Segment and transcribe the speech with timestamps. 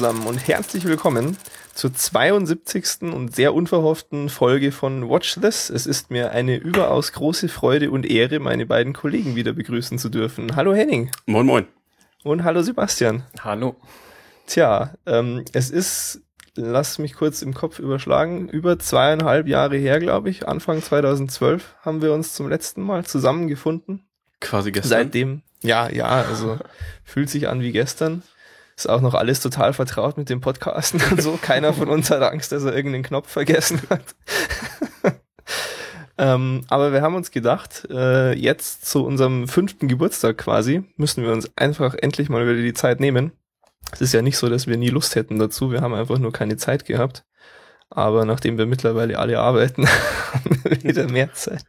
[0.00, 1.36] Zusammen und herzlich willkommen
[1.74, 3.02] zur 72.
[3.02, 5.68] und sehr unverhofften Folge von Watch This.
[5.68, 10.08] Es ist mir eine überaus große Freude und Ehre, meine beiden Kollegen wieder begrüßen zu
[10.08, 10.56] dürfen.
[10.56, 11.10] Hallo Henning.
[11.26, 11.66] Moin, moin.
[12.24, 13.24] Und hallo Sebastian.
[13.44, 13.76] Hallo.
[14.46, 16.22] Tja, ähm, es ist,
[16.54, 20.48] lass mich kurz im Kopf überschlagen, über zweieinhalb Jahre her, glaube ich.
[20.48, 24.08] Anfang 2012 haben wir uns zum letzten Mal zusammengefunden.
[24.40, 24.88] Quasi gestern.
[24.88, 26.58] Seitdem, ja, ja, also
[27.04, 28.22] fühlt sich an wie gestern.
[28.80, 31.32] Ist auch noch alles total vertraut mit dem Podcasten und so.
[31.42, 34.16] Keiner von uns hat Angst, dass er irgendeinen Knopf vergessen hat.
[36.16, 41.30] ähm, aber wir haben uns gedacht, äh, jetzt zu unserem fünften Geburtstag quasi, müssen wir
[41.30, 43.32] uns einfach endlich mal wieder die Zeit nehmen.
[43.92, 45.70] Es ist ja nicht so, dass wir nie Lust hätten dazu.
[45.70, 47.26] Wir haben einfach nur keine Zeit gehabt.
[47.90, 49.86] Aber nachdem wir mittlerweile alle arbeiten,
[50.32, 51.66] haben wir wieder mehr Zeit.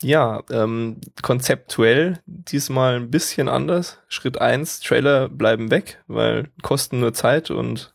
[0.00, 3.98] Ja, ähm, konzeptuell diesmal ein bisschen anders.
[4.08, 7.94] Schritt eins: Trailer bleiben weg, weil kosten nur Zeit und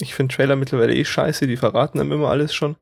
[0.00, 2.76] ich finde Trailer mittlerweile eh scheiße, die verraten einem immer alles schon.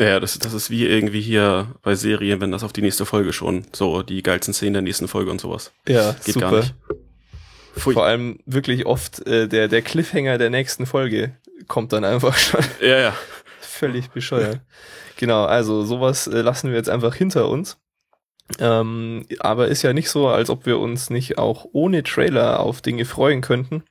[0.00, 3.32] Ja, das, das ist wie irgendwie hier bei Serien, wenn das auf die nächste Folge
[3.32, 5.72] schon, so die geilsten Szenen der nächsten Folge und sowas.
[5.88, 6.50] Ja, Geht super.
[6.50, 6.74] gar nicht.
[7.76, 7.94] Pfui.
[7.94, 11.32] Vor allem wirklich oft äh, der, der Cliffhanger der nächsten Folge
[11.66, 12.60] kommt dann einfach schon.
[12.80, 13.16] Ja, ja.
[13.78, 14.60] Völlig bescheuert.
[15.16, 17.78] Genau, also sowas äh, lassen wir jetzt einfach hinter uns.
[18.58, 22.80] Ähm, aber ist ja nicht so, als ob wir uns nicht auch ohne Trailer auf
[22.80, 23.84] Dinge freuen könnten,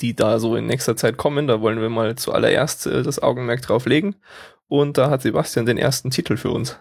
[0.00, 1.48] die da so in nächster Zeit kommen.
[1.48, 4.14] Da wollen wir mal zuallererst äh, das Augenmerk drauf legen.
[4.68, 6.78] Und da hat Sebastian den ersten Titel für uns.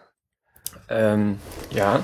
[0.87, 1.39] Ähm,
[1.71, 2.03] ja,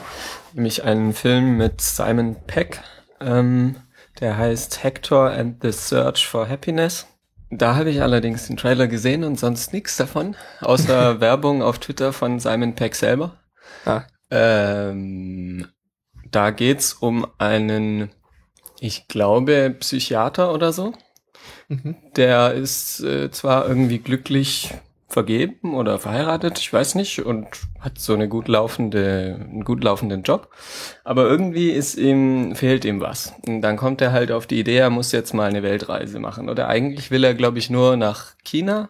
[0.53, 2.81] nämlich einen Film mit Simon Peck.
[3.19, 3.75] Ähm,
[4.19, 7.05] der heißt Hector and the Search for Happiness.
[7.51, 12.11] Da habe ich allerdings den Trailer gesehen und sonst nichts davon, außer Werbung auf Twitter
[12.13, 13.37] von Simon Peck selber.
[13.85, 14.03] Ah.
[14.31, 15.67] Ähm,
[16.31, 18.09] da geht's um einen,
[18.79, 20.93] ich glaube, Psychiater oder so.
[21.67, 21.95] Mhm.
[22.15, 24.73] Der ist äh, zwar irgendwie glücklich
[25.07, 27.47] vergeben oder verheiratet, ich weiß nicht, und
[27.79, 30.49] hat so eine gut laufende, einen gut laufenden Job.
[31.03, 33.33] Aber irgendwie ist ihm, fehlt ihm was.
[33.47, 36.49] Und dann kommt er halt auf die Idee, er muss jetzt mal eine Weltreise machen.
[36.49, 38.89] Oder eigentlich will er, glaube ich, nur nach China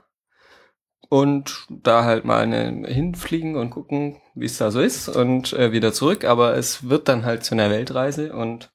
[1.09, 5.71] und da halt mal eine, hinfliegen und gucken, wie es da so ist und äh,
[5.71, 6.25] wieder zurück.
[6.25, 8.71] Aber es wird dann halt zu einer Weltreise und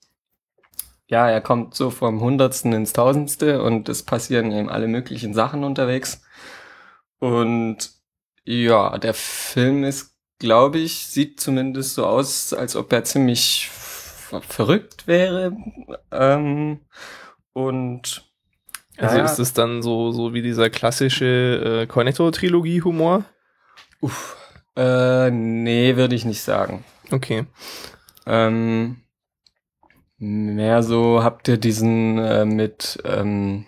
[1.08, 5.64] ja, er kommt so vom Hundertsten ins Tausendste und es passieren eben alle möglichen Sachen
[5.64, 6.22] unterwegs.
[7.20, 7.90] Und
[8.44, 15.06] ja, der Film ist, glaube ich, sieht zumindest so aus, als ob er ziemlich verrückt
[15.06, 15.56] wäre.
[16.10, 16.80] Ähm,
[17.52, 18.24] und
[18.96, 23.24] also ja, ist es dann so, so wie dieser klassische äh, Cornetto-Trilogie-Humor?
[24.00, 24.36] Uff,
[24.76, 26.84] äh, nee, würde ich nicht sagen.
[27.10, 27.46] Okay.
[28.26, 29.02] Ähm,
[30.18, 33.66] mehr so habt ihr diesen äh, mit ähm,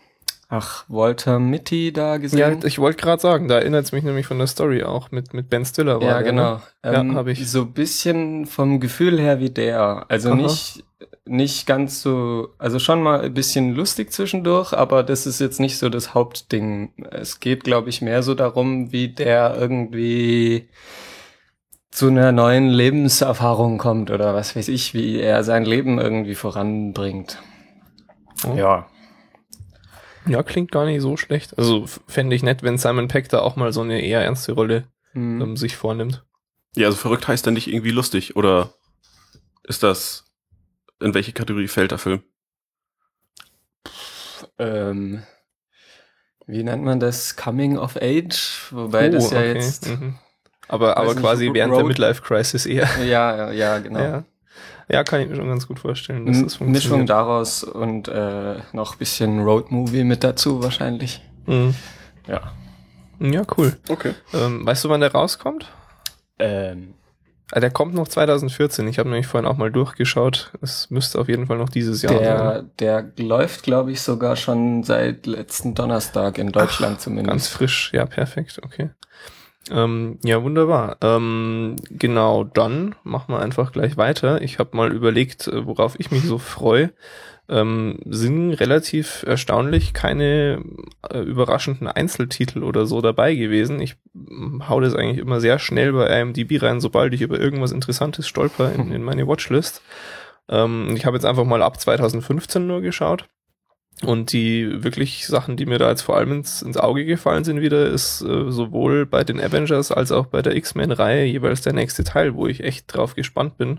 [0.55, 2.39] Ach, Walter Mitty da gesehen?
[2.39, 5.33] Ja, ich wollte gerade sagen, da erinnert es mich nämlich von der Story auch mit,
[5.33, 5.99] mit Ben Stiller.
[5.99, 6.55] War ja, der, genau.
[6.57, 6.63] Ne?
[6.83, 7.51] Ähm, ja, habe ich.
[7.51, 10.05] So bisschen vom Gefühl her wie der.
[10.09, 10.37] Also Aha.
[10.37, 10.85] nicht,
[11.25, 15.79] nicht ganz so, also schon mal ein bisschen lustig zwischendurch, aber das ist jetzt nicht
[15.79, 16.93] so das Hauptding.
[17.11, 20.69] Es geht, glaube ich, mehr so darum, wie der irgendwie
[21.91, 27.39] zu einer neuen Lebenserfahrung kommt oder was weiß ich, wie er sein Leben irgendwie voranbringt.
[28.47, 28.55] Oh.
[28.55, 28.87] Ja.
[30.27, 31.57] Ja, klingt gar nicht so schlecht.
[31.59, 34.85] Also fände ich nett, wenn Simon Peck da auch mal so eine eher ernste Rolle
[35.13, 35.41] mhm.
[35.41, 36.25] ähm, sich vornimmt.
[36.77, 38.75] Ja, also verrückt heißt dann nicht irgendwie lustig, oder
[39.65, 40.25] ist das,
[41.01, 42.23] in welche Kategorie fällt der Film?
[44.59, 45.23] ähm,
[46.47, 47.37] wie nennt man das?
[47.37, 48.69] Coming of Age?
[48.71, 49.55] Wobei oh, das ja okay.
[49.55, 49.89] jetzt.
[49.89, 50.19] Mhm.
[50.69, 52.89] Aber, aber quasi während Road der Midlife Crisis eher.
[53.05, 54.01] Ja, ja, genau.
[54.01, 54.25] Ja.
[54.93, 56.85] Ja, kann ich mir schon ganz gut vorstellen, dass das funktioniert.
[56.85, 61.23] Mischung daraus und äh, noch bisschen Roadmovie mit dazu wahrscheinlich.
[61.47, 61.75] Mhm.
[62.29, 62.53] Ja.
[63.19, 63.79] Ja, cool.
[63.89, 64.15] Okay.
[64.35, 65.67] Ähm, weißt du, wann der rauskommt?
[66.39, 66.95] Ähm.
[67.53, 68.87] Ah, der kommt noch 2014.
[68.89, 70.53] Ich habe nämlich vorhin auch mal durchgeschaut.
[70.61, 72.71] Es müsste auf jeden Fall noch dieses Jahr der, sein.
[72.79, 77.29] Der läuft, glaube ich, sogar schon seit letzten Donnerstag in Deutschland Ach, zumindest.
[77.29, 78.91] Ganz frisch, ja, perfekt, okay.
[79.71, 80.97] Ähm, ja, wunderbar.
[81.03, 84.43] Ähm, genau, dann machen wir einfach gleich weiter.
[84.43, 86.93] Ich habe mal überlegt, äh, worauf ich mich so freue.
[87.49, 90.63] Ähm, sind relativ erstaunlich keine
[91.11, 93.81] äh, überraschenden Einzeltitel oder so dabei gewesen.
[93.81, 97.73] Ich hm, hau das eigentlich immer sehr schnell bei IMDb rein, sobald ich über irgendwas
[97.73, 99.83] Interessantes stolper in, in meine Watchlist.
[100.49, 103.29] Ähm, ich habe jetzt einfach mal ab 2015 nur geschaut.
[104.05, 107.61] Und die wirklich Sachen, die mir da jetzt vor allem ins, ins Auge gefallen sind
[107.61, 112.03] wieder, ist äh, sowohl bei den Avengers als auch bei der X-Men-Reihe jeweils der nächste
[112.03, 113.79] Teil, wo ich echt drauf gespannt bin,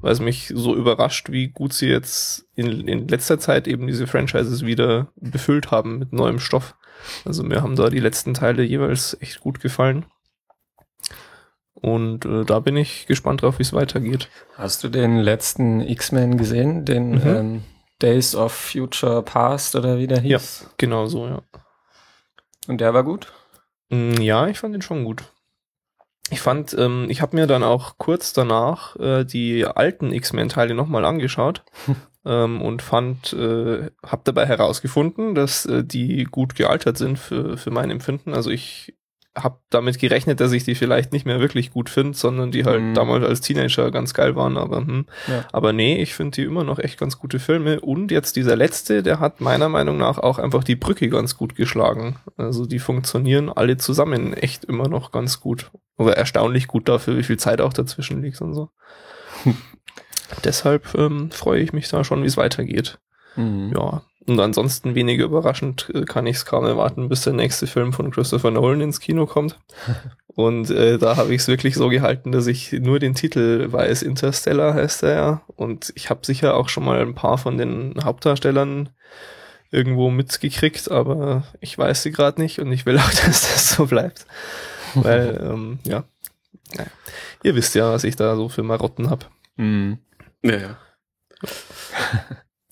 [0.00, 4.08] weil es mich so überrascht, wie gut sie jetzt in, in letzter Zeit eben diese
[4.08, 6.74] Franchises wieder befüllt haben mit neuem Stoff.
[7.24, 10.04] Also mir haben da die letzten Teile jeweils echt gut gefallen.
[11.74, 14.28] Und äh, da bin ich gespannt drauf, wie es weitergeht.
[14.56, 16.84] Hast du den letzten X-Men gesehen?
[16.84, 17.22] Den Mhm.
[17.26, 17.62] ähm,
[18.02, 20.70] Days of Future Past oder wie der hieß?
[20.76, 21.42] Genau so, ja.
[22.68, 23.32] Und der war gut?
[23.90, 25.24] Mm, Ja, ich fand ihn schon gut.
[26.30, 31.04] Ich fand, ähm, ich habe mir dann auch kurz danach äh, die alten X-Men-Teile nochmal
[31.04, 31.64] angeschaut
[32.24, 37.70] ähm, und fand, äh, habe dabei herausgefunden, dass äh, die gut gealtert sind für, für
[37.72, 38.32] mein Empfinden.
[38.32, 38.94] Also ich
[39.36, 42.82] habe damit gerechnet, dass ich die vielleicht nicht mehr wirklich gut finde, sondern die halt
[42.82, 42.94] Mhm.
[42.94, 44.56] damals als Teenager ganz geil waren.
[44.56, 45.44] Aber hm, Ja.
[45.52, 47.80] aber nee, ich finde die immer noch echt ganz gute Filme.
[47.80, 51.54] Und jetzt dieser letzte, der hat meiner Meinung nach auch einfach die Brücke ganz gut
[51.54, 52.16] geschlagen.
[52.36, 55.70] Also die funktionieren alle zusammen echt immer noch ganz gut.
[55.96, 58.70] Oder erstaunlich gut dafür, wie viel Zeit auch dazwischen liegt und so.
[60.44, 62.98] Deshalb ähm, freue ich mich da schon, wie es weitergeht.
[63.36, 63.72] Mhm.
[63.76, 64.02] Ja.
[64.26, 68.10] Und ansonsten weniger überraschend äh, kann ich es kaum erwarten, bis der nächste Film von
[68.10, 69.58] Christopher Nolan ins Kino kommt.
[70.26, 74.02] Und äh, da habe ich es wirklich so gehalten, dass ich nur den Titel weiß.
[74.02, 75.42] Interstellar heißt er ja.
[75.56, 78.90] Und ich habe sicher auch schon mal ein paar von den Hauptdarstellern
[79.70, 83.86] irgendwo mitgekriegt, aber ich weiß sie gerade nicht und ich will auch, dass das so
[83.86, 84.26] bleibt.
[84.94, 86.04] Weil, ähm, ja,
[86.76, 86.90] naja.
[87.42, 89.26] ihr wisst ja, was ich da so für Marotten habe.
[89.56, 89.98] Mhm.
[90.42, 90.76] Ja, ja.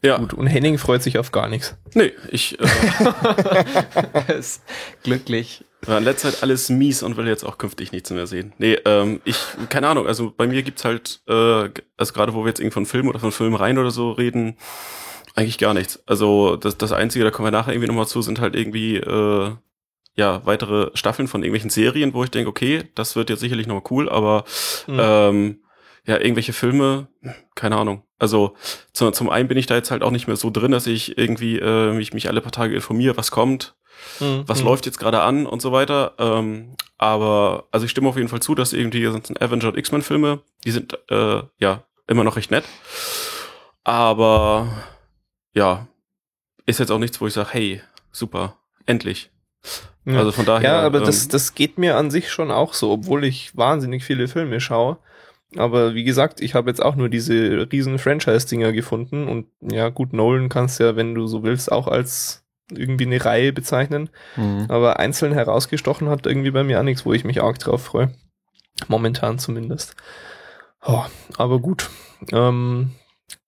[0.03, 1.77] Ja, Gut, und Henning freut sich auf gar nichts.
[1.95, 4.63] nee, ich äh, ist
[5.03, 5.65] glücklich.
[5.83, 8.53] war in letzter Zeit alles mies und will jetzt auch künftig nichts mehr sehen.
[8.59, 9.37] Nee, ähm, ich,
[9.69, 12.87] keine Ahnung, also bei mir gibt's halt, äh, also gerade wo wir jetzt irgendwie von
[12.87, 14.57] Film oder von Filmreihen oder so reden,
[15.35, 16.03] eigentlich gar nichts.
[16.07, 19.53] Also das, das Einzige, da kommen wir nachher irgendwie nochmal zu, sind halt irgendwie, äh,
[20.17, 23.85] ja, weitere Staffeln von irgendwelchen Serien, wo ich denke, okay, das wird jetzt sicherlich nochmal
[23.91, 24.45] cool, aber
[24.89, 24.99] Mhm.
[25.01, 25.59] ähm,
[26.09, 27.07] ja, irgendwelche Filme,
[27.55, 28.03] keine Ahnung.
[28.19, 28.57] Also
[28.93, 31.17] zu, zum einen bin ich da jetzt halt auch nicht mehr so drin, dass ich
[31.19, 33.77] irgendwie äh, mich, mich alle paar Tage informiere, was kommt,
[34.21, 34.45] Mhm.
[34.47, 34.67] was Mhm.
[34.67, 36.15] läuft jetzt gerade an und so weiter.
[36.19, 40.41] Ähm, aber also ich stimme auf jeden Fall zu, dass irgendwie ganzen Avenger und X-Men-Filme,
[40.65, 42.65] die sind äh, ja immer noch recht nett.
[43.85, 44.69] Aber
[45.55, 45.87] ja,
[46.67, 47.83] ist jetzt auch nichts, wo ich sage, hey,
[48.13, 48.57] super,
[48.87, 49.31] endlich.
[50.05, 50.19] Ja.
[50.19, 50.71] Also von daher.
[50.71, 54.05] Ja, aber ähm, das, das geht mir an sich schon auch so, obwohl ich wahnsinnig
[54.05, 54.99] viele Filme schaue.
[55.57, 60.13] Aber wie gesagt, ich habe jetzt auch nur diese riesen Franchise-Dinger gefunden und ja, gut,
[60.13, 64.11] Nolan kannst ja, wenn du so willst, auch als irgendwie eine Reihe bezeichnen.
[64.37, 64.67] Mhm.
[64.69, 68.13] Aber einzeln herausgestochen hat irgendwie bei mir auch nichts, wo ich mich arg drauf freue.
[68.89, 69.97] Momentan zumindest.
[70.85, 71.05] Oh,
[71.37, 71.91] aber gut.
[72.31, 72.93] Ähm,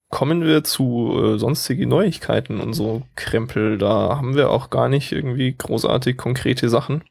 [0.08, 3.78] kommen wir zu äh, sonstige Neuigkeiten und so Krempel.
[3.78, 7.04] Da haben wir auch gar nicht irgendwie großartig konkrete Sachen.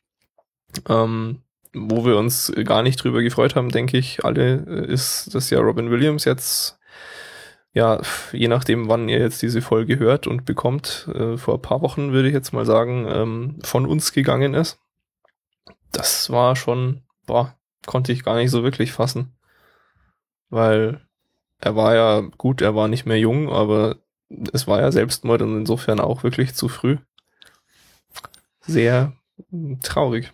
[0.88, 1.42] Ähm,
[1.90, 5.60] wo wir uns gar nicht drüber gefreut haben, denke ich, alle, äh, ist, dass ja
[5.60, 6.80] Robin Williams jetzt,
[7.74, 11.81] ja, je nachdem, wann ihr jetzt diese Folge hört und bekommt, äh, vor ein paar
[11.81, 14.80] Wochen würde ich jetzt mal sagen, ähm, von uns gegangen ist.
[15.92, 17.56] Das war schon, boah,
[17.86, 19.36] konnte ich gar nicht so wirklich fassen.
[20.50, 21.02] Weil
[21.59, 23.98] er war ja gut, er war nicht mehr jung, aber
[24.54, 26.98] es war ja Selbstmord und insofern auch wirklich zu früh.
[28.62, 29.14] Sehr
[29.83, 30.31] traurig.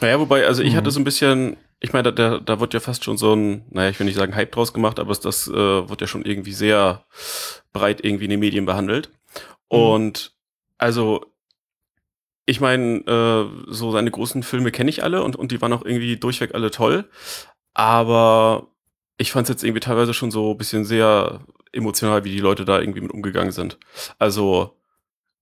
[0.00, 0.76] Naja, wobei, also ich Mhm.
[0.78, 3.64] hatte so ein bisschen, ich meine, da, da, da wird ja fast schon so ein,
[3.70, 5.52] naja, ich will nicht sagen Hype draus gemacht, aber das äh,
[5.88, 7.04] wird ja schon irgendwie sehr
[7.72, 9.10] breit irgendwie in den Medien behandelt.
[9.70, 9.78] Mhm.
[9.78, 10.32] Und
[10.78, 11.24] also,
[12.46, 15.84] ich meine, äh, so seine großen Filme kenne ich alle und, und die waren auch
[15.84, 17.08] irgendwie durchweg alle toll.
[17.72, 18.68] Aber
[19.16, 21.40] ich fand es jetzt irgendwie teilweise schon so ein bisschen sehr
[21.72, 23.78] emotional, wie die Leute da irgendwie mit umgegangen sind.
[24.18, 24.76] Also,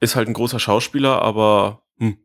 [0.01, 2.19] ist halt ein großer Schauspieler, aber hm,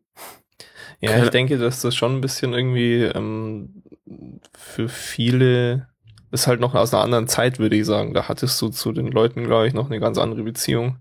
[1.00, 3.84] Ja, Keine- ich denke, dass das schon ein bisschen irgendwie ähm,
[4.58, 5.88] für viele
[6.32, 8.14] ist halt noch aus einer anderen Zeit, würde ich sagen.
[8.14, 10.98] Da hattest du zu den Leuten, glaube ich, noch eine ganz andere Beziehung.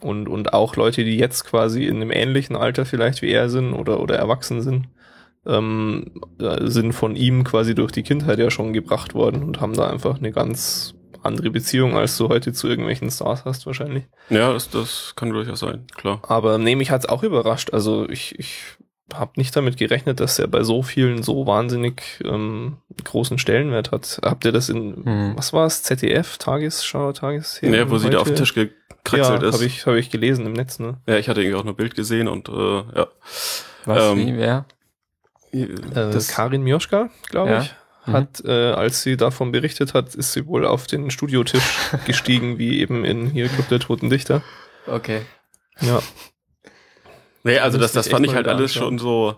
[0.00, 3.74] Und, und auch Leute, die jetzt quasi in einem ähnlichen Alter vielleicht wie er sind
[3.74, 4.88] oder, oder erwachsen sind,
[5.46, 9.74] ähm, äh, sind von ihm quasi durch die Kindheit ja schon gebracht worden und haben
[9.74, 14.04] da einfach eine ganz andere Beziehung, als du heute zu irgendwelchen Stars hast wahrscheinlich.
[14.30, 16.22] ja, das, das kann durchaus sein, klar.
[16.26, 17.74] Aber nee, mich hat's auch überrascht.
[17.74, 18.62] Also ich, ich
[19.14, 24.20] habe nicht damit gerechnet, dass er bei so vielen so wahnsinnig ähm, großen Stellenwert hat.
[24.24, 25.32] Habt ihr das in, Mhm.
[25.36, 27.74] was war es, ZDF, Tagesschau, Tagesthemen?
[27.74, 29.54] Ja, wo sie da auf den Tisch gekraxelt ja, ist.
[29.54, 30.98] habe ich, hab ich gelesen im Netz, ne?
[31.06, 33.06] Ja, ich hatte irgendwie auch nur ein Bild gesehen und äh, ja.
[33.84, 34.64] Was, Ähm, wie, wer?
[35.52, 37.62] Äh, Das, Karin Mioschka, glaube Ja.
[37.62, 37.74] ich,
[38.06, 38.12] Mhm.
[38.12, 41.62] hat, äh, als sie davon berichtet hat, ist sie wohl auf den Studiotisch
[42.06, 44.42] gestiegen, wie eben in hier Club der Toten Dichter.
[44.86, 45.22] Okay.
[45.80, 46.00] Ja.
[47.42, 49.36] Nee, also das, das fand ich halt alles schon so,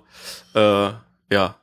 [0.54, 0.90] äh,
[1.32, 1.56] ja.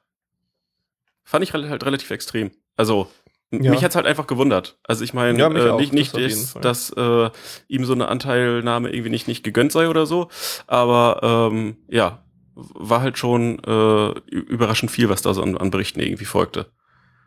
[1.24, 2.52] Fand ich halt, halt relativ extrem.
[2.76, 3.08] Also,
[3.52, 3.72] Ja.
[3.72, 4.78] mich hat's halt einfach gewundert.
[4.84, 7.30] Also ich meine, Ja, äh, nicht, nicht das dass, dass äh,
[7.68, 10.30] ihm so eine Anteilnahme irgendwie nicht, nicht gegönnt sei oder so,
[10.68, 12.24] aber ähm, ja,
[12.56, 16.72] war halt schon äh, überraschend viel, was da so an, an Berichten irgendwie folgte.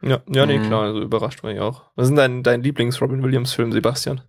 [0.00, 0.62] Ja, ja, nee, Mhm.
[0.64, 1.84] klar, also überrascht war ich auch.
[1.94, 4.20] Was ist denn dein, dein Lieblings-Robin Williams-Film, Sebastian?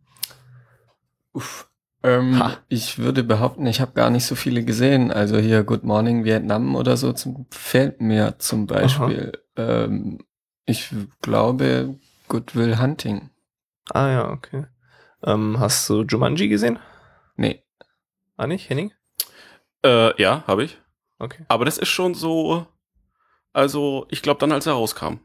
[1.34, 1.68] Uff.
[2.04, 5.12] Ähm, ich würde behaupten, ich habe gar nicht so viele gesehen.
[5.12, 9.32] Also hier Good Morning Vietnam oder so zum, fällt mir zum Beispiel.
[9.56, 10.20] Ähm,
[10.66, 10.90] ich
[11.22, 13.30] glaube Good Will Hunting.
[13.90, 14.66] Ah ja, okay.
[15.24, 16.80] Ähm, hast du Jumanji gesehen?
[17.36, 17.64] Nee.
[18.36, 18.92] Ah nicht, Henning?
[19.86, 20.78] Äh, ja, habe ich.
[21.20, 21.46] Okay.
[21.48, 22.68] Aber das ist schon so,
[23.54, 25.20] also ich glaube dann, als er rauskam.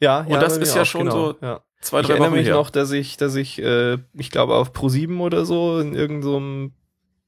[0.00, 1.60] Ja, Und das ist ja auch, schon genau, so ja.
[1.84, 2.54] Zwei, ich drei erinnere Wochen mich her.
[2.54, 6.72] noch, dass ich, dass ich, äh, ich glaube auf Pro7 oder so in irgendeinem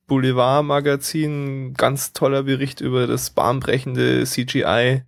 [0.06, 5.02] Boulevard-Magazin ganz toller Bericht über das bahnbrechende CGI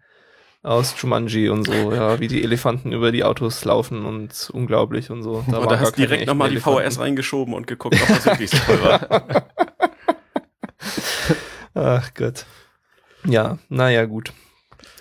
[0.62, 5.22] aus Jumanji und so, ja, wie die Elefanten über die Autos laufen und unglaublich und
[5.22, 5.36] so.
[5.46, 6.60] und waren da hast du direkt nochmal die.
[6.60, 9.46] VHS reingeschoben und geguckt, ob das wirklich so toll war.
[11.74, 12.44] Ach Gott.
[13.24, 14.34] Ja, naja, gut.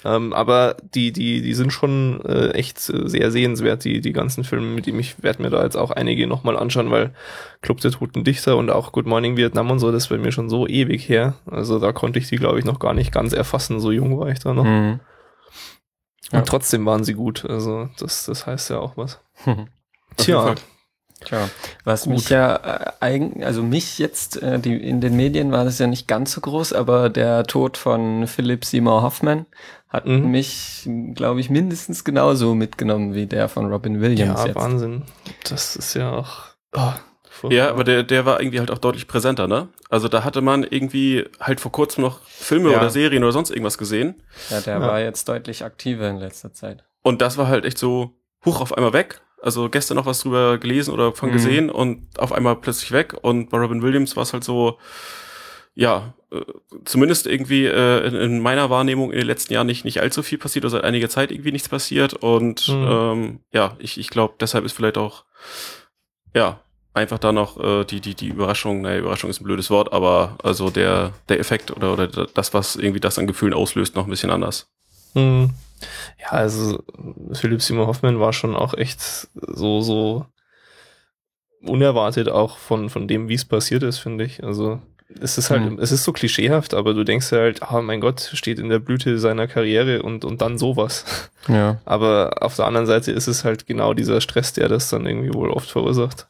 [0.06, 4.68] Ähm, aber die, die, die sind schon äh, echt sehr sehenswert, die, die ganzen Filme,
[4.68, 7.14] mit dem ich werde mir da jetzt auch einige nochmal anschauen, weil
[7.62, 10.50] Club der Toten Dichter und auch Good Morning Vietnam und so, das bei mir schon
[10.50, 11.36] so ewig her.
[11.46, 14.30] Also da konnte ich die, glaube ich, noch gar nicht ganz erfassen, so jung war
[14.30, 14.66] ich da noch.
[14.66, 15.00] Mhm.
[16.32, 16.40] Ja.
[16.40, 17.46] Und trotzdem waren sie gut.
[17.46, 19.20] Also das, das heißt ja auch was.
[20.18, 20.56] Tja.
[21.26, 21.50] Tja,
[21.84, 22.14] was Gut.
[22.14, 25.88] mich ja äh, eigen, also mich jetzt, äh, die, in den Medien war das ja
[25.88, 29.46] nicht ganz so groß, aber der Tod von Philip Seymour Hoffman
[29.90, 30.30] hat Mhm.
[30.30, 34.56] mich, glaube ich, mindestens genauso mitgenommen wie der von Robin Williams ja, jetzt.
[34.56, 35.04] Wahnsinn.
[35.50, 36.40] Das ist ja auch.
[36.76, 36.94] Oh.
[37.50, 39.70] Ja, aber der, der war irgendwie halt auch deutlich präsenter, ne?
[39.90, 42.78] Also da hatte man irgendwie halt vor kurzem noch Filme Ja.
[42.80, 44.22] oder Serien oder sonst irgendwas gesehen.
[44.50, 44.82] Ja, der Ja.
[44.82, 46.84] war jetzt deutlich aktiver in letzter Zeit.
[47.04, 48.12] Und das war halt echt so,
[48.44, 49.22] hoch auf einmal weg.
[49.42, 51.34] Also gestern noch was drüber gelesen oder von Mhm.
[51.34, 53.16] gesehen und auf einmal plötzlich weg.
[53.22, 54.78] Und bei Robin Williams war es halt so,
[55.76, 56.42] ja, äh,
[56.86, 60.40] zumindest irgendwie äh, in, in meiner Wahrnehmung in den letzten Jahren nicht, nicht allzu viel
[60.40, 62.14] passiert oder seit einiger Zeit irgendwie nichts passiert.
[62.16, 62.88] Und Mhm.
[62.90, 65.24] ähm, ja, ich, ich glaube, deshalb ist vielleicht auch,
[66.34, 66.60] ja,
[66.96, 70.36] einfach da noch äh, die, die, die Überraschung, naja, Überraschung ist ein blödes Wort, aber
[70.44, 74.10] also der, der Effekt oder, oder das, was irgendwie das an Gefühlen auslöst, noch ein
[74.10, 74.68] bisschen anders.
[75.14, 75.52] Hm.
[76.20, 76.84] Ja, also
[77.34, 80.26] Philipp Simon Hoffmann war schon auch echt so, so
[81.62, 84.44] unerwartet auch von, von dem, wie es passiert ist, finde ich.
[84.44, 84.82] Also
[85.20, 85.80] es ist halt, Hm.
[85.80, 88.80] es ist so klischeehaft, aber du denkst ja halt, ah mein Gott, steht in der
[88.80, 91.06] Blüte seiner Karriere und, und dann sowas.
[91.50, 91.80] Ja.
[91.86, 95.34] Aber auf der anderen Seite ist es halt genau dieser Stress, der das dann irgendwie
[95.34, 96.28] wohl oft verursacht.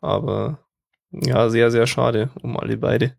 [0.00, 0.58] Aber
[1.12, 3.12] ja, sehr, sehr schade um alle beide.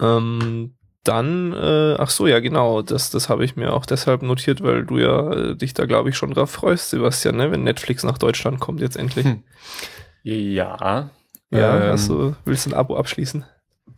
[0.00, 0.74] Ähm,
[1.08, 4.84] dann, äh, ach so, ja, genau, das, das habe ich mir auch deshalb notiert, weil
[4.84, 7.50] du ja äh, dich da, glaube ich, schon drauf freust, Sebastian, ne?
[7.50, 9.26] wenn Netflix nach Deutschland kommt jetzt endlich.
[9.26, 9.42] Hm.
[10.22, 11.10] Ja.
[11.50, 13.44] Ja, ähm, also willst du ein Abo abschließen?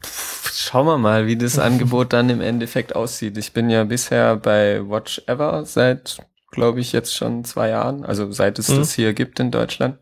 [0.04, 3.38] pff, Schauen wir mal, wie das Angebot dann im Endeffekt aussieht.
[3.38, 6.18] Ich bin ja bisher bei Watch Ever seit,
[6.50, 8.76] glaube ich, jetzt schon zwei Jahren, also seit es Mhm.
[8.78, 9.98] das hier gibt in Deutschland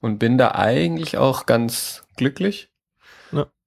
[0.00, 2.71] und bin da eigentlich auch ganz glücklich.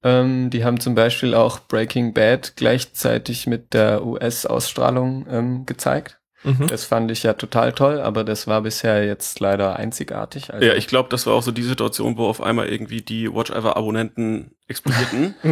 [0.06, 6.20] Ähm, die haben zum Beispiel auch Breaking Bad gleichzeitig mit der US-Ausstrahlung ähm, gezeigt.
[6.44, 6.68] Mhm.
[6.68, 10.54] Das fand ich ja total toll, aber das war bisher jetzt leider einzigartig.
[10.54, 13.34] Also, Ja, ich glaube, das war auch so die Situation, wo auf einmal irgendwie die
[13.34, 15.34] Watch Ever Abonnenten explodierten.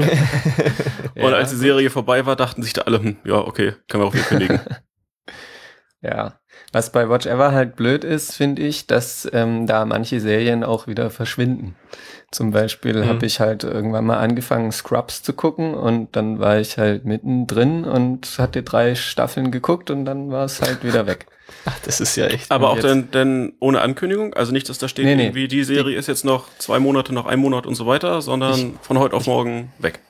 [1.16, 4.02] Ja, und als die Serie vorbei war, dachten sich da alle, hm, ja, okay, können
[4.02, 4.60] wir auch wieder kündigen.
[6.02, 6.38] Ja,
[6.74, 10.86] was bei Watch Ever halt blöd ist, finde ich, dass ähm, da manche Serien auch
[10.86, 11.74] wieder verschwinden.
[12.30, 13.08] Zum Beispiel Mhm.
[13.08, 17.84] habe ich halt irgendwann mal angefangen, Scrubs zu gucken und dann war ich halt mittendrin
[17.84, 21.26] und hatte drei Staffeln geguckt und dann war es halt wieder weg.
[21.66, 22.50] Ach, das ist ja echt.
[22.50, 25.24] Aber auch denn, denn ohne Ankündigung, also nicht, dass da steht, Nee, nee.
[25.26, 28.78] irgendwie die Serie ist jetzt noch zwei Monate, noch ein Monat und so weiter, sondern
[28.82, 30.00] von heute auf morgen weg.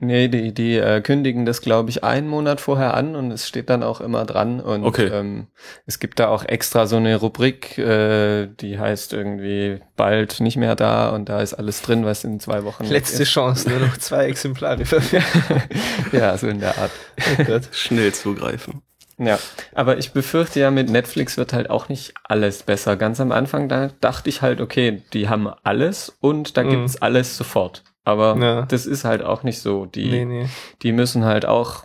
[0.00, 3.70] Nee, die, die äh, kündigen das, glaube ich, einen Monat vorher an und es steht
[3.70, 4.60] dann auch immer dran.
[4.60, 5.06] Und Okay.
[5.06, 5.46] ähm,
[5.86, 10.74] es gibt da auch extra so eine Rubrik, äh, die heißt irgendwie bald nicht mehr
[10.74, 13.30] da und da ist alles drin, was in zwei Wochen Letzte ist.
[13.30, 15.62] Chance, nur noch zwei Exemplare verfügbar.
[16.12, 16.90] ja, so in der Art.
[17.38, 17.68] Oh Gott.
[17.72, 18.82] Schnell zugreifen.
[19.16, 19.38] Ja,
[19.76, 22.96] aber ich befürchte ja, mit Netflix wird halt auch nicht alles besser.
[22.96, 26.70] Ganz am Anfang, da dachte ich halt, okay, die haben alles und da Mhm.
[26.70, 27.84] gibt's alles sofort.
[28.04, 28.62] Aber Ja.
[28.62, 29.86] das ist halt auch nicht so.
[29.86, 30.46] Die, Nee, nee.
[30.82, 31.84] die müssen halt auch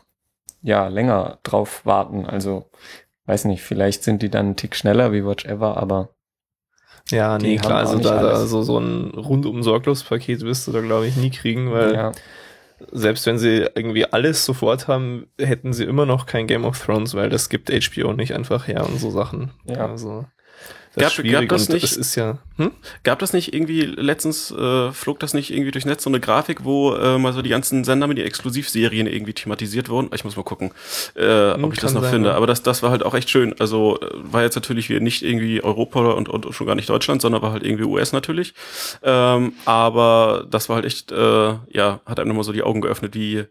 [0.62, 2.26] ja länger drauf warten.
[2.26, 2.70] Also
[3.26, 6.10] weiß nicht, vielleicht sind die dann einen Tick schneller wie Watch Ever, aber
[7.12, 11.08] Ja, nee, klar, also da, da so, so ein rundum Sorglos-Paket wirst du da, glaube
[11.08, 12.12] ich, nie kriegen, weil ja.
[12.92, 17.16] selbst wenn sie irgendwie alles sofort haben, hätten sie immer noch kein Game of Thrones,
[17.16, 19.52] weil das gibt HBO nicht einfach her und so Sachen.
[19.66, 19.88] Ja.
[19.88, 20.26] Also
[20.96, 22.72] das Gab- ist schwierig gab das nicht- es ist ja, hm?
[23.03, 26.63] Gab das nicht irgendwie letztens, äh, flog das nicht irgendwie durchs Netz so eine Grafik,
[26.65, 30.10] wo äh, mal so die ganzen Sender mit den Exklusivserien irgendwie thematisiert wurden?
[30.13, 30.72] Ich muss mal gucken,
[31.15, 32.29] äh, Hm, ob ich das noch sein, finde.
[32.29, 32.36] ja.
[32.36, 33.53] Aber das, das war halt auch echt schön.
[33.60, 37.41] Also äh, war jetzt natürlich nicht irgendwie Europa und, und schon gar nicht Deutschland, sondern
[37.41, 38.53] war halt irgendwie US natürlich.
[39.03, 43.13] Ähm, aber das war halt echt, äh, ja, hat einem nochmal so die Augen geöffnet,
[43.15, 43.46] wie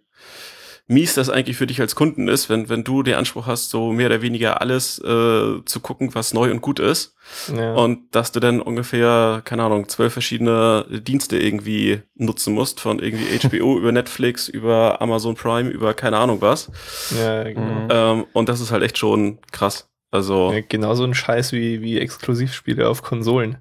[0.89, 3.93] mies das eigentlich für dich als Kunden ist, wenn, wenn du den Anspruch hast, so
[3.93, 7.15] mehr oder weniger alles äh, zu gucken, was neu und gut ist.
[7.55, 7.75] ja.
[7.75, 13.39] Und dass du dann ungefähr, keine Ahnung, zwölf verschiedene Dienste irgendwie nutzen musst, von irgendwie
[13.61, 16.71] HBO über Netflix, über Amazon Prime, über keine Ahnung was.
[17.17, 17.61] ja, genau.
[17.61, 17.89] Mhm.
[17.91, 19.91] Ähm, und das ist halt echt schon krass.
[20.11, 23.59] Also, Ja, genauso ein Scheiß wie, wie Exklusivspiele auf Konsolen.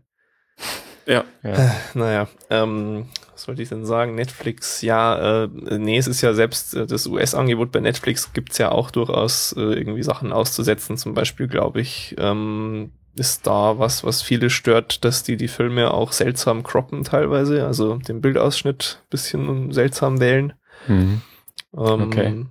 [1.07, 1.23] Ja.
[1.43, 1.75] Ja.
[1.93, 4.15] Naja, ähm, was wollte ich denn sagen?
[4.15, 8.71] Netflix, ja, äh, nee, es ist ja selbst äh, das US-Angebot bei Netflix gibt's ja
[8.71, 10.97] auch durchaus äh, irgendwie Sachen auszusetzen.
[10.97, 15.91] Zum Beispiel, glaube ich, ähm, ist da was, was viele stört, dass die die Filme
[15.93, 20.53] auch seltsam croppen teilweise, also den Bildausschnitt bisschen seltsam wählen.
[20.87, 21.21] Mhm.
[21.75, 22.45] Ähm, Okay.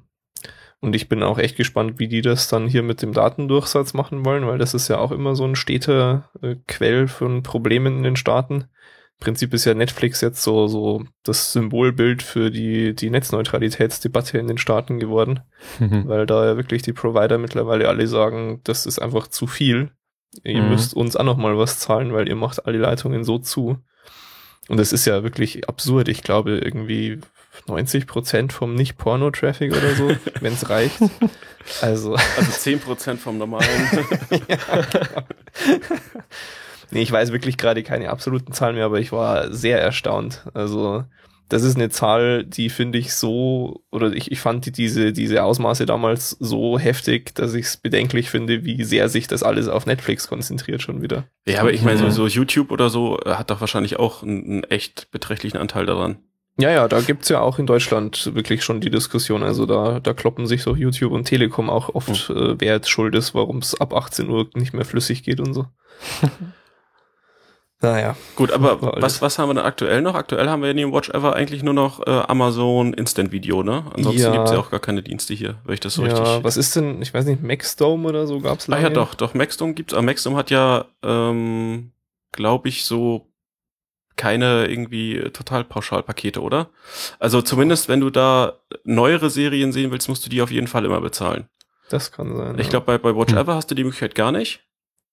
[0.87, 4.25] Und ich bin auch echt gespannt, wie die das dann hier mit dem Datendurchsatz machen
[4.25, 8.02] wollen, weil das ist ja auch immer so ein steter äh, Quell von Problemen in
[8.05, 8.55] den Staaten.
[9.19, 14.47] Im Prinzip ist ja Netflix jetzt so, so das Symbolbild für die, die Netzneutralitätsdebatte in
[14.47, 15.40] den Staaten geworden,
[15.81, 16.07] Mhm.
[16.07, 19.90] weil da ja wirklich die Provider mittlerweile alle sagen, das ist einfach zu viel.
[20.45, 20.69] Ihr Mhm.
[20.71, 23.78] müsst uns auch noch mal was zahlen, weil ihr macht alle Leitungen so zu.
[24.69, 26.07] Und das ist ja wirklich absurd.
[26.09, 27.19] Ich glaube, irgendwie
[27.69, 30.11] 90 Prozent vom Nicht-Porno-Traffic oder so,
[30.41, 30.99] wenn es reicht.
[31.81, 33.67] Also, Also zehn Prozent vom normalen.
[36.90, 40.45] nee, ich weiß wirklich gerade keine absoluten Zahlen mehr, aber ich war sehr erstaunt.
[40.55, 41.05] Also,
[41.49, 45.45] das ist eine Zahl, die finde ich so, oder ich, ich fand die, diese, diese
[45.45, 49.87] Ausmaße damals so heftig, dass ich es bedenklich finde, wie sehr sich das alles auf
[49.87, 51.25] Netflix konzentriert schon wieder.
[51.47, 52.11] ja, aber ich meine, so, Mhm.
[52.11, 56.19] so YouTube oder so äh, hat doch wahrscheinlich auch einen, einen echt beträchtlichen Anteil daran.
[56.59, 59.42] Ja, ja, da gibt's ja auch in Deutschland wirklich schon die Diskussion.
[59.42, 62.37] Also da, da kloppen sich so YouTube und Telekom auch oft, Hm.
[62.37, 65.53] äh, wer jetzt schuld ist, warum es ab 18 Uhr nicht mehr flüssig geht und
[65.53, 65.66] so.
[67.83, 68.16] naja.
[68.37, 70.14] Gut, aber was, was haben wir denn aktuell noch?
[70.14, 73.85] Aktuell haben wir ja neben Watch Ever eigentlich nur noch äh, Amazon Instant Video, ne?
[73.95, 74.33] Ansonsten Ja.
[74.33, 76.45] gibt's ja auch gar keine Dienste hier, wenn ich das so ja, richtig.
[76.45, 78.85] was ist denn, ich weiß nicht, Maxdome oder so gab's Ah lange?
[78.85, 81.92] ja, doch, doch, Maxdome gibt's, aber Maxdome hat ja, ähm,
[82.33, 83.27] glaube ich, so
[84.16, 86.68] keine irgendwie Totalpauschalpakete, oder?
[87.18, 90.85] Also zumindest, wenn du da neuere Serien sehen willst, musst du die auf jeden Fall
[90.85, 91.48] immer bezahlen.
[91.90, 92.59] Das kann sein.
[92.59, 92.70] Ich ja.
[92.70, 93.38] glaube, bei, bei Watch Hm.
[93.38, 94.61] Ever hast du die Möglichkeit gar nicht,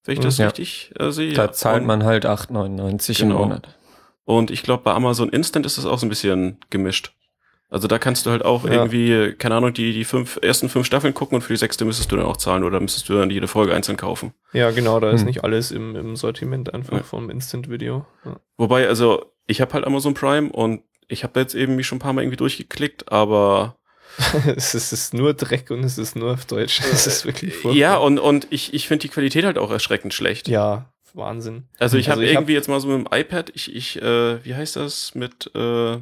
[0.06, 0.48] wenn ich das Ja.
[0.48, 1.34] richtig äh, sehe.
[1.34, 3.42] Da zahlt Und- man halt 8,99 im Genau.
[3.42, 3.68] Monat.
[4.26, 7.14] Und ich glaube, bei Amazon Instant ist das auch so ein bisschen gemischt.
[7.74, 8.72] Also da kannst du halt auch Ja.
[8.74, 12.12] irgendwie, keine Ahnung, die, die fünf, ersten fünf Staffeln gucken und für die sechste müsstest
[12.12, 14.34] du dann auch zahlen oder müsstest du dann jede Folge einzeln kaufen.
[14.54, 15.28] Ja, genau, da ist Hm.
[15.28, 17.04] nicht alles im, im Sortiment einfach Ja.
[17.04, 18.06] vom Instant Video.
[18.26, 18.36] Ja.
[18.58, 22.00] Wobei, also, ich habe halt Amazon Prime und ich habe jetzt eben mich schon ein
[22.02, 23.76] paar Mal irgendwie durchgeklickt, aber
[24.56, 26.80] es, ist, es ist nur Dreck und es ist nur auf Deutsch.
[26.92, 27.74] Es ist wirklich furchtbar.
[27.80, 30.48] ja, und, und ich, ich finde die Qualität halt auch erschreckend schlecht.
[30.48, 31.64] Ja, Wahnsinn.
[31.80, 34.02] Also ich Also habe ich hab- irgendwie jetzt mal so mit dem iPad, ich, ich,
[34.02, 35.98] äh, wie heißt das, mit äh,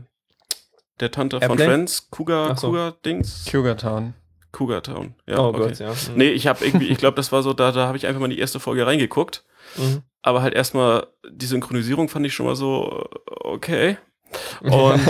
[1.02, 1.66] der Tante von Airplay?
[1.66, 2.68] Friends, Cougar, so.
[2.68, 4.14] Cougar Dings, Cougar Town.
[4.52, 5.16] Cougar Town.
[5.28, 5.58] Ja, oh okay.
[5.60, 5.90] Gott, ja.
[5.92, 5.96] Mhm.
[6.16, 8.26] Nee, ich habe irgendwie, ich glaube, das war so, da, da habe ich einfach mal
[8.26, 9.44] in die erste Folge reingeguckt.
[9.78, 10.02] Mhm.
[10.22, 13.98] Aber halt erstmal die Synchronisierung fand ich schon mal so, äh, okay.
[14.62, 15.02] Und,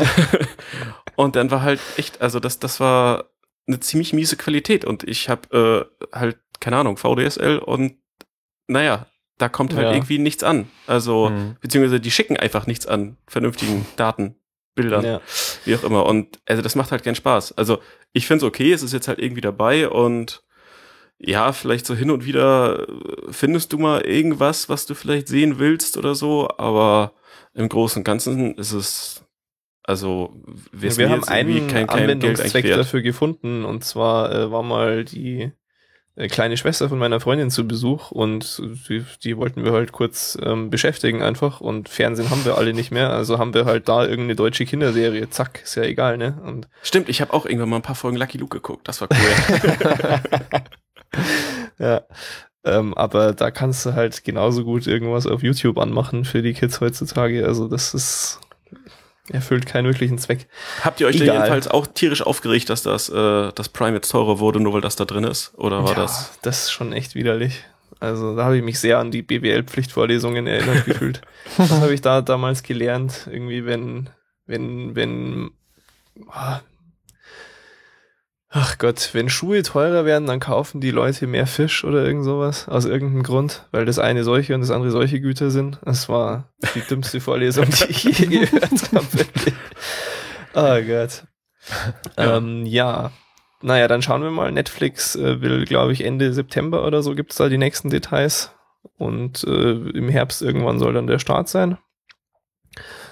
[1.15, 3.25] und dann war halt echt, also das, das war
[3.67, 4.85] eine ziemlich miese Qualität.
[4.85, 7.95] Und ich habe äh, halt, keine Ahnung, VDSL und
[8.67, 9.05] naja,
[9.37, 9.93] da kommt halt Ja.
[9.93, 10.69] irgendwie nichts an.
[10.87, 11.55] Also, Mhm.
[11.61, 14.35] beziehungsweise die schicken einfach nichts an vernünftigen Daten,
[14.75, 15.21] Bildern ja.
[15.65, 16.05] wie auch immer.
[16.05, 17.57] Und also das macht halt keinen Spaß.
[17.57, 17.79] Also
[18.13, 20.43] ich find's okay, es ist jetzt halt irgendwie dabei und
[21.23, 25.59] ja, vielleicht so hin und wieder äh, findest du mal irgendwas, was du vielleicht sehen
[25.59, 27.13] willst oder so, aber
[27.53, 29.25] im Großen und Ganzen ist es
[29.83, 30.35] also
[30.71, 34.63] wir mir haben jetzt irgendwie einen kein, kein Anwendungszweck dafür gefunden und zwar äh, war
[34.63, 35.51] mal die
[36.15, 40.69] kleine Schwester von meiner Freundin zu Besuch und die, die wollten wir halt kurz ähm,
[40.69, 44.35] beschäftigen einfach und Fernsehen haben wir alle nicht mehr, also haben wir halt da irgendeine
[44.35, 46.37] deutsche Kinderserie, zack, ist ja egal, ne?
[46.45, 49.07] Und Stimmt, ich habe auch irgendwann mal ein paar Folgen Lucky Luke geguckt, das war
[49.11, 50.19] cool.
[51.79, 52.01] ja.
[52.63, 56.79] Ähm, aber da kannst du halt genauso gut irgendwas auf YouTube anmachen für die Kids
[56.79, 57.45] heutzutage.
[57.45, 58.39] Also das ist
[59.31, 60.47] erfüllt keinen wirklichen Zweck.
[60.83, 61.37] Habt ihr euch denn Egal.
[61.37, 64.95] jedenfalls auch tierisch aufgeregt, dass das, äh, das Prime jetzt teurer wurde, nur weil das
[64.95, 65.53] da drin ist?
[65.57, 66.37] Oder war ja, das?
[66.41, 67.63] das ist schon echt widerlich.
[67.99, 71.21] Also da habe ich mich sehr an die BWL-Pflichtvorlesungen erinnert gefühlt.
[71.57, 73.27] Was habe ich da damals gelernt?
[73.31, 74.09] Irgendwie, wenn,
[74.47, 75.51] wenn, wenn,
[76.29, 76.61] ah,
[78.51, 82.67] ach Gott, wenn Schuhe teurer werden, dann kaufen die Leute mehr Fisch oder irgend sowas,
[82.67, 85.79] aus irgendeinem Grund, weil das eine solche und das andere solche Güter sind.
[85.83, 89.25] Das war die dümmste Vorlesung, die ich je gehört habe.
[90.53, 91.23] Oh Gott.
[92.17, 92.37] Ja.
[92.37, 93.11] Ähm, ja.
[93.61, 94.51] Naja, dann schauen wir mal.
[94.51, 98.51] Netflix äh, will, glaube ich, Ende September oder so gibt's da die nächsten Details.
[98.97, 101.77] Und äh, im Herbst irgendwann soll dann der Start sein.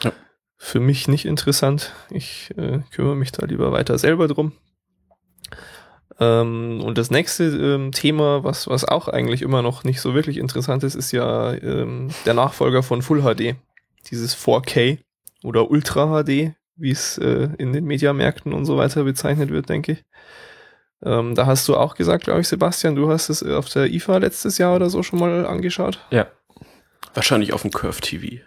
[0.04, 0.12] Ja.
[0.58, 1.94] Für mich nicht interessant.
[2.10, 4.54] Ich äh, kümmere mich da lieber weiter selber drum.
[6.20, 10.38] Ähm, und das nächste ähm, Thema, was, was auch eigentlich immer noch nicht so wirklich
[10.38, 13.56] interessant ist, ist ja ähm, der Nachfolger von Full HD.
[14.10, 15.00] Dieses 4K
[15.44, 19.94] oder Ultra HD, wie es äh, in den Mediamärkten und so weiter bezeichnet wird, denke
[19.94, 20.04] ich.
[21.02, 24.18] Ähm, da hast du auch gesagt, glaube ich, Sebastian, du hast es auf der IFA
[24.18, 26.06] letztes Jahr oder so schon mal angeschaut.
[26.12, 26.28] Ja.
[27.14, 28.44] Wahrscheinlich auf dem Curve TV.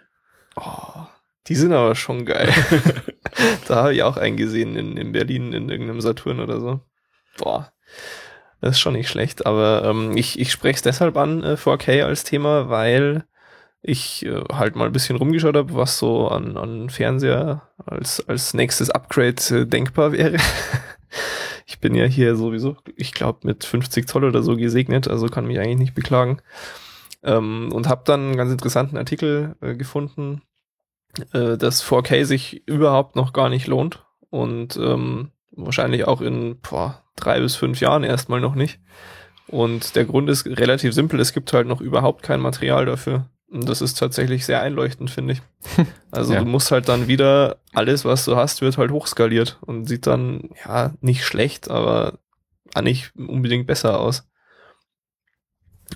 [0.55, 1.07] Oh,
[1.47, 2.53] die sind aber schon geil.
[3.67, 6.79] da habe ich auch einen gesehen in, in Berlin in irgendeinem Saturn oder so.
[7.37, 7.71] Boah.
[8.61, 12.03] Das ist schon nicht schlecht, aber ähm, ich, ich spreche es deshalb an, äh, 4K
[12.03, 13.25] als Thema, weil
[13.81, 18.53] ich äh, halt mal ein bisschen rumgeschaut habe, was so an, an Fernseher als, als
[18.53, 20.37] nächstes Upgrade äh, denkbar wäre.
[21.65, 25.45] ich bin ja hier sowieso, ich glaube, mit 50 Zoll oder so gesegnet, also kann
[25.45, 26.41] mich eigentlich nicht beklagen.
[27.21, 30.41] Ähm, und habe dann einen ganz interessanten Artikel äh, gefunden,
[31.33, 37.02] äh, dass 4K sich überhaupt noch gar nicht lohnt und ähm, wahrscheinlich auch in boah,
[37.15, 38.79] drei bis fünf Jahren erstmal noch nicht.
[39.47, 43.29] Und der Grund ist relativ simpel, es gibt halt noch überhaupt kein Material dafür.
[43.51, 45.41] Und das ist tatsächlich sehr einleuchtend, finde ich.
[46.11, 46.41] Also ja.
[46.41, 50.51] du musst halt dann wieder, alles, was du hast, wird halt hochskaliert und sieht dann,
[50.63, 52.19] ja, nicht schlecht, aber
[52.83, 54.27] nicht unbedingt besser aus.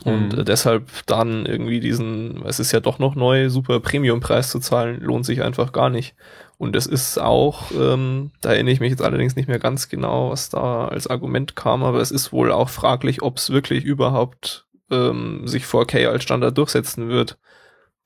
[0.03, 0.45] Und mhm.
[0.45, 5.25] deshalb dann irgendwie diesen, es ist ja doch noch neu, super Premium-Preis zu zahlen, lohnt
[5.25, 6.15] sich einfach gar nicht.
[6.58, 10.32] Und es ist auch, ähm, da erinnere ich mich jetzt allerdings nicht mehr ganz genau,
[10.32, 14.65] was da als Argument kam, aber es ist wohl auch fraglich, ob es wirklich überhaupt
[14.89, 17.38] ähm, sich 4K als Standard durchsetzen wird.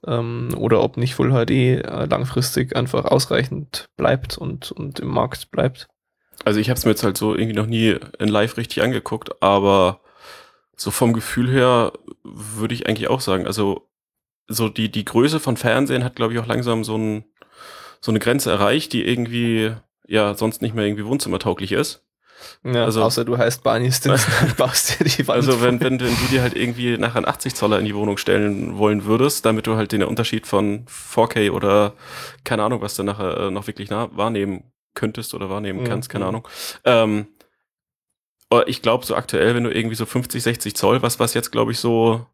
[0.06, 5.52] Ähm, oder ob nicht Full HD äh, langfristig einfach ausreichend bleibt und, und im Markt
[5.52, 5.88] bleibt.
[6.44, 9.44] Also ich habe es mir jetzt halt so irgendwie noch nie in Live richtig angeguckt,
[9.44, 10.02] aber
[10.76, 13.88] so vom Gefühl her würde ich eigentlich auch sagen, also
[14.48, 17.26] so die, die Größe von Fernsehen hat, glaube ich, auch langsam so, ein,
[18.02, 19.74] so eine Grenze erreicht, die irgendwie
[20.08, 22.04] ja sonst nicht mehr irgendwie wohnzimmertauglich ist.
[22.64, 26.00] Ja, also, außer du heißt Barney Stinson und baust dir die Wand Also wenn, wenn,
[26.00, 29.46] wenn du dir halt irgendwie nachher einen 80 Zoller in die Wohnung stellen wollen würdest,
[29.46, 31.94] damit du halt den Unterschied von 4K oder
[32.44, 34.64] keine Ahnung, was du nachher äh, noch wirklich nah wahrnehmen
[34.96, 36.14] könntest oder wahrnehmen kannst, mhm.
[36.14, 36.48] keine Ahnung.
[36.84, 37.28] Ähm,
[38.66, 41.72] ich glaube so aktuell, wenn du irgendwie so 50, 60 Zoll, was, was jetzt glaube
[41.72, 42.26] ich so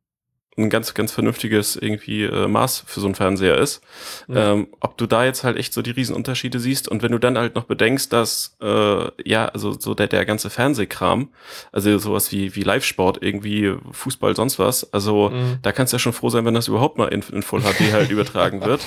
[0.57, 3.81] ein ganz, ganz vernünftiges irgendwie äh, Maß für so einen Fernseher ist.
[4.27, 4.53] Ja.
[4.53, 7.37] Ähm, ob du da jetzt halt echt so die Riesenunterschiede siehst und wenn du dann
[7.37, 11.29] halt noch bedenkst, dass äh, ja, also so der, der ganze Fernsehkram,
[11.71, 15.59] also sowas wie, wie Live-Sport, irgendwie Fußball, sonst was, also mhm.
[15.61, 17.93] da kannst du ja schon froh sein, wenn das überhaupt mal in, in Full HD
[17.93, 18.81] halt übertragen wird.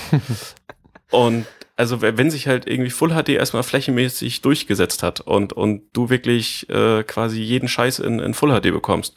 [1.10, 1.46] Und
[1.80, 6.68] also wenn sich halt irgendwie Full HD erstmal flächenmäßig durchgesetzt hat und, und du wirklich
[6.68, 9.16] äh, quasi jeden Scheiß in, in Full HD bekommst,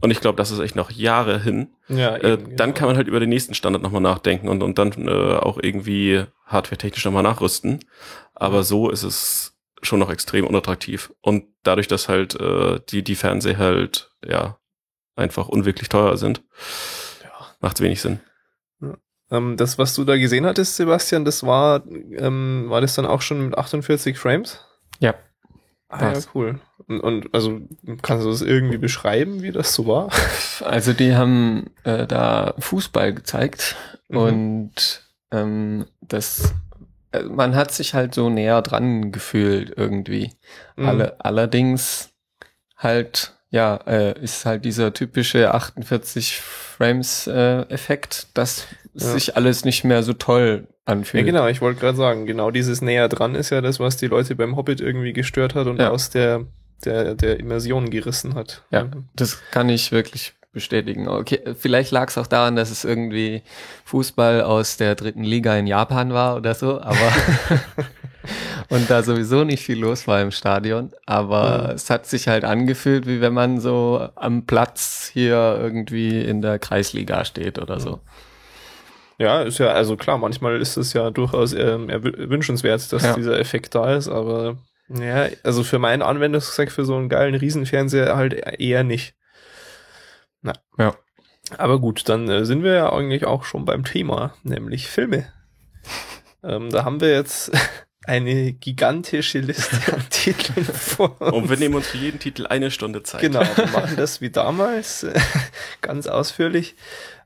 [0.00, 1.74] und ich glaube, das ist echt noch Jahre hin.
[1.88, 2.78] Ja, äh, eben, äh, dann genau.
[2.78, 6.24] kann man halt über den nächsten Standard nochmal nachdenken und, und dann äh, auch irgendwie
[6.46, 7.80] hardware-technisch nochmal nachrüsten.
[8.34, 11.12] Aber so ist es schon noch extrem unattraktiv.
[11.20, 14.58] Und dadurch, dass halt äh, die, die Fernseher halt, ja,
[15.16, 16.42] einfach unwirklich teuer sind,
[17.22, 17.30] ja.
[17.60, 18.20] macht wenig Sinn.
[19.30, 23.22] Ähm, das, was du da gesehen hattest, Sebastian, das war, ähm, war das dann auch
[23.22, 24.60] schon mit 48 Frames?
[25.00, 25.14] Ja.
[25.98, 26.60] Ah, ja, cool.
[26.86, 27.60] Und, und, also
[28.02, 30.10] kannst du das irgendwie beschreiben, wie das so war?
[30.60, 33.74] Also die haben äh, da Fußball gezeigt
[34.08, 34.16] mhm.
[34.16, 35.02] und
[35.32, 36.54] ähm, das
[37.10, 40.32] äh, man hat sich halt so näher dran gefühlt irgendwie.
[40.76, 40.88] Mhm.
[40.88, 42.10] Alle, allerdings
[42.76, 49.06] halt ja, äh, ist halt dieser typische 48 Frames äh, Effekt, dass ja.
[49.06, 51.24] sich alles nicht mehr so toll anfühlt.
[51.26, 54.06] Ja, genau, ich wollte gerade sagen, genau dieses näher dran ist ja das, was die
[54.06, 55.90] Leute beim Hobbit irgendwie gestört hat und ja.
[55.90, 56.44] aus der,
[56.84, 58.62] der, der Immersion gerissen hat.
[58.70, 61.08] Ja, das kann ich wirklich bestätigen.
[61.08, 63.42] Okay, vielleicht lag es auch daran, dass es irgendwie
[63.84, 67.12] Fußball aus der dritten Liga in Japan war oder so, aber
[68.68, 70.92] und da sowieso nicht viel los war im Stadion.
[71.06, 71.74] Aber mhm.
[71.74, 76.58] es hat sich halt angefühlt, wie wenn man so am Platz hier irgendwie in der
[76.58, 78.00] Kreisliga steht oder so.
[79.18, 83.14] Ja, ist ja, also klar, manchmal ist es ja durchaus ähm, wünschenswert, dass ja.
[83.14, 88.16] dieser Effekt da ist, aber ja, also für meinen Anwendungszweck für so einen geilen Riesenfernseher
[88.16, 89.14] halt eher nicht.
[91.58, 95.26] Aber gut, dann äh, sind wir ja eigentlich auch schon beim Thema, nämlich Filme.
[96.42, 97.52] ähm, da haben wir jetzt
[98.04, 101.32] eine gigantische Liste an Titeln vor uns.
[101.32, 103.20] Und wir nehmen uns für jeden Titel eine Stunde Zeit.
[103.20, 105.06] Genau, wir machen das wie damals,
[105.80, 106.76] ganz ausführlich.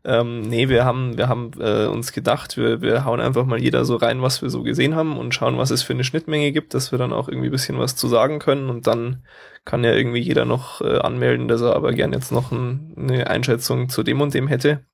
[0.05, 3.85] Ähm, nee, wir haben, wir haben äh, uns gedacht, wir, wir hauen einfach mal jeder
[3.85, 6.75] so rein, was wir so gesehen haben und schauen, was es für eine Schnittmenge gibt,
[6.75, 9.25] dass wir dann auch irgendwie ein bisschen was zu sagen können und dann
[9.65, 13.27] kann ja irgendwie jeder noch äh, anmelden, dass er aber gern jetzt noch ein, eine
[13.27, 14.85] Einschätzung zu dem und dem hätte.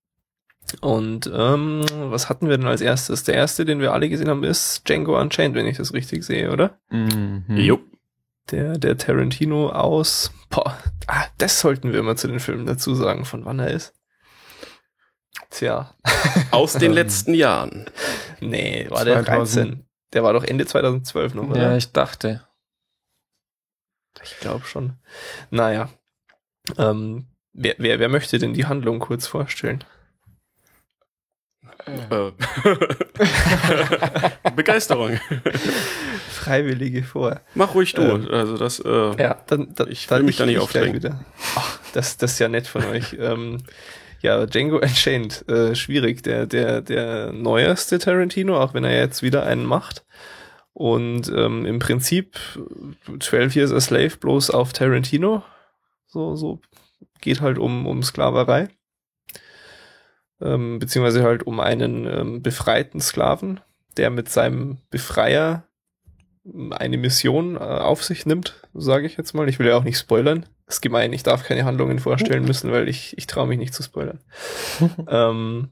[0.81, 3.25] Und ähm, was hatten wir denn als erstes?
[3.25, 6.51] Der erste, den wir alle gesehen haben, ist Django Unchained, wenn ich das richtig sehe,
[6.51, 6.79] oder?
[6.91, 7.45] Mhm.
[7.49, 7.81] Jo.
[8.51, 10.33] Der, der Tarantino aus.
[10.51, 13.95] Boah, ah, das sollten wir immer zu den Filmen dazu sagen, von wann er ist.
[15.55, 15.95] Tja,
[16.51, 16.93] Aus den Ähm.
[16.95, 17.87] letzten Jahren.
[18.41, 19.67] nee, war der 2000.
[19.73, 19.87] 13.
[20.13, 21.63] Der war doch Ende 2012 noch, oder?
[21.63, 22.45] Ja, ich dachte.
[24.23, 24.95] Ich glaube schon.
[25.51, 25.91] Naja.
[26.77, 29.85] Ähm, wer, wer, wer möchte denn die Handlung kurz vorstellen?
[31.87, 32.33] Äh.
[34.57, 35.21] Begeisterung.
[36.31, 37.41] Freiwillige vor.
[37.55, 38.03] Mach ruhig du.
[38.03, 38.29] Ähm.
[38.31, 41.17] also das, äh, Ja, dann, dann Ich will mich da nicht aufdrängen.
[41.57, 43.17] Ach, das, das ist ja nett von euch.
[43.21, 43.63] Ähm,
[44.25, 46.23] ja, Django Unchained, äh, schwierig.
[46.23, 50.05] Der, der, der neueste Tarantino, auch wenn er jetzt wieder einen macht.
[50.73, 52.37] Und ähm, im Prinzip
[53.21, 55.43] 12 Years a Slave bloß auf Tarantino.
[56.07, 56.61] So, so
[57.21, 58.69] geht halt um, um Sklaverei.
[60.41, 63.61] Ähm, beziehungsweise halt um einen ähm, befreiten Sklaven,
[63.99, 65.69] der mit seinem Befreier
[66.71, 69.49] eine Mission äh, auf sich nimmt, sage ich jetzt mal.
[69.49, 70.47] Ich will ja auch nicht spoilern.
[70.67, 73.75] Das ist gemein, ich darf keine Handlungen vorstellen müssen, weil ich, ich traue mich nicht
[73.75, 74.21] zu spoilern.
[75.09, 75.69] ähm,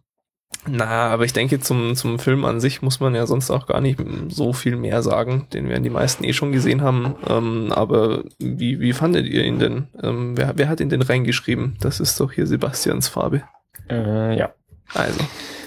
[0.66, 3.80] na, aber ich denke, zum, zum Film an sich muss man ja sonst auch gar
[3.80, 5.48] nicht so viel mehr sagen.
[5.52, 7.16] Den werden die meisten eh schon gesehen haben.
[7.26, 9.88] Ähm, aber wie, wie fandet ihr ihn denn?
[10.00, 11.76] Ähm, wer, wer hat ihn denn reingeschrieben?
[11.80, 13.42] Das ist doch hier Sebastians Farbe.
[13.90, 14.54] Äh, ja.
[14.94, 15.20] Also,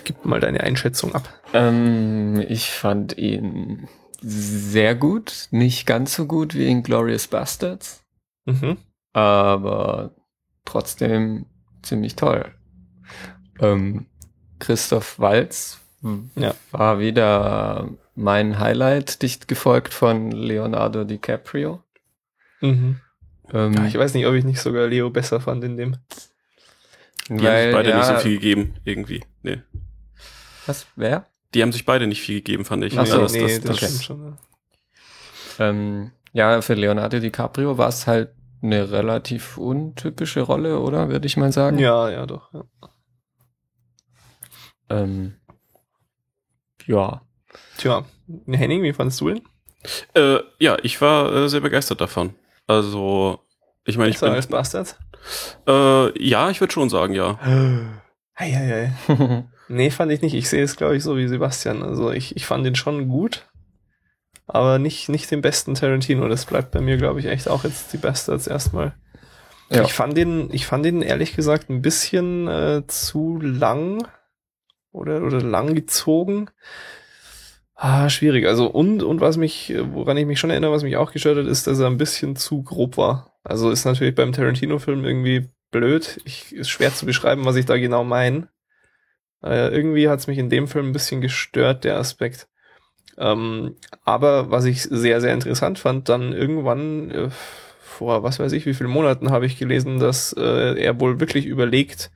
[0.05, 1.27] gib mal deine Einschätzung ab.
[1.53, 3.89] Ähm, ich fand ihn
[4.21, 5.47] sehr gut.
[5.51, 8.05] Nicht ganz so gut wie in Glorious Bastards.
[8.45, 8.77] Mhm.
[9.15, 10.11] Aber
[10.65, 11.45] trotzdem
[11.81, 12.53] ziemlich toll.
[13.59, 14.07] Ähm,
[14.59, 15.79] Christoph Walz
[16.35, 16.53] Ja.
[16.71, 21.81] war wieder mein Highlight, dicht gefolgt von Leonardo DiCaprio.
[22.61, 22.99] Mhm.
[23.53, 25.97] Ähm, Ja, ich weiß nicht, ob ich nicht sogar Leo besser fand in dem.
[27.29, 29.23] Die haben sich beide ja, nicht so viel gegeben, irgendwie.
[29.43, 29.61] Nee.
[30.65, 30.85] Was?
[30.95, 31.25] Wer?
[31.53, 32.99] Die haben sich beide nicht viel gegeben, fand ich.
[32.99, 34.37] Ach so, das, nee, das, das, das, stimmt schon.
[35.57, 35.69] ja.
[35.69, 38.34] Ähm, ja, für Leonardo DiCaprio war es halt
[38.65, 41.09] eine relativ untypische Rolle, oder?
[41.09, 41.77] Würde ich mal sagen.
[41.79, 42.53] Ja, ja, doch.
[42.53, 42.63] Ja.
[44.89, 45.35] Ähm,
[46.85, 47.21] ja.
[47.77, 48.05] Tja,
[48.47, 49.41] Henning, wie fandest du ihn?
[50.15, 52.33] äh, ja, ich war äh, sehr begeistert davon.
[52.67, 53.39] Also,
[53.85, 54.97] ich meine, ich bin, als Bastards?
[55.67, 57.39] äh, ja, ich würde schon sagen, ja.
[58.37, 58.91] Hei.
[59.67, 60.35] Nee, fand ich nicht.
[60.35, 61.81] Ich sehe es, glaube ich, so wie Sebastian.
[61.81, 63.47] Also ich, ich fand ihn schon gut,
[64.47, 66.27] aber nicht, nicht den besten Tarantino.
[66.27, 68.93] Das bleibt bei mir, glaube ich, echt auch jetzt die Bastards erstmal.
[69.71, 69.83] Ja.
[69.83, 74.07] Ich fand den, ich fand den ehrlich gesagt ein bisschen äh, zu lang
[74.91, 76.49] oder, oder lang gezogen.
[77.73, 78.45] Ah, schwierig.
[78.45, 81.47] Also und, und was mich, woran ich mich schon erinnere, was mich auch gestört hat,
[81.47, 83.33] ist, dass er ein bisschen zu grob war.
[83.43, 86.21] Also ist natürlich beim Tarantino-Film irgendwie blöd.
[86.23, 88.47] Ich, ist schwer zu beschreiben, was ich da genau meine.
[89.43, 92.47] Äh, irgendwie hat es mich in dem Film ein bisschen gestört, der Aspekt.
[93.17, 97.29] Ähm, aber was ich sehr, sehr interessant fand, dann irgendwann, äh,
[97.79, 101.45] vor was weiß ich, wie vielen Monaten habe ich gelesen, dass äh, er wohl wirklich
[101.45, 102.11] überlegt,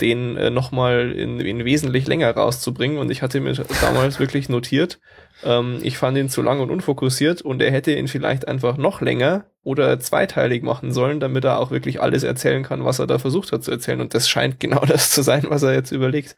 [0.00, 2.98] den äh, nochmal in, in wesentlich länger rauszubringen.
[2.98, 5.00] Und ich hatte mir damals wirklich notiert,
[5.44, 9.00] ähm, ich fand ihn zu lang und unfokussiert und er hätte ihn vielleicht einfach noch
[9.00, 13.18] länger oder zweiteilig machen sollen, damit er auch wirklich alles erzählen kann, was er da
[13.18, 14.00] versucht hat zu erzählen.
[14.00, 16.36] Und das scheint genau das zu sein, was er jetzt überlegt.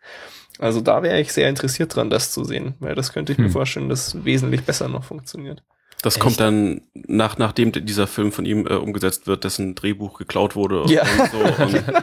[0.61, 3.47] Also da wäre ich sehr interessiert dran, das zu sehen, weil das könnte ich mir
[3.47, 3.53] Hm.
[3.53, 5.63] vorstellen, dass wesentlich besser noch funktioniert.
[6.03, 6.23] Das Echt?
[6.23, 10.85] kommt dann nach, nachdem dieser Film von ihm äh, umgesetzt wird, dessen Drehbuch geklaut wurde
[10.93, 11.03] Ja.
[11.03, 11.65] und so.
[11.65, 11.85] Und,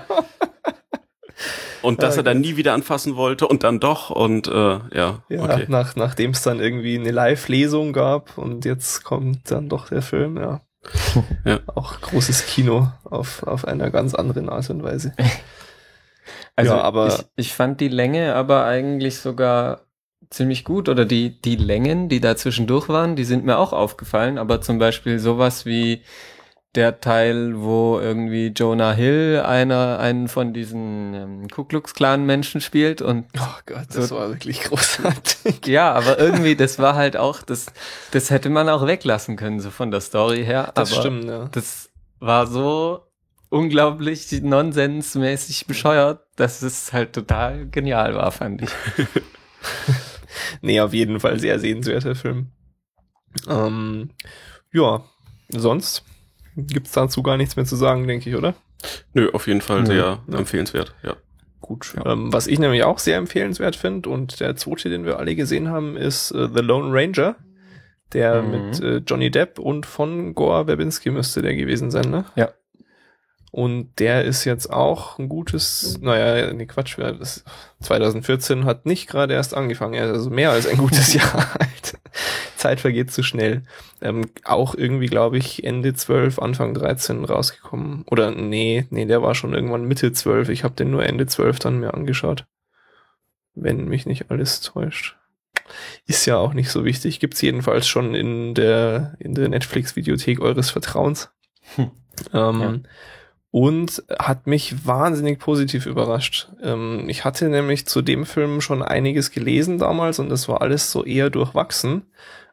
[1.83, 5.23] und dass Ja, er dann nie wieder anfassen wollte und dann doch und äh, ja,
[5.29, 5.65] Ja, okay.
[5.67, 10.37] nach, nachdem es dann irgendwie eine Live-Lesung gab und jetzt kommt dann doch der Film,
[10.37, 10.61] ja.
[11.43, 11.59] Ja.
[11.75, 15.13] Auch großes Kino auf, auf einer ganz anderen Art und Weise.
[16.57, 19.81] Also Ja, aber- ich, ich fand die Länge aber eigentlich sogar
[20.29, 24.37] ziemlich gut oder die, die Längen, die da zwischendurch waren, die sind mir auch aufgefallen,
[24.37, 26.01] aber zum Beispiel sowas wie
[26.75, 32.59] der Teil, wo irgendwie Jonah Hill einer, einen von diesen ähm, Ku Klux Klan Menschen
[32.59, 35.65] spielt und Oh Gott, das So- war wirklich großartig.
[35.65, 37.67] ja, aber irgendwie, das war halt auch, das,
[38.11, 40.71] das hätte man auch weglassen können, so von der Story her.
[40.75, 41.47] Das aber stimmt, ja.
[41.51, 41.89] das
[42.19, 43.01] war so
[43.49, 48.69] unglaublich nonsensmäßig bescheuert, dass es halt total genial war, fand ich.
[50.61, 52.47] nee, auf jeden Fall sehr sehenswerter Film.
[53.47, 54.09] Ähm,
[54.73, 55.03] ja,
[55.49, 56.03] sonst
[56.55, 58.55] gibt's dazu gar nichts mehr zu sagen, denke ich, oder?
[59.13, 60.37] Nö, auf jeden Fall sehr ja.
[60.37, 61.15] empfehlenswert, ja.
[61.61, 61.95] Gut.
[61.97, 62.13] Ja.
[62.13, 65.69] Ähm, was ich nämlich auch sehr empfehlenswert finde und der zweite, den wir alle gesehen
[65.69, 67.35] haben, ist äh, The Lone Ranger.
[68.13, 68.51] Der mhm.
[68.51, 72.23] mit äh, Johnny Depp und von Gore Verbinski müsste der gewesen sein, ne?
[72.35, 72.51] Ja.
[73.57, 76.99] Und der ist jetzt auch ein gutes, naja, nee, Quatsch,
[77.79, 81.97] 2014 hat nicht gerade erst angefangen, er ist also mehr als ein gutes Jahr alt.
[82.55, 83.63] Zeit vergeht zu schnell.
[83.99, 88.03] Ähm, auch irgendwie, glaube ich, Ende 12, Anfang 13 rausgekommen.
[88.05, 90.49] Oder nee, nee, der war schon irgendwann Mitte 12.
[90.49, 92.45] Ich habe den nur Ende 12 dann mir angeschaut.
[93.55, 95.15] Wenn mich nicht alles täuscht.
[96.05, 97.19] Ist ja auch nicht so wichtig.
[97.19, 101.31] Gibt's jedenfalls schon in der, in der Netflix-Videothek eures Vertrauens.
[101.75, 101.89] Hm.
[102.33, 102.79] Ähm, ja
[103.51, 106.49] und hat mich wahnsinnig positiv überrascht.
[106.61, 110.91] Ähm, ich hatte nämlich zu dem Film schon einiges gelesen damals und das war alles
[110.91, 112.03] so eher durchwachsen.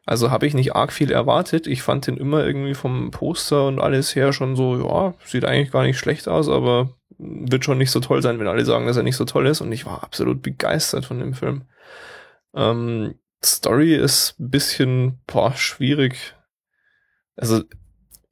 [0.05, 1.65] Also habe ich nicht arg viel erwartet.
[1.67, 5.71] Ich fand den immer irgendwie vom Poster und alles her schon so, ja, sieht eigentlich
[5.71, 8.97] gar nicht schlecht aus, aber wird schon nicht so toll sein, wenn alle sagen, dass
[8.97, 9.61] er nicht so toll ist.
[9.61, 11.63] Und ich war absolut begeistert von dem Film.
[12.53, 16.35] Ähm, Story ist ein bisschen boah, schwierig.
[17.35, 17.63] Also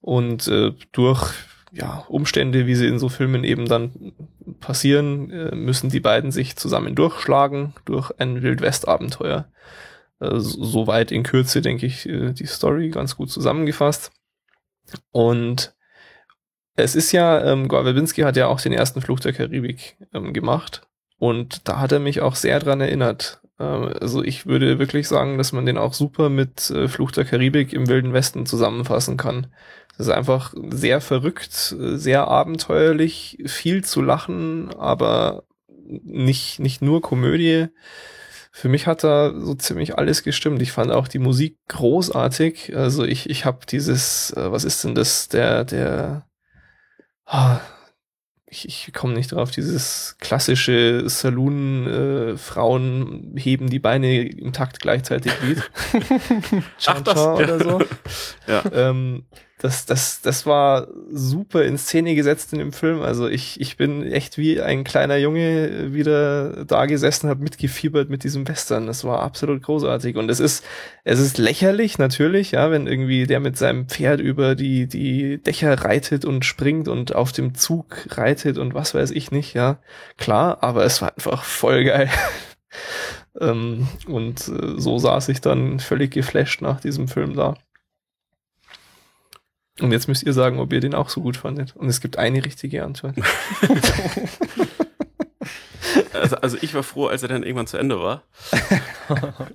[0.00, 1.32] Und äh, durch
[1.72, 4.12] ja, Umstände, wie sie in so Filmen eben dann
[4.60, 9.50] passieren, äh, müssen die beiden sich zusammen durchschlagen durch ein Wildwest-Abenteuer.
[10.20, 14.10] Äh, Soweit in Kürze, denke ich, äh, die Story ganz gut zusammengefasst.
[15.10, 15.74] Und
[16.76, 20.86] es ist ja, ähm, Gore hat ja auch den ersten Fluch der Karibik ähm, gemacht.
[21.18, 23.40] Und da hat er mich auch sehr dran erinnert.
[23.58, 27.24] Ähm, also ich würde wirklich sagen, dass man den auch super mit äh, Fluch der
[27.24, 29.48] Karibik im Wilden Westen zusammenfassen kann.
[29.98, 35.42] Das ist einfach sehr verrückt, sehr abenteuerlich, viel zu lachen, aber
[35.84, 37.66] nicht, nicht nur Komödie.
[38.52, 40.62] Für mich hat da so ziemlich alles gestimmt.
[40.62, 42.76] Ich fand auch die Musik großartig.
[42.76, 46.26] Also ich, ich habe dieses, äh, was ist denn das, der, der,
[47.26, 47.56] oh,
[48.46, 54.80] ich, ich komme nicht drauf, dieses klassische Saloon, äh, Frauen heben die Beine im Takt
[54.80, 55.70] gleichzeitig Lied.
[56.86, 57.80] Ach, das, oder so.
[58.46, 58.62] ja.
[58.72, 59.26] Ähm,
[59.58, 63.02] das, das, das war super in Szene gesetzt in dem Film.
[63.02, 68.22] Also ich, ich bin echt wie ein kleiner Junge wieder da gesessen, habe mitgefiebert mit
[68.22, 68.86] diesem Western.
[68.86, 70.16] Das war absolut großartig.
[70.16, 70.64] Und es ist,
[71.02, 75.74] es ist lächerlich natürlich, ja, wenn irgendwie der mit seinem Pferd über die, die Dächer
[75.82, 79.80] reitet und springt und auf dem Zug reitet und was weiß ich nicht, ja.
[80.18, 82.08] Klar, aber es war einfach voll geil.
[83.40, 87.56] ähm, und äh, so saß ich dann völlig geflasht nach diesem Film da.
[89.80, 91.76] Und jetzt müsst ihr sagen, ob ihr den auch so gut fandet.
[91.76, 93.14] Und es gibt eine richtige Antwort.
[96.12, 98.24] also, also ich war froh, als er dann irgendwann zu Ende war.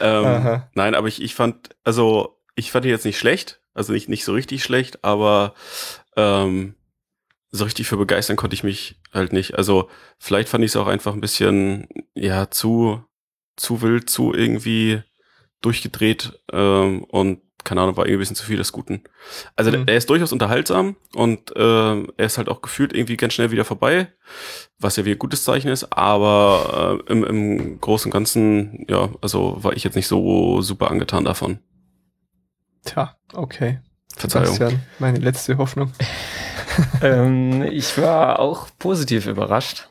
[0.00, 4.08] ähm, nein, aber ich, ich fand, also ich fand ihn jetzt nicht schlecht, also nicht,
[4.08, 5.54] nicht so richtig schlecht, aber
[6.16, 6.74] ähm,
[7.50, 9.54] so richtig für begeistern konnte ich mich halt nicht.
[9.54, 9.88] Also
[10.18, 13.04] vielleicht fand ich es auch einfach ein bisschen, ja, zu,
[13.56, 15.02] zu wild, zu irgendwie
[15.60, 19.02] durchgedreht ähm, und keine Ahnung, war irgendwie ein bisschen zu viel des Guten.
[19.56, 19.84] Also mhm.
[19.86, 23.64] er ist durchaus unterhaltsam und äh, er ist halt auch gefühlt irgendwie ganz schnell wieder
[23.64, 24.08] vorbei,
[24.78, 29.08] was ja wie ein gutes Zeichen ist, aber äh, im, im Großen und Ganzen, ja,
[29.20, 31.58] also war ich jetzt nicht so super angetan davon.
[32.84, 33.80] Tja, okay.
[34.14, 34.54] Verzeihung.
[34.54, 35.92] Sebastian, meine letzte Hoffnung.
[37.02, 39.88] ähm, ich war auch positiv überrascht.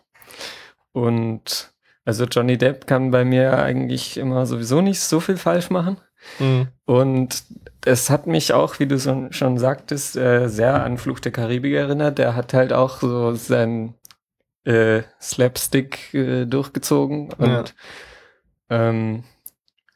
[0.92, 1.74] Und
[2.06, 5.98] also Johnny Depp kann bei mir eigentlich immer sowieso nicht so viel falsch machen.
[6.40, 6.68] Mhm.
[6.86, 7.44] Und
[7.86, 11.74] es hat mich auch, wie du so, schon sagtest, äh, sehr an Fluch der Karibik
[11.74, 12.18] erinnert.
[12.18, 13.96] Der hat halt auch so sein
[14.64, 17.32] äh, Slapstick äh, durchgezogen.
[17.34, 17.64] Und ja.
[18.70, 19.24] Ähm,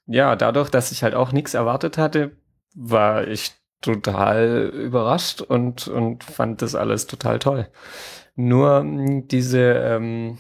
[0.05, 2.31] ja, dadurch, dass ich halt auch nichts erwartet hatte,
[2.75, 3.51] war ich
[3.81, 7.67] total überrascht und, und fand das alles total toll.
[8.35, 10.37] Nur diese, ähm,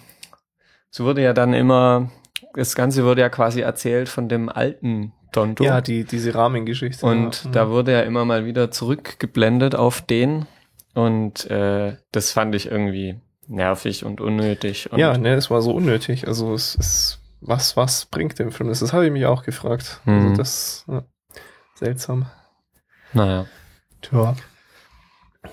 [0.89, 2.11] so wurde ja dann immer,
[2.53, 5.63] das Ganze wurde ja quasi erzählt von dem alten Tonto.
[5.63, 7.05] Ja, die, diese Rahmengeschichte.
[7.05, 7.51] Und ja.
[7.51, 10.47] da wurde ja immer mal wieder zurückgeblendet auf den.
[10.95, 14.91] Und äh, das fand ich irgendwie nervig und unnötig.
[14.91, 16.27] Und ja, ne, es war so unnötig.
[16.27, 18.79] Also es ist, was, was bringt dem Film das?
[18.79, 20.01] Das habe ich mich auch gefragt.
[20.05, 20.13] Mhm.
[20.13, 21.03] Also das, ja,
[21.75, 22.25] seltsam.
[23.13, 23.45] Naja.
[24.01, 24.35] Tja.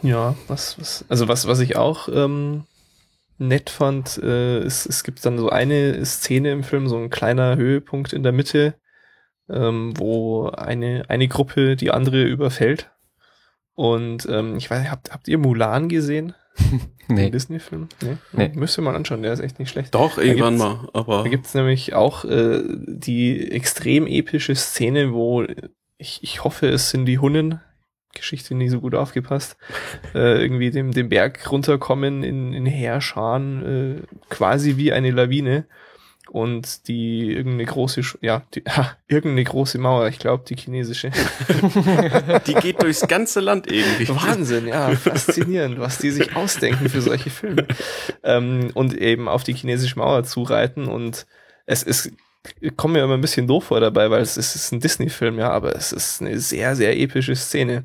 [0.02, 2.64] Ja, was, was, also was, was ich auch ähm,
[3.38, 7.56] nett fand, äh, ist, es gibt dann so eine Szene im Film, so ein kleiner
[7.56, 8.74] Höhepunkt in der Mitte,
[9.48, 12.90] ähm, wo eine, eine Gruppe die andere überfällt.
[13.74, 16.34] Und ähm, ich weiß, habt, habt ihr Mulan gesehen?
[17.08, 17.30] nee.
[17.30, 17.88] Disney-Film?
[18.02, 18.16] Nee?
[18.32, 18.52] nee.
[18.54, 19.94] Müsst ihr mal anschauen, der ist echt nicht schlecht.
[19.94, 21.24] Doch, irgendwann mal, aber.
[21.24, 25.44] Da gibt's nämlich auch äh, die extrem epische Szene, wo
[25.98, 27.60] ich, ich hoffe, es sind die Hunnen,
[28.14, 29.56] Geschichte nie so gut aufgepasst,
[30.14, 35.66] äh, irgendwie dem, dem Berg runterkommen in, in Heerscharen, äh, quasi wie eine Lawine
[36.30, 41.10] und die irgendeine große, ja, die, ha, irgendeine große Mauer, ich glaube die chinesische.
[42.46, 44.08] die geht durchs ganze Land irgendwie.
[44.08, 47.66] Wahnsinn, ja, faszinierend, was die sich ausdenken für solche Filme.
[48.22, 51.26] Ähm, und eben auf die chinesische Mauer zureiten und
[51.66, 52.12] es ist
[52.76, 55.38] komme mir immer ein bisschen doof vor dabei, weil es ist, es ist ein Disney-Film,
[55.38, 57.84] ja, aber es ist eine sehr, sehr epische Szene.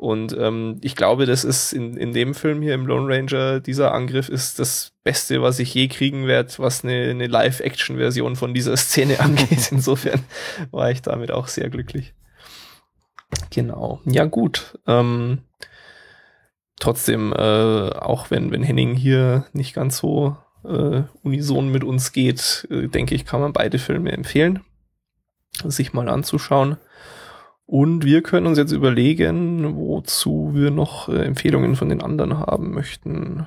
[0.00, 3.92] Und ähm, ich glaube, das ist in, in dem Film hier im Lone Ranger, dieser
[3.92, 8.74] Angriff ist das Beste, was ich je kriegen werde, was eine, eine Live-Action-Version von dieser
[8.78, 9.68] Szene angeht.
[9.70, 10.24] Insofern
[10.70, 12.14] war ich damit auch sehr glücklich.
[13.50, 14.00] Genau.
[14.06, 14.78] Ja, gut.
[14.86, 15.40] Ähm,
[16.78, 20.34] trotzdem, äh, auch wenn, wenn Henning hier nicht ganz so
[20.64, 24.60] äh, unison mit uns geht, äh, denke ich, kann man beide Filme empfehlen,
[25.62, 26.78] sich mal anzuschauen.
[27.70, 32.74] Und wir können uns jetzt überlegen, wozu wir noch äh, Empfehlungen von den anderen haben
[32.74, 33.46] möchten.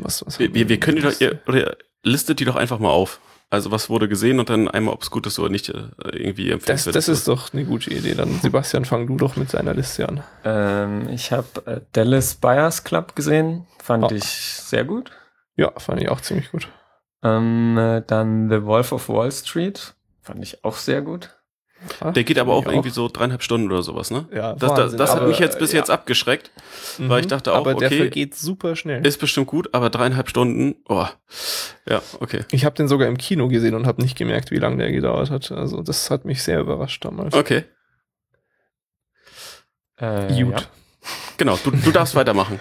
[0.00, 2.88] Was, was wir, wir, wir können die doch, ihr, oder listet die doch einfach mal
[2.88, 3.20] auf.
[3.50, 6.52] Also was wurde gesehen und dann einmal, ob es gut ist oder nicht, äh, irgendwie
[6.52, 8.14] empfehlen Das, das ist doch eine gute Idee.
[8.14, 10.22] Dann Sebastian, fang du doch mit seiner Liste an.
[10.44, 14.10] Ähm, ich habe äh, Dallas Buyers Club gesehen, fand oh.
[14.10, 15.10] ich sehr gut.
[15.54, 16.68] Ja, fand ich auch ziemlich gut.
[17.22, 21.28] Ähm, äh, dann The Wolf of Wall Street, fand ich auch sehr gut.
[22.14, 22.94] Der geht aber auch irgendwie auch.
[22.94, 24.26] so dreieinhalb Stunden oder sowas, ne?
[24.34, 25.78] Ja, das, das, das hat mich jetzt bis ja.
[25.78, 26.50] jetzt abgeschreckt,
[26.98, 29.06] mhm, weil ich dachte auch, aber okay, der vergeht super schnell.
[29.06, 31.06] Ist bestimmt gut, aber dreieinhalb Stunden, oh,
[31.86, 32.44] ja, okay.
[32.50, 35.30] Ich habe den sogar im Kino gesehen und habe nicht gemerkt, wie lange der gedauert
[35.30, 35.50] hat.
[35.52, 37.34] Also das hat mich sehr überrascht damals.
[37.34, 37.64] Okay.
[39.96, 40.60] Äh, gut.
[40.60, 40.66] Ja.
[41.38, 42.60] Genau, du, du darfst weitermachen.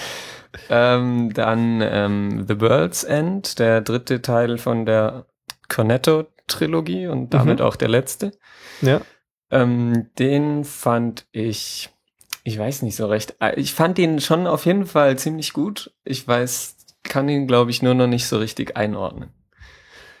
[0.70, 5.26] ähm, dann ähm, The World's End, der dritte Teil von der
[6.48, 7.64] Cornetto-Trilogie und damit mhm.
[7.64, 8.32] auch der letzte.
[8.80, 9.00] Ja.
[9.50, 11.90] Ähm, den fand ich,
[12.44, 13.36] ich weiß nicht so recht.
[13.40, 15.92] Äh, ich fand ihn schon auf jeden Fall ziemlich gut.
[16.04, 19.30] Ich weiß, kann ihn, glaube ich, nur noch nicht so richtig einordnen.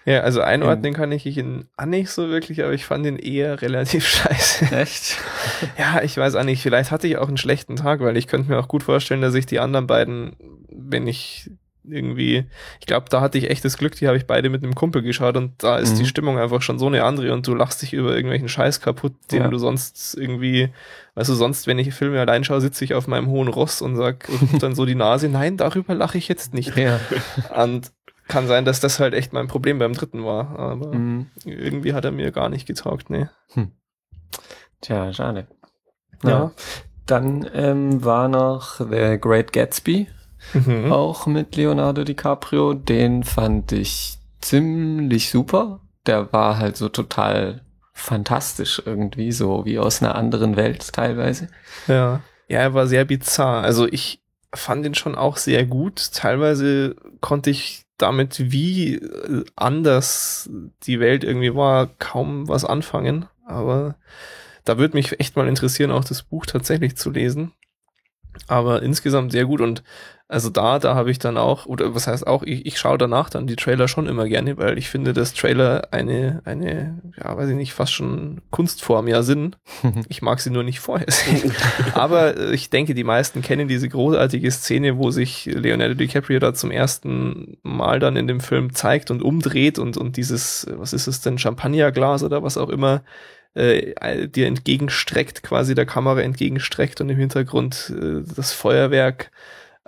[0.06, 3.60] Ja, also einordnen kann ich ihn auch nicht so wirklich, aber ich fand ihn eher
[3.60, 4.74] relativ scheiße.
[4.74, 5.18] Echt?
[5.78, 6.62] ja, ich weiß auch nicht.
[6.62, 9.34] Vielleicht hatte ich auch einen schlechten Tag, weil ich könnte mir auch gut vorstellen, dass
[9.34, 10.36] ich die anderen beiden,
[10.70, 11.50] wenn ich
[11.90, 12.44] irgendwie,
[12.80, 15.36] ich glaube, da hatte ich echtes Glück, die habe ich beide mit einem Kumpel geschaut
[15.36, 15.98] und da ist mhm.
[15.98, 19.14] die Stimmung einfach schon so eine andere und du lachst dich über irgendwelchen Scheiß kaputt,
[19.32, 19.48] den ja.
[19.48, 20.70] du sonst irgendwie,
[21.14, 23.96] weißt du, sonst, wenn ich Filme allein schaue, sitze ich auf meinem hohen Ross und
[23.96, 26.76] sag und dann so die Nase, nein, darüber lache ich jetzt nicht.
[26.76, 27.00] Ja.
[27.56, 27.92] Und
[28.28, 31.26] kann sein, dass das halt echt mein Problem beim dritten war, aber mhm.
[31.44, 33.30] irgendwie hat er mir gar nicht getaugt, ne.
[33.54, 33.72] Hm.
[34.82, 35.48] Tja, schade.
[36.22, 36.30] Ja.
[36.30, 36.52] ja.
[37.06, 40.08] Dann ähm, war noch The Great Gatsby,
[40.54, 40.92] mhm.
[40.92, 42.74] auch mit Leonardo DiCaprio.
[42.74, 45.80] Den fand ich ziemlich super.
[46.06, 47.62] Der war halt so total
[47.92, 51.48] fantastisch irgendwie, so wie aus einer anderen Welt teilweise.
[51.86, 52.20] Ja.
[52.48, 53.62] Ja, er war sehr bizarr.
[53.62, 54.22] Also ich
[54.54, 56.12] fand ihn schon auch sehr gut.
[56.14, 60.48] Teilweise konnte ich damit, wie äh, anders
[60.84, 63.26] die Welt irgendwie war, kaum was anfangen.
[63.44, 63.96] Aber
[64.64, 67.52] da würde mich echt mal interessieren, auch das Buch tatsächlich zu lesen.
[68.46, 69.82] Aber insgesamt sehr gut und
[70.30, 73.30] also da, da habe ich dann auch, oder was heißt auch, ich, ich schaue danach
[73.30, 77.48] dann die Trailer schon immer gerne, weil ich finde, dass Trailer eine, eine, ja, weiß
[77.48, 79.56] ich nicht, fast schon Kunstform ja sind.
[80.08, 81.52] Ich mag sie nur nicht vorher sehen.
[81.94, 86.52] Aber äh, ich denke, die meisten kennen diese großartige Szene, wo sich Leonardo DiCaprio da
[86.52, 91.06] zum ersten Mal dann in dem Film zeigt und umdreht und, und dieses, was ist
[91.06, 93.02] es denn, Champagnerglas oder was auch immer,
[93.54, 99.30] äh, dir entgegenstreckt, quasi der Kamera entgegenstreckt und im Hintergrund äh, das Feuerwerk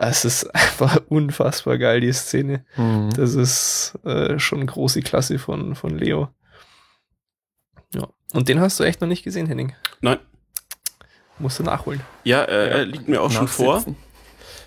[0.01, 2.65] es ist einfach unfassbar geil, die Szene.
[2.77, 3.11] Mhm.
[3.15, 6.29] Das ist äh, schon große Klasse von, von Leo.
[7.95, 8.09] Ja.
[8.33, 9.75] Und den hast du echt noch nicht gesehen, Henning?
[10.01, 10.19] Nein.
[11.39, 12.01] Musst du nachholen.
[12.25, 12.77] Ja, äh, ja.
[12.79, 13.83] er liegt mir auch schon vor.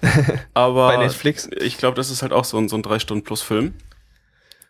[0.54, 1.50] aber Bei Netflix.
[1.60, 3.76] ich glaube, das ist halt auch so ein, so ein drei Stunden plus Film.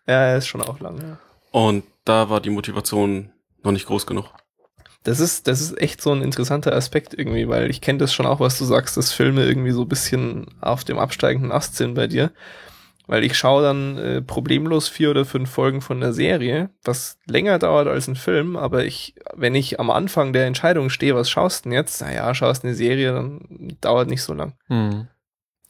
[0.08, 1.18] Ja, er ist schon auch lang, ja.
[1.52, 3.32] Und da war die Motivation
[3.64, 4.32] noch nicht groß genug.
[5.04, 8.26] Das ist, das ist echt so ein interessanter Aspekt irgendwie, weil ich kenne das schon
[8.26, 11.94] auch, was du sagst, dass Filme irgendwie so ein bisschen auf dem absteigenden Ast sind
[11.94, 12.32] bei dir.
[13.06, 17.60] Weil ich schaue dann äh, problemlos vier oder fünf Folgen von der Serie, was länger
[17.60, 21.66] dauert als ein Film, aber ich, wenn ich am Anfang der Entscheidung stehe, was schaust
[21.66, 22.00] du denn jetzt?
[22.00, 24.54] Naja, schaust eine Serie, dann dauert nicht so lang.
[24.68, 25.10] Hm.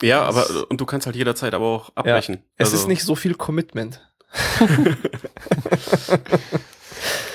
[0.03, 2.35] Ja, das, aber und du kannst halt jederzeit aber auch abbrechen.
[2.35, 2.83] Ja, es also.
[2.83, 3.99] ist nicht so viel Commitment.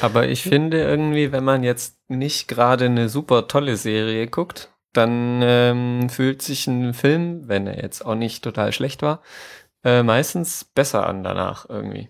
[0.00, 5.40] Aber ich finde irgendwie, wenn man jetzt nicht gerade eine super tolle Serie guckt, dann
[5.42, 9.22] ähm, fühlt sich ein Film, wenn er jetzt auch nicht total schlecht war,
[9.84, 12.08] äh, meistens besser an danach irgendwie.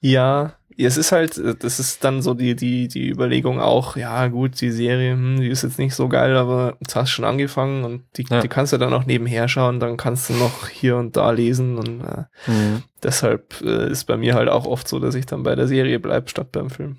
[0.00, 4.60] Ja, es ist halt, das ist dann so die, die, die Überlegung auch, ja gut,
[4.60, 7.84] die Serie, hm, die ist jetzt nicht so geil, aber jetzt hast du schon angefangen
[7.84, 8.40] und die, ja.
[8.40, 11.78] die kannst du dann auch nebenher schauen, dann kannst du noch hier und da lesen
[11.78, 12.82] und äh, mhm.
[13.02, 16.00] deshalb äh, ist bei mir halt auch oft so, dass ich dann bei der Serie
[16.00, 16.98] bleib statt beim Film.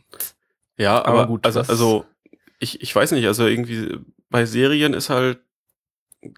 [0.78, 2.06] Ja, aber, aber gut, also, also
[2.60, 3.98] ich, ich weiß nicht, also irgendwie
[4.30, 5.40] bei Serien ist halt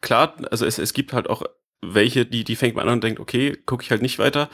[0.01, 1.43] klar, also es, es gibt halt auch
[1.81, 4.49] welche, die, die fängt man an und denkt, okay, gucke ich halt nicht weiter.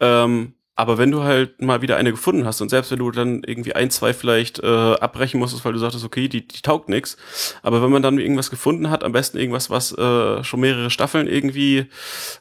[0.00, 3.44] Ähm, aber wenn du halt mal wieder eine gefunden hast und selbst wenn du dann
[3.44, 7.16] irgendwie ein, zwei vielleicht äh, abbrechen musstest, weil du sagtest, okay, die, die taugt nix.
[7.62, 11.28] Aber wenn man dann irgendwas gefunden hat, am besten irgendwas, was äh, schon mehrere Staffeln
[11.28, 11.86] irgendwie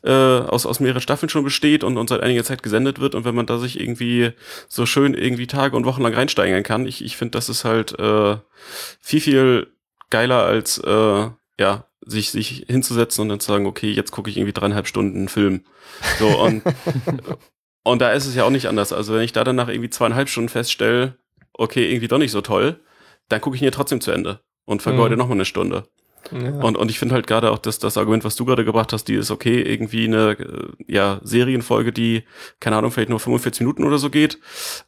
[0.04, 3.24] äh, aus, aus mehreren Staffeln schon besteht und, und seit einiger Zeit gesendet wird und
[3.24, 4.32] wenn man da sich irgendwie
[4.68, 7.98] so schön irgendwie Tage und Wochen lang reinsteigern kann, ich, ich finde, das ist halt
[8.00, 8.38] äh,
[9.00, 9.68] viel, viel
[10.10, 11.30] geiler als äh,
[11.60, 15.18] ja, sich, sich hinzusetzen und dann zu sagen, okay, jetzt gucke ich irgendwie dreieinhalb Stunden
[15.18, 15.66] einen Film.
[16.20, 16.64] So, und
[17.84, 18.94] Und da ist es ja auch nicht anders.
[18.94, 21.18] Also wenn ich da dann nach irgendwie zweieinhalb Stunden feststelle,
[21.54, 22.80] okay, irgendwie doch nicht so toll,
[23.30, 25.20] dann gucke ich ihn ja trotzdem zu Ende und vergeude mhm.
[25.20, 25.84] noch mal eine Stunde.
[26.32, 26.62] Ja.
[26.62, 29.06] Und, und ich finde halt gerade auch das, das Argument, was du gerade gebracht hast,
[29.08, 32.24] die ist okay, irgendwie eine äh, ja, Serienfolge, die,
[32.60, 34.40] keine Ahnung, vielleicht nur 45 Minuten oder so geht,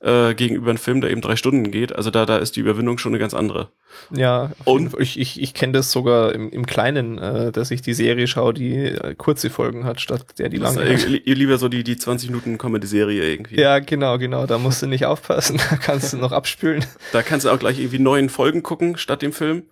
[0.01, 1.95] äh, gegenüber einem Film, der eben drei Stunden geht.
[1.95, 3.69] Also da, da ist die Überwindung schon eine ganz andere.
[4.11, 7.93] Ja, und ich, ich, ich kenne das sogar im, im Kleinen, äh, dass ich die
[7.93, 10.81] Serie schaue, die äh, kurze Folgen hat, statt der die lange.
[10.81, 13.59] Also, ihr lieber so die, die 20 Minuten Comedy-Serie irgendwie.
[13.59, 14.45] Ja, genau, genau.
[14.45, 16.85] Da musst du nicht aufpassen, da kannst du noch abspülen.
[17.13, 19.63] Da kannst du auch gleich irgendwie neuen Folgen gucken statt dem Film.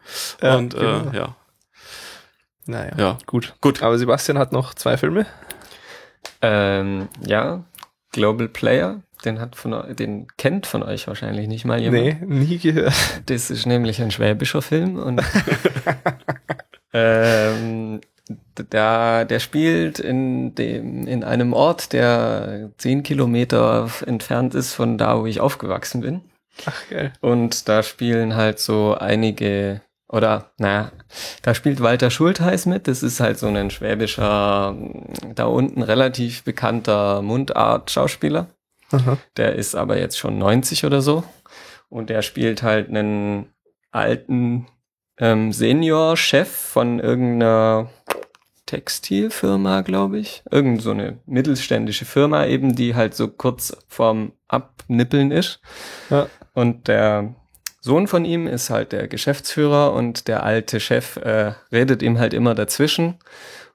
[0.42, 1.12] Ja, und genau.
[1.12, 1.36] äh, ja.
[2.66, 3.18] Naja, ja.
[3.26, 3.56] gut.
[3.62, 3.84] Gut.
[3.84, 5.26] Aber Sebastian hat noch zwei Filme.
[6.42, 7.64] Ähm, ja,
[8.12, 12.22] Global Player, den hat von den kennt von euch wahrscheinlich nicht mal jemand.
[12.22, 12.94] Nee, nie gehört.
[13.26, 15.22] Das ist nämlich ein schwäbischer Film und
[16.94, 18.02] ähm,
[18.70, 25.20] da, der spielt in dem, in einem Ort, der zehn Kilometer entfernt ist von da,
[25.20, 26.22] wo ich aufgewachsen bin.
[26.66, 27.12] Ach, geil.
[27.20, 29.82] Und da spielen halt so einige
[30.14, 30.92] oder, naja,
[31.42, 32.88] da spielt Walter Schultheiß mit.
[32.88, 34.78] Das ist halt so ein schwäbischer,
[35.34, 38.46] da unten relativ bekannter Mundart-Schauspieler.
[39.38, 41.24] Der ist aber jetzt schon 90 oder so.
[41.90, 43.48] Und der spielt halt einen
[43.92, 44.68] alten
[45.18, 47.90] ähm, Senior-Chef von irgendeiner
[48.68, 50.44] Textilfirma, glaube ich.
[50.52, 55.60] Irgend so eine mittelständische Firma eben, die halt so kurz vorm Abnippeln ist.
[56.12, 56.28] Ja.
[56.54, 57.34] Und der
[57.86, 62.34] Sohn von ihm ist halt der Geschäftsführer und der alte Chef äh, redet ihm halt
[62.34, 63.20] immer dazwischen.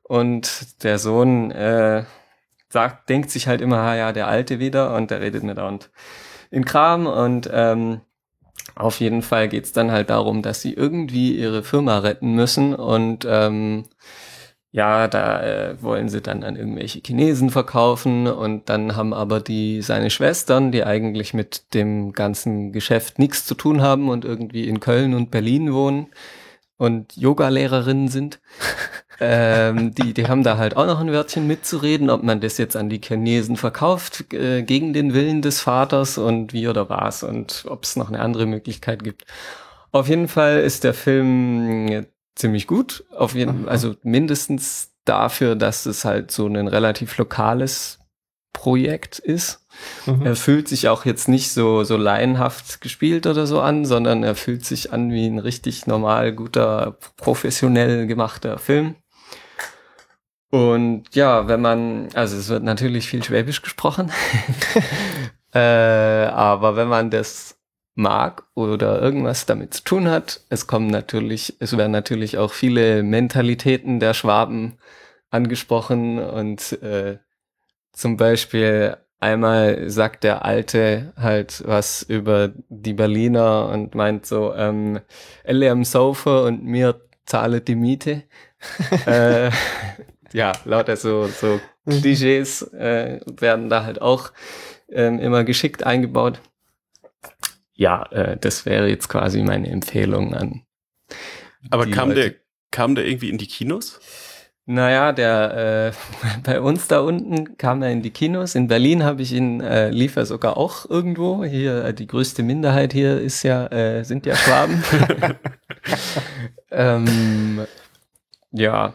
[0.03, 2.05] Und der Sohn äh,
[2.71, 4.95] sagt, denkt sich halt immer, ja, der Alte wieder.
[4.95, 5.91] Und der redet nicht und
[6.51, 7.07] in Kram.
[7.07, 8.01] Und ähm,
[8.77, 12.75] auf jeden Fall geht's dann halt darum, dass sie irgendwie ihre Firma retten müssen.
[12.75, 13.85] Und ähm,
[14.71, 19.81] ja, da äh, wollen sie dann an irgendwelche Chinesen verkaufen und dann haben aber die
[19.81, 24.81] seine Schwestern, die eigentlich mit dem ganzen Geschäft nichts zu tun haben und irgendwie in
[24.81, 26.09] Köln und Berlin wohnen
[26.77, 28.41] und Yoga-Lehrerinnen sind,
[29.21, 32.77] ähm, die, die haben da halt auch noch ein Wörtchen mitzureden, ob man das jetzt
[32.77, 37.65] an die Chinesen verkauft äh, gegen den Willen des Vaters und wie oder was und
[37.69, 39.25] ob es noch eine andere Möglichkeit gibt.
[39.93, 42.07] Auf jeden Fall ist der Film
[42.39, 43.05] ziemlich gut.
[43.17, 47.99] Auf jeden also mindestens dafür, dass es halt so ein relativ lokales
[48.53, 49.67] Projekt ist.
[50.07, 50.27] Mhm.
[50.27, 54.35] Er fühlt sich auch jetzt nicht so, so laienhaft gespielt oder so an, sondern er
[54.35, 58.97] fühlt sich an wie ein richtig normal, guter, professionell gemachter Film.
[60.51, 64.11] Und ja, wenn man, also es wird natürlich viel Schwäbisch gesprochen,
[65.55, 67.58] äh, aber wenn man das
[67.99, 73.03] mag oder irgendwas damit zu tun hat, es kommen natürlich, es werden natürlich auch viele
[73.03, 74.79] Mentalitäten der Schwaben
[75.31, 77.19] angesprochen und äh,
[77.93, 85.01] zum Beispiel einmal sagt der Alte halt was über die Berliner und meint so, ähm,
[85.43, 88.23] Elle am Sofa und mir zahle die Miete.
[89.07, 89.51] äh,
[90.33, 92.01] ja, lauter so, so mhm.
[92.01, 94.31] Klischees äh, werden da halt auch
[94.89, 96.41] ähm, immer geschickt eingebaut.
[97.79, 100.63] Ja, äh, das wäre jetzt quasi meine Empfehlung an.
[101.71, 102.21] Aber kam Leute.
[102.21, 102.35] der,
[102.73, 104.01] kam der irgendwie in die Kinos?
[104.67, 108.57] Naja, der äh, bei uns da unten kam er in die Kinos.
[108.57, 111.45] In Berlin habe ich ihn, äh, lief er sogar auch irgendwo.
[111.45, 114.83] Hier, äh, die größte Minderheit hier ist ja, äh, sind ja Schwaben.
[116.73, 117.65] ähm,
[118.51, 118.95] ja,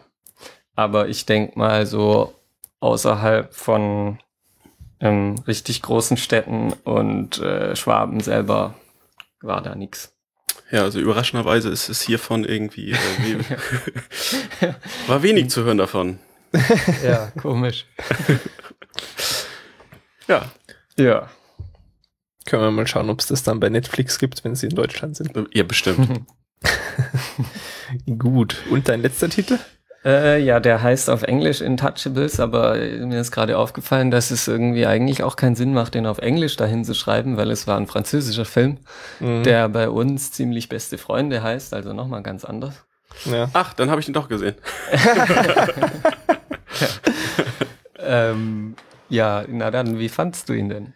[0.76, 2.34] aber ich denk mal so
[2.80, 4.18] außerhalb von
[5.04, 8.74] ähm, richtig großen Städten und äh, Schwaben selber
[9.40, 10.12] war da nix.
[10.70, 13.44] Ja, also überraschenderweise ist es hiervon irgendwie äh,
[15.06, 16.18] war wenig zu hören davon.
[17.04, 17.86] ja, komisch.
[20.26, 20.50] ja.
[20.96, 21.28] Ja.
[22.46, 25.16] Können wir mal schauen, ob es das dann bei Netflix gibt, wenn sie in Deutschland
[25.16, 25.32] sind.
[25.52, 26.24] Ja, bestimmt.
[28.18, 28.62] Gut.
[28.70, 29.58] Und dein letzter Titel?
[30.04, 34.84] Äh, ja, der heißt auf Englisch Intouchables, aber mir ist gerade aufgefallen, dass es irgendwie
[34.86, 37.86] eigentlich auch keinen Sinn macht, den auf Englisch dahin zu schreiben, weil es war ein
[37.86, 38.78] französischer Film,
[39.20, 39.42] mhm.
[39.44, 42.84] der bei uns ziemlich beste Freunde heißt, also nochmal ganz anders.
[43.24, 43.48] Ja.
[43.54, 44.56] Ach, dann habe ich ihn doch gesehen.
[48.00, 48.30] ja.
[48.30, 48.74] ähm,
[49.08, 50.94] ja, na dann, wie fandst du ihn denn?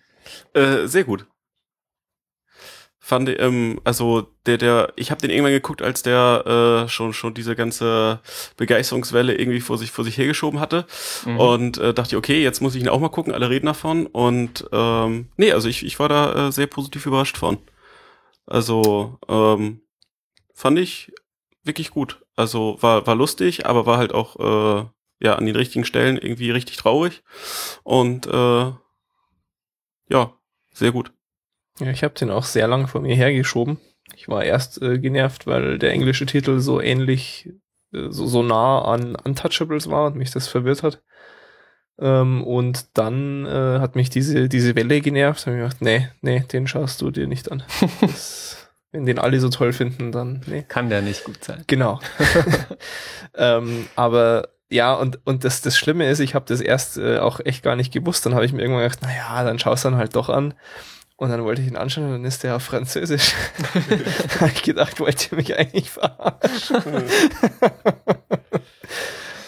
[0.52, 1.24] Äh, sehr gut
[3.08, 7.32] fand ähm, also der der ich habe den irgendwann geguckt, als der äh, schon schon
[7.32, 8.20] diese ganze
[8.58, 10.86] Begeisterungswelle irgendwie vor sich vor sich hergeschoben hatte
[11.24, 11.40] mhm.
[11.40, 14.68] und äh, dachte okay, jetzt muss ich ihn auch mal gucken, alle reden davon und
[14.72, 17.56] ähm, nee, also ich ich war da äh, sehr positiv überrascht von.
[18.44, 19.80] Also ähm,
[20.52, 21.10] fand ich
[21.64, 22.20] wirklich gut.
[22.36, 24.84] Also war war lustig, aber war halt auch äh,
[25.20, 27.22] ja an den richtigen Stellen irgendwie richtig traurig
[27.84, 28.72] und äh,
[30.10, 30.34] ja,
[30.74, 31.10] sehr gut.
[31.80, 33.78] Ja, ich habe den auch sehr lang vor mir hergeschoben.
[34.16, 37.50] Ich war erst äh, genervt, weil der englische Titel so ähnlich,
[37.92, 41.02] äh, so, so nah an Untouchables war und mich das verwirrt hat.
[42.00, 45.42] Ähm, und dann äh, hat mich diese, diese Welle genervt.
[45.42, 47.62] Da habe ich gedacht, nee, nee, den schaust du dir nicht an.
[48.00, 48.56] Das,
[48.90, 50.64] wenn den alle so toll finden, dann nee.
[50.66, 51.62] Kann der nicht gut sein.
[51.66, 52.00] Genau.
[53.34, 57.40] ähm, aber ja, und, und das, das Schlimme ist, ich habe das erst äh, auch
[57.40, 58.24] echt gar nicht gewusst.
[58.24, 60.54] Dann habe ich mir irgendwann gedacht, naja, dann schaust du dann halt doch an.
[61.18, 63.34] Und dann wollte ich ihn anschauen und dann ist der auf Französisch.
[63.74, 66.80] da habe ich gedacht, wollt ihr mich eigentlich verarschen?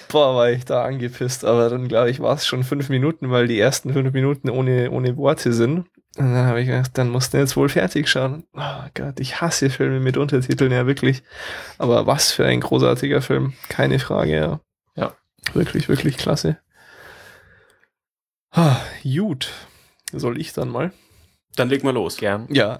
[0.09, 1.45] Boah, war ich da angepisst.
[1.45, 4.91] Aber dann, glaube ich, war es schon fünf Minuten, weil die ersten fünf Minuten ohne,
[4.91, 5.87] ohne Worte sind.
[6.19, 8.43] Und dann habe ich gedacht, dann musst du jetzt wohl fertig schauen.
[8.53, 11.23] Oh Gott, ich hasse Filme mit Untertiteln, ja wirklich.
[11.79, 13.53] Aber was für ein großartiger Film.
[13.69, 14.61] Keine Frage, ja.
[14.97, 15.15] Ja.
[15.53, 16.59] Wirklich, wirklich klasse.
[18.51, 19.53] Ah, gut.
[20.13, 20.93] Soll ich dann mal?
[21.61, 22.17] Dann leg mal los.
[22.17, 22.47] Gern.
[22.49, 22.79] Ja.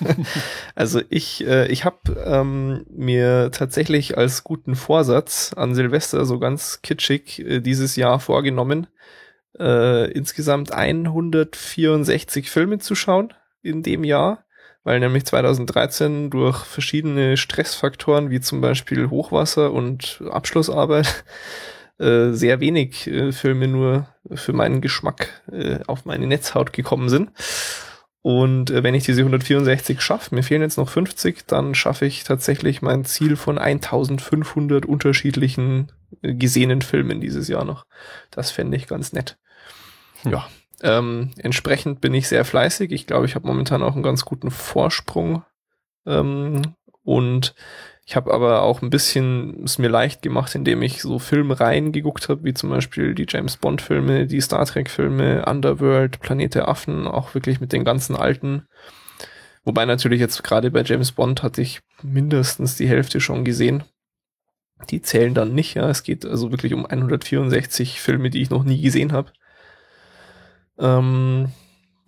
[0.74, 6.80] also ich, äh, ich habe ähm, mir tatsächlich als guten Vorsatz an Silvester so ganz
[6.80, 8.86] kitschig äh, dieses Jahr vorgenommen,
[9.58, 14.46] äh, insgesamt 164 Filme zu schauen in dem Jahr,
[14.84, 21.24] weil nämlich 2013 durch verschiedene Stressfaktoren wie zum Beispiel Hochwasser und Abschlussarbeit
[21.98, 27.32] äh, sehr wenig äh, Filme nur für meinen Geschmack äh, auf meine Netzhaut gekommen sind.
[28.22, 32.24] Und äh, wenn ich diese 164 schaffe, mir fehlen jetzt noch 50, dann schaffe ich
[32.24, 35.92] tatsächlich mein Ziel von 1500 unterschiedlichen
[36.22, 37.86] äh, gesehenen Filmen dieses Jahr noch.
[38.30, 39.38] Das fände ich ganz nett.
[40.22, 40.32] Hm.
[40.32, 40.48] Ja,
[40.82, 42.92] ähm, entsprechend bin ich sehr fleißig.
[42.92, 45.44] Ich glaube, ich habe momentan auch einen ganz guten Vorsprung.
[46.06, 47.54] Ähm, und
[48.08, 52.30] ich habe aber auch ein bisschen es mir leicht gemacht, indem ich so Filmreihen geguckt
[52.30, 56.68] habe, wie zum Beispiel die James Bond Filme, die Star Trek Filme, Underworld, Planet der
[56.68, 58.66] Affen, auch wirklich mit den ganzen alten.
[59.62, 63.84] Wobei natürlich jetzt gerade bei James Bond hatte ich mindestens die Hälfte schon gesehen.
[64.88, 65.90] Die zählen dann nicht, ja.
[65.90, 69.32] Es geht also wirklich um 164 Filme, die ich noch nie gesehen habe.
[70.78, 71.52] Ähm,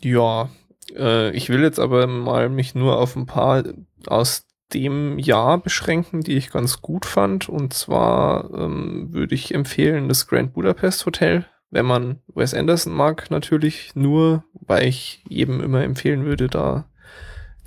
[0.00, 0.48] ja,
[0.96, 3.64] äh, ich will jetzt aber mal mich nur auf ein paar
[4.06, 7.48] aus dem Jahr beschränken, die ich ganz gut fand.
[7.48, 13.30] Und zwar ähm, würde ich empfehlen das Grand Budapest Hotel, wenn man Wes Anderson mag,
[13.30, 16.86] natürlich nur, weil ich jedem immer empfehlen würde, da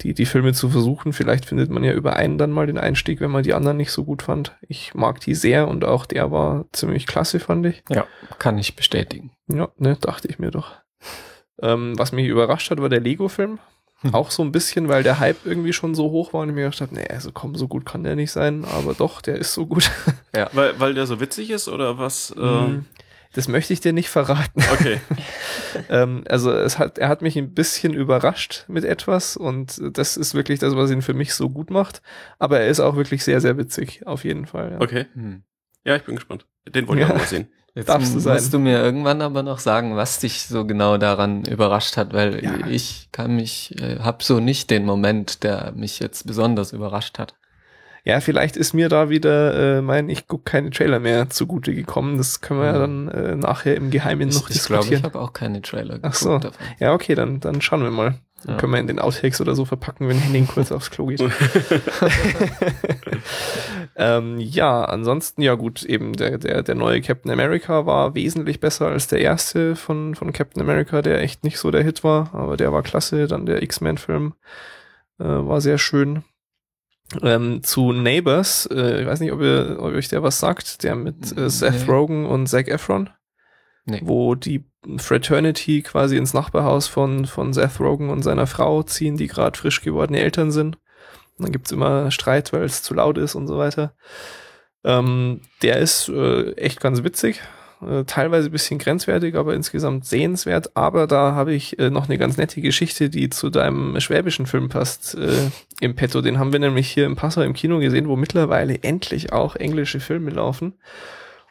[0.02, 1.14] die, die Filme zu versuchen.
[1.14, 3.92] Vielleicht findet man ja über einen dann mal den Einstieg, wenn man die anderen nicht
[3.92, 4.58] so gut fand.
[4.68, 7.84] Ich mag die sehr und auch der war ziemlich klasse, fand ich.
[7.90, 8.06] Ja,
[8.40, 9.32] kann ich bestätigen.
[9.48, 10.74] Ja, ne, dachte ich mir doch.
[11.62, 13.60] Ähm, was mich überrascht hat, war der Lego-Film.
[14.12, 16.64] Auch so ein bisschen, weil der Hype irgendwie schon so hoch war und ich mir
[16.64, 19.54] gedacht habe, nee, also komm, so gut kann der nicht sein, aber doch, der ist
[19.54, 19.90] so gut.
[20.36, 20.50] Ja.
[20.54, 22.34] Weil, weil der so witzig ist oder was?
[22.36, 22.86] Ähm?
[23.34, 24.64] Das möchte ich dir nicht verraten.
[24.72, 25.00] Okay.
[25.90, 30.34] ähm, also es hat, er hat mich ein bisschen überrascht mit etwas und das ist
[30.34, 32.02] wirklich das, was ihn für mich so gut macht.
[32.40, 34.72] Aber er ist auch wirklich sehr, sehr witzig, auf jeden Fall.
[34.72, 34.82] Ja.
[34.82, 35.06] Okay.
[35.14, 35.44] Hm.
[35.84, 36.48] Ja, ich bin gespannt.
[36.68, 37.48] Den wollte ich auch mal sehen.
[37.76, 38.36] Jetzt Darfst du sein.
[38.36, 42.44] musst du mir irgendwann aber noch sagen, was dich so genau daran überrascht hat, weil
[42.44, 42.68] ja.
[42.70, 47.34] ich kann mich, äh, hab so nicht den Moment, der mich jetzt besonders überrascht hat.
[48.06, 52.18] Ja, vielleicht ist mir da wieder äh, mein, ich guck keine Trailer mehr zugute gekommen.
[52.18, 54.82] Das können wir ja, ja dann äh, nachher im Geheimen noch ich, diskutieren.
[54.82, 56.38] Ich glaube, ich habe auch keine Trailer Ach so.
[56.38, 56.66] Davon.
[56.80, 58.20] Ja, okay, dann, dann schauen wir mal.
[58.46, 58.58] Ja.
[58.58, 61.22] Können wir in den Outtakes oder so verpacken, wenn Henning kurz aufs Klo geht.
[63.96, 68.88] ähm, ja, ansonsten, ja gut, eben der, der, der neue Captain America war wesentlich besser
[68.88, 72.58] als der erste von, von Captain America, der echt nicht so der Hit war, aber
[72.58, 73.28] der war klasse.
[73.28, 74.34] Dann der X-Men-Film
[75.20, 76.24] äh, war sehr schön.
[77.22, 80.96] Ähm, zu Neighbors, äh, ich weiß nicht, ob ihr, ob euch der was sagt, der
[80.96, 81.92] mit äh, Seth nee.
[81.92, 83.10] Rogen und Zac Efron,
[83.86, 84.02] nee.
[84.04, 84.66] wo die
[84.98, 89.82] Fraternity quasi ins Nachbarhaus von, von Seth Rogen und seiner Frau ziehen, die gerade frisch
[89.82, 90.78] gewordene Eltern sind.
[91.38, 93.94] Dann gibt's immer Streit, weil es zu laut ist und so weiter.
[94.84, 97.42] Ähm, der ist äh, echt ganz witzig,
[97.82, 100.76] äh, teilweise bisschen grenzwertig, aber insgesamt sehenswert.
[100.76, 104.70] Aber da habe ich äh, noch eine ganz nette Geschichte, die zu deinem schwäbischen Film
[104.70, 106.22] passt, äh, im Petto.
[106.22, 110.00] Den haben wir nämlich hier im Passau im Kino gesehen, wo mittlerweile endlich auch englische
[110.00, 110.74] Filme laufen.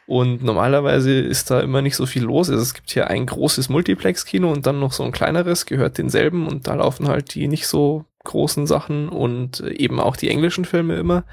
[0.05, 2.49] Und normalerweise ist da immer nicht so viel los.
[2.49, 6.45] Also es gibt hier ein großes Multiplex-Kino und dann noch so ein kleineres, gehört denselben
[6.47, 10.65] und da laufen halt die nicht so großen Sachen und äh, eben auch die englischen
[10.65, 11.25] Filme immer.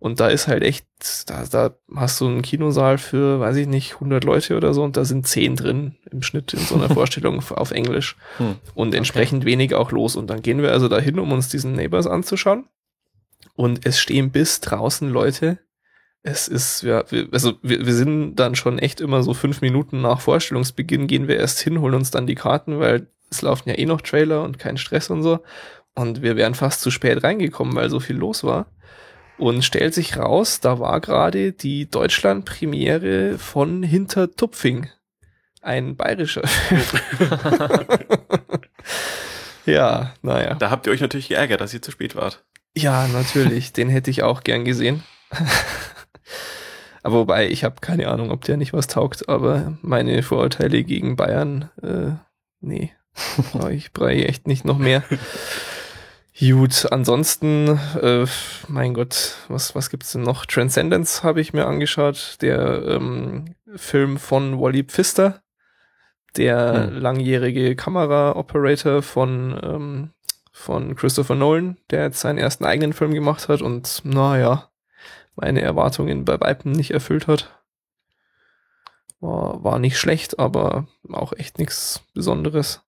[0.00, 0.86] Und da ist halt echt,
[1.26, 4.96] da, da hast du einen Kinosaal für, weiß ich nicht, 100 Leute oder so und
[4.96, 8.16] da sind 10 drin im Schnitt in so einer Vorstellung auf Englisch.
[8.36, 8.56] Hm.
[8.74, 9.50] Und entsprechend okay.
[9.50, 10.14] wenig auch los.
[10.14, 12.66] Und dann gehen wir also dahin, um uns diesen Neighbors anzuschauen.
[13.56, 15.58] Und es stehen bis draußen Leute.
[16.22, 20.00] Es ist, ja, wir, also wir, wir sind dann schon echt immer so fünf Minuten
[20.00, 23.76] nach Vorstellungsbeginn gehen wir erst hin, holen uns dann die Karten, weil es laufen ja
[23.76, 25.40] eh noch Trailer und kein Stress und so.
[25.98, 28.66] Und wir wären fast zu spät reingekommen, weil so viel los war.
[29.36, 34.90] Und stellt sich raus, da war gerade die Deutschland-Premiere von Hintertupfing.
[35.60, 36.82] Ein bayerischer Film.
[39.66, 40.54] ja, naja.
[40.54, 42.44] Da habt ihr euch natürlich geärgert, dass ihr zu spät wart.
[42.76, 43.72] Ja, natürlich.
[43.72, 45.02] Den hätte ich auch gern gesehen.
[47.02, 51.16] aber wobei, ich habe keine Ahnung, ob der nicht was taugt, aber meine Vorurteile gegen
[51.16, 52.12] Bayern, äh,
[52.60, 52.92] nee,
[53.50, 55.02] brauche ich, brauch ich echt nicht noch mehr.
[56.40, 58.24] Gut, ansonsten, äh,
[58.68, 60.46] mein Gott, was, was gibt's denn noch?
[60.46, 65.42] Transcendence habe ich mir angeschaut, der ähm, Film von Wally Pfister,
[66.36, 66.98] der hm.
[66.98, 70.10] langjährige Kamera-Operator von, ähm,
[70.52, 74.70] von Christopher Nolan, der jetzt seinen ersten eigenen Film gemacht hat und naja,
[75.34, 77.52] meine Erwartungen bei Weitem nicht erfüllt hat.
[79.18, 82.87] War, war nicht schlecht, aber auch echt nichts Besonderes.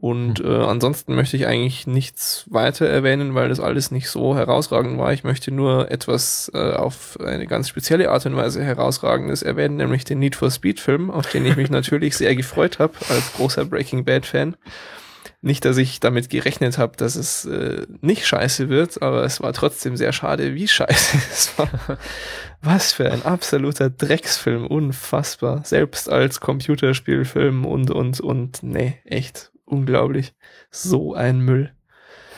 [0.00, 0.46] Und hm.
[0.46, 5.12] äh, ansonsten möchte ich eigentlich nichts weiter erwähnen, weil das alles nicht so herausragend war.
[5.12, 10.04] Ich möchte nur etwas äh, auf eine ganz spezielle Art und Weise herausragendes erwähnen, nämlich
[10.04, 13.64] den Need for Speed Film, auf den ich mich natürlich sehr gefreut habe als großer
[13.64, 14.56] Breaking Bad Fan.
[15.42, 19.52] Nicht, dass ich damit gerechnet habe, dass es äh, nicht scheiße wird, aber es war
[19.52, 21.70] trotzdem sehr schade, wie scheiße es war.
[22.62, 25.62] Was für ein absoluter Drecksfilm, unfassbar.
[25.64, 30.34] Selbst als Computerspielfilm und, und, und, nee, echt unglaublich.
[30.70, 31.72] So ein Müll.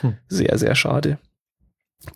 [0.00, 0.16] Hm.
[0.28, 1.18] Sehr, sehr schade.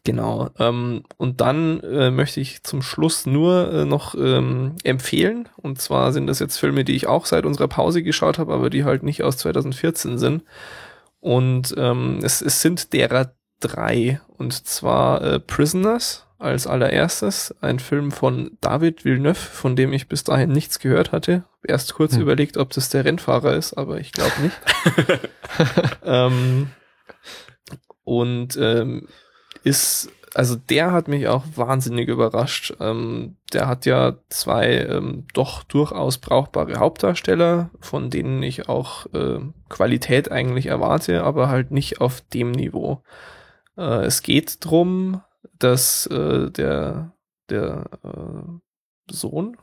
[0.05, 0.51] Genau.
[0.59, 5.49] Ähm, und dann äh, möchte ich zum Schluss nur äh, noch ähm, empfehlen.
[5.57, 8.71] Und zwar sind das jetzt Filme, die ich auch seit unserer Pause geschaut habe, aber
[8.71, 10.45] die halt nicht aus 2014 sind.
[11.21, 14.21] Und ähm, es, es sind derer drei.
[14.29, 20.25] Und zwar äh, Prisoners als allererstes, ein Film von David Villeneuve, von dem ich bis
[20.25, 21.45] dahin nichts gehört hatte.
[21.67, 22.23] Erst kurz hm.
[22.23, 24.61] überlegt, ob das der Rennfahrer ist, aber ich glaube nicht.
[26.05, 26.71] ähm,
[28.05, 29.07] und ähm,
[29.63, 32.75] ist, also der hat mich auch wahnsinnig überrascht.
[32.81, 39.39] Ähm, der hat ja zwei ähm, doch durchaus brauchbare Hauptdarsteller, von denen ich auch äh,
[39.69, 43.03] Qualität eigentlich erwarte, aber halt nicht auf dem Niveau.
[43.77, 45.23] Äh, es geht drum,
[45.59, 47.13] dass äh, der,
[47.49, 49.57] der äh, Sohn,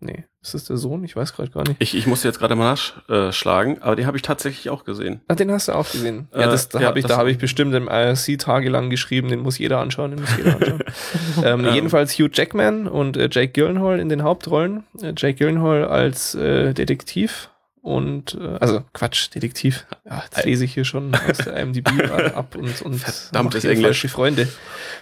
[0.00, 1.04] nee, ist das der Sohn?
[1.04, 1.76] Ich weiß gerade gar nicht.
[1.78, 2.76] Ich, ich musste jetzt gerade mal
[3.08, 5.20] nachschlagen, aber den habe ich tatsächlich auch gesehen.
[5.28, 6.28] Ah, den hast du auch gesehen.
[6.32, 9.28] Äh, ja, das, da ja, habe ich, da habe ich bestimmt im IRC tagelang geschrieben,
[9.28, 10.82] den muss jeder anschauen, den muss jeder anschauen.
[11.44, 11.74] ähm, Ähm.
[11.74, 14.84] jedenfalls Hugh Jackman und äh, Jake Gyllenhaal in den Hauptrollen.
[15.00, 17.51] Äh, Jake Gyllenhaal als äh, Detektiv
[17.82, 19.86] und äh, also Quatsch, Detektiv.
[20.08, 21.88] Ja, jetzt lese ich hier schon aus der IMDb
[22.34, 24.06] ab und und Verdammtes mach hier Englisch.
[24.06, 24.48] Freunde.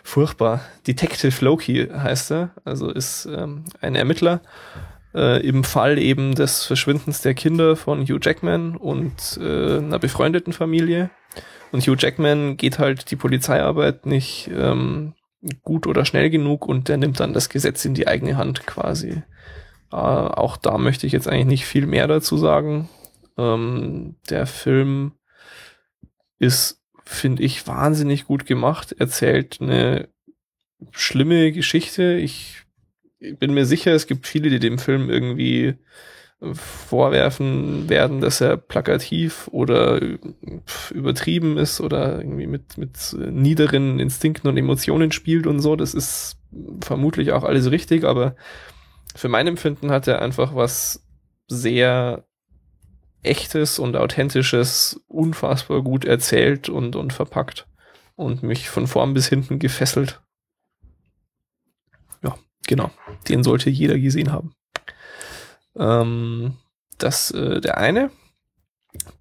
[0.02, 0.62] Furchtbar.
[0.86, 4.40] Detective Loki heißt er, also ist ähm, ein Ermittler
[5.14, 10.54] äh, im Fall eben des Verschwindens der Kinder von Hugh Jackman und äh, einer befreundeten
[10.54, 11.10] Familie.
[11.72, 15.12] Und Hugh Jackman geht halt die Polizeiarbeit nicht ähm,
[15.62, 19.22] gut oder schnell genug und der nimmt dann das Gesetz in die eigene Hand quasi.
[19.92, 22.88] Äh, auch da möchte ich jetzt eigentlich nicht viel mehr dazu sagen.
[23.36, 25.12] Ähm, der Film
[26.38, 30.08] ist, finde ich, wahnsinnig gut gemacht, erzählt eine
[30.92, 32.14] schlimme Geschichte.
[32.14, 32.62] Ich
[33.18, 35.74] bin mir sicher, es gibt viele, die dem Film irgendwie
[36.54, 40.00] vorwerfen werden, dass er plakativ oder
[40.90, 45.76] übertrieben ist oder irgendwie mit, mit niederen Instinkten und Emotionen spielt und so.
[45.76, 46.38] Das ist
[46.80, 48.36] vermutlich auch alles richtig, aber
[49.16, 51.04] für mein Empfinden hat er einfach was
[51.48, 52.24] sehr
[53.22, 57.66] echtes und authentisches, unfassbar gut erzählt und, und verpackt
[58.16, 60.20] und mich von vorn bis hinten gefesselt.
[62.22, 62.36] Ja,
[62.66, 62.90] genau.
[63.28, 64.54] Den sollte jeder gesehen haben.
[65.76, 66.56] Ähm,
[66.98, 68.10] das äh, der eine.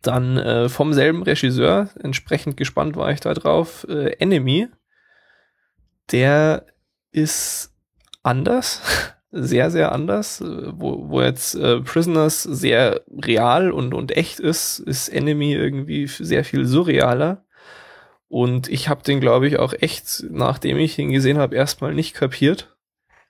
[0.02, 4.68] Dann äh, vom selben Regisseur, entsprechend gespannt war ich da drauf, äh, Enemy.
[6.12, 6.66] Der
[7.12, 7.72] ist
[8.24, 8.82] anders,
[9.32, 10.41] sehr, sehr anders.
[10.41, 16.07] Äh, Wo, wo jetzt äh, Prisoners sehr real und, und echt ist, ist Enemy irgendwie
[16.07, 17.45] sehr viel surrealer.
[18.27, 22.13] Und ich habe den, glaube ich, auch echt, nachdem ich ihn gesehen habe, erstmal nicht
[22.13, 22.75] kapiert.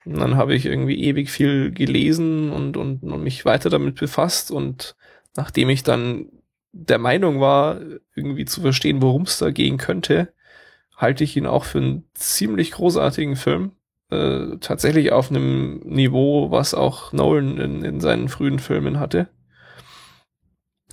[0.05, 4.51] Und dann habe ich irgendwie ewig viel gelesen und, und, und mich weiter damit befasst.
[4.51, 4.95] Und
[5.35, 6.29] nachdem ich dann
[6.71, 7.79] der Meinung war,
[8.15, 10.33] irgendwie zu verstehen, worum es da gehen könnte,
[10.95, 13.71] halte ich ihn auch für einen ziemlich großartigen Film.
[14.11, 19.29] Äh, tatsächlich auf einem Niveau, was auch Nolan in, in seinen frühen Filmen hatte.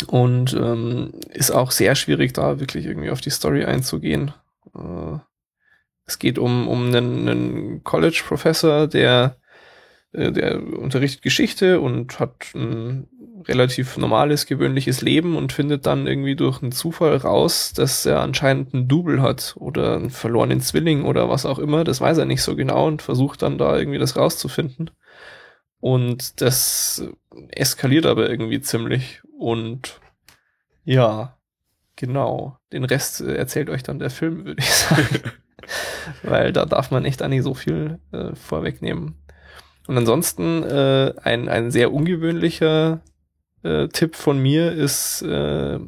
[0.06, 4.34] Und ähm, ist auch sehr schwierig, da wirklich irgendwie auf die Story einzugehen.
[4.74, 5.18] Äh,
[6.04, 9.38] es geht um, um einen, einen College-Professor, der,
[10.12, 13.08] äh, der unterrichtet Geschichte und hat ein
[13.44, 18.74] relativ normales, gewöhnliches Leben und findet dann irgendwie durch einen Zufall raus, dass er anscheinend
[18.74, 21.84] einen Double hat oder einen verlorenen Zwilling oder was auch immer.
[21.84, 24.90] Das weiß er nicht so genau und versucht dann da irgendwie das rauszufinden.
[25.80, 27.04] Und das
[27.48, 29.22] eskaliert aber irgendwie ziemlich.
[29.38, 30.00] Und
[30.84, 31.36] ja,
[31.96, 32.58] genau.
[32.72, 35.20] Den Rest äh, erzählt euch dann der Film, würde ich sagen.
[36.22, 39.16] Weil da darf man echt nicht so viel äh, vorwegnehmen.
[39.86, 43.02] Und ansonsten äh, ein, ein sehr ungewöhnlicher
[43.66, 45.78] äh, Tipp von mir ist, äh,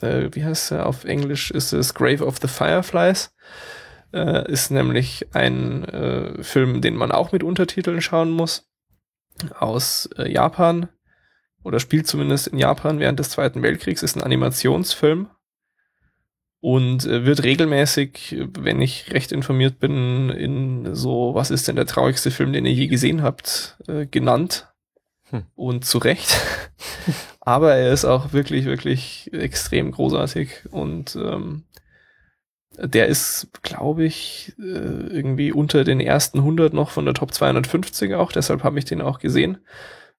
[0.00, 3.34] äh, wie heißt er auf Englisch, ist es Grave of the Fireflies.
[4.12, 8.68] Äh, ist nämlich ein äh, Film, den man auch mit Untertiteln schauen muss.
[9.58, 10.88] Aus Japan.
[11.62, 14.02] Oder spielt zumindest in Japan während des Zweiten Weltkriegs.
[14.02, 15.28] Ist ein Animationsfilm
[16.60, 22.30] und wird regelmäßig, wenn ich recht informiert bin, in so, was ist denn der traurigste
[22.30, 23.76] Film, den ihr je gesehen habt,
[24.10, 24.72] genannt.
[25.30, 25.42] Hm.
[25.54, 26.40] Und zu Recht.
[27.40, 31.64] Aber er ist auch wirklich, wirklich extrem großartig und ähm,
[32.78, 38.14] der ist, glaube ich, äh, irgendwie unter den ersten 100 noch von der Top 250
[38.14, 38.32] auch.
[38.32, 39.58] Deshalb habe ich den auch gesehen,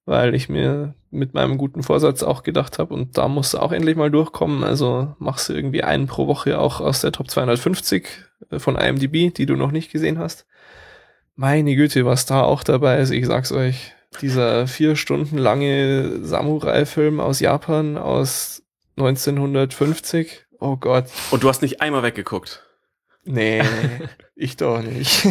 [0.05, 3.71] weil ich mir mit meinem guten Vorsatz auch gedacht habe, und da musst du auch
[3.71, 4.63] endlich mal durchkommen.
[4.63, 8.07] Also machst du irgendwie einen pro Woche auch aus der Top 250
[8.49, 10.47] äh, von IMDb, die du noch nicht gesehen hast.
[11.35, 13.93] Meine Güte, was da auch dabei ist, ich sag's euch.
[14.21, 18.63] Dieser vier Stunden lange Samurai-Film aus Japan aus
[18.97, 20.45] 1950.
[20.59, 21.05] Oh Gott.
[21.31, 22.63] Und du hast nicht einmal weggeguckt.
[23.25, 23.61] Nee,
[24.35, 25.27] ich doch nicht.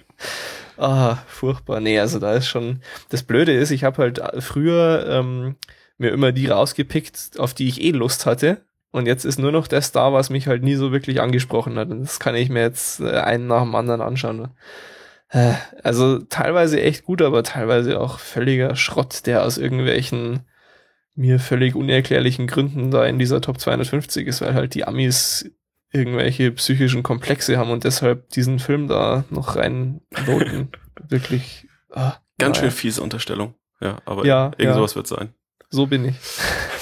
[0.76, 1.80] ah, furchtbar.
[1.80, 2.82] Nee, also da ist schon.
[3.08, 5.56] Das Blöde ist, ich habe halt früher ähm,
[5.98, 8.64] mir immer die rausgepickt, auf die ich eh Lust hatte.
[8.90, 11.90] Und jetzt ist nur noch das da, was mich halt nie so wirklich angesprochen hat.
[11.90, 14.50] Und das kann ich mir jetzt äh, einen nach dem anderen anschauen.
[15.34, 20.40] Äh, Also teilweise echt gut, aber teilweise auch völliger Schrott, der aus irgendwelchen
[21.16, 25.50] mir völlig unerklärlichen Gründen da in dieser Top 250 ist, weil halt die Amis
[25.92, 30.70] irgendwelche psychischen Komplexe haben und deshalb diesen Film da noch rein voten.
[31.08, 31.68] Wirklich.
[31.90, 32.70] Ah, Ganz naja.
[32.70, 33.54] schön fiese Unterstellung.
[33.80, 34.74] Ja, aber Ja, irgend ja.
[34.74, 35.34] sowas wird sein.
[35.70, 36.16] So bin ich.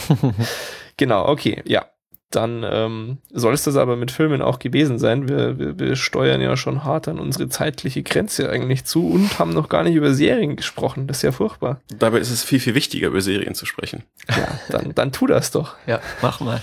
[0.96, 1.86] genau, okay, ja.
[2.34, 5.28] Dann ähm, soll es das aber mit Filmen auch gewesen sein.
[5.28, 9.52] Wir, wir, wir steuern ja schon hart an unsere zeitliche Grenze eigentlich zu und haben
[9.52, 11.06] noch gar nicht über Serien gesprochen.
[11.06, 11.80] Das ist ja furchtbar.
[11.96, 14.02] Dabei ist es viel, viel wichtiger, über Serien zu sprechen.
[14.28, 15.76] Ja, dann, dann tu das doch.
[15.86, 16.62] Ja, mach mal.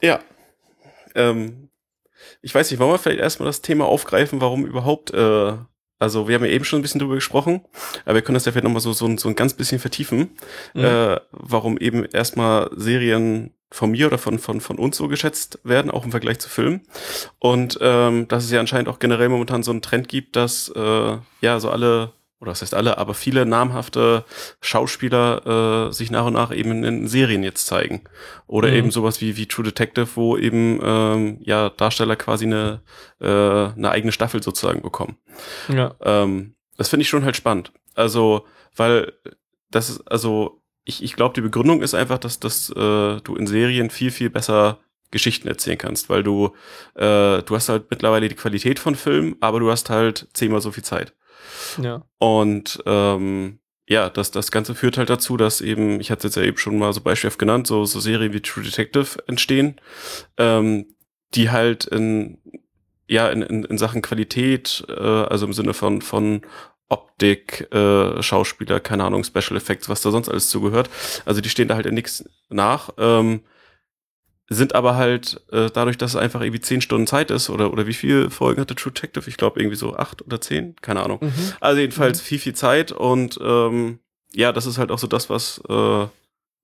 [0.00, 0.20] Ja.
[1.14, 1.68] Ähm,
[2.40, 5.52] ich weiß nicht, wollen wir vielleicht erstmal das Thema aufgreifen, warum überhaupt, äh,
[5.98, 7.60] also wir haben ja eben schon ein bisschen drüber gesprochen,
[8.04, 10.30] aber wir können das ja vielleicht nochmal so, so, so ein ganz bisschen vertiefen,
[10.74, 10.84] Mhm.
[10.84, 15.90] äh, warum eben erstmal Serien von mir oder von, von, von uns so geschätzt werden,
[15.90, 16.82] auch im Vergleich zu Filmen.
[17.38, 21.16] Und ähm, dass es ja anscheinend auch generell momentan so einen Trend gibt, dass äh,
[21.40, 24.24] ja so alle, oder das heißt alle, aber viele namhafte
[24.60, 28.02] Schauspieler äh, sich nach und nach eben in Serien jetzt zeigen.
[28.46, 28.74] Oder Mhm.
[28.74, 32.82] eben sowas wie, wie True Detective, wo eben ähm, ja Darsteller quasi eine,
[33.20, 35.16] äh, eine eigene Staffel sozusagen bekommen.
[35.68, 35.94] Ja.
[36.02, 37.72] Ähm, das finde ich schon halt spannend.
[37.94, 38.46] Also,
[38.76, 39.12] weil
[39.70, 43.46] das ist, also ich, ich glaube, die Begründung ist einfach, dass, dass äh, du in
[43.46, 44.78] Serien viel, viel besser
[45.10, 46.54] Geschichten erzählen kannst, weil du,
[46.94, 50.72] äh, du hast halt mittlerweile die Qualität von Filmen, aber du hast halt zehnmal so
[50.72, 51.14] viel Zeit.
[51.80, 52.02] Ja.
[52.18, 53.58] Und ähm,
[53.88, 56.56] ja, das, das Ganze führt halt dazu, dass eben, ich hatte es jetzt ja eben
[56.56, 59.80] schon mal so beispielhaft genannt, so, so Serien wie True Detective entstehen,
[60.38, 60.86] ähm,
[61.34, 62.38] die halt in,
[63.06, 66.42] ja, in, in, in Sachen Qualität, äh, also im Sinne von, von
[66.92, 70.90] Optik, äh, Schauspieler, keine Ahnung, Special Effects, was da sonst alles zugehört.
[71.24, 72.90] Also die stehen da halt in nichts nach.
[72.98, 73.40] Ähm,
[74.50, 77.86] sind aber halt äh, dadurch, dass es einfach irgendwie zehn Stunden Zeit ist oder oder
[77.86, 79.28] wie viele Folgen hatte True Detective?
[79.28, 81.20] Ich glaube irgendwie so acht oder zehn, keine Ahnung.
[81.22, 81.52] Mhm.
[81.60, 84.00] Also jedenfalls viel viel Zeit und ähm,
[84.34, 86.06] ja, das ist halt auch so das, was äh,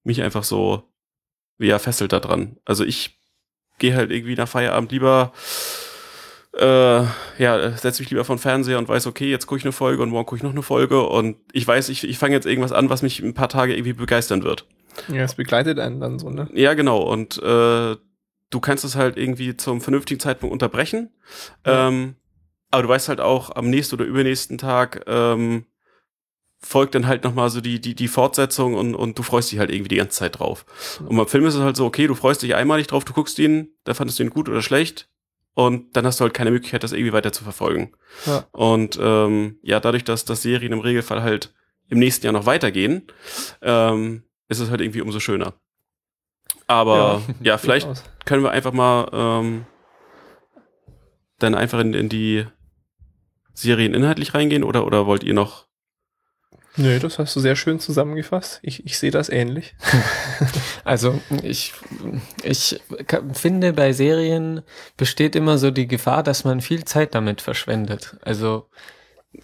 [0.05, 0.83] mich einfach so
[1.59, 2.59] ja fesselt da dran.
[2.67, 3.19] Also ich
[3.79, 5.33] gehe halt irgendwie nach Feierabend lieber
[6.57, 7.05] äh,
[7.39, 10.03] ja, setze mich lieber vor den Fernseher und weiß, okay, jetzt gucke ich eine Folge
[10.03, 12.73] und morgen gucke ich noch eine Folge und ich weiß, ich, ich fange jetzt irgendwas
[12.73, 14.67] an, was mich ein paar Tage irgendwie begeistern wird.
[15.09, 16.49] Ja, es begleitet einen dann so, ne?
[16.55, 17.01] Ja, genau.
[17.03, 17.97] Und äh,
[18.51, 21.11] du kannst es halt irgendwie zum vernünftigen Zeitpunkt unterbrechen.
[21.65, 21.89] Ja.
[21.89, 22.17] Ähm,
[22.71, 25.67] aber du weißt halt auch, am nächsten oder übernächsten Tag ähm,
[26.59, 29.71] folgt dann halt nochmal so die, die, die Fortsetzung und, und du freust dich halt
[29.71, 30.67] irgendwie die ganze Zeit drauf.
[31.07, 33.39] Und beim Film ist es halt so, okay, du freust dich einmalig drauf, du guckst
[33.39, 35.09] ihn, da fandest du ihn gut oder schlecht
[35.59, 37.91] und dann hast du halt keine Möglichkeit, das irgendwie weiter zu verfolgen.
[38.27, 38.47] Ja.
[38.53, 41.53] Und ähm, ja, dadurch, dass, dass Serien im Regelfall halt
[41.89, 43.09] im nächsten Jahr noch weitergehen,
[43.61, 45.55] ähm, ist es halt irgendwie umso schöner.
[46.69, 48.05] Aber ja, vielleicht durchaus.
[48.25, 49.67] können wir einfach mal ähm,
[51.41, 52.47] dann einfach in, in die
[53.53, 55.67] Serien inhaltlich reingehen oder, oder wollt ihr noch?
[56.77, 58.61] Nö, das hast du sehr schön zusammengefasst.
[58.63, 59.75] Ich, ich sehe das ähnlich.
[60.85, 61.75] Also ich,
[62.43, 62.81] ich
[63.35, 64.63] finde, bei Serien
[64.97, 68.17] besteht immer so die Gefahr, dass man viel Zeit damit verschwendet.
[68.23, 68.71] Also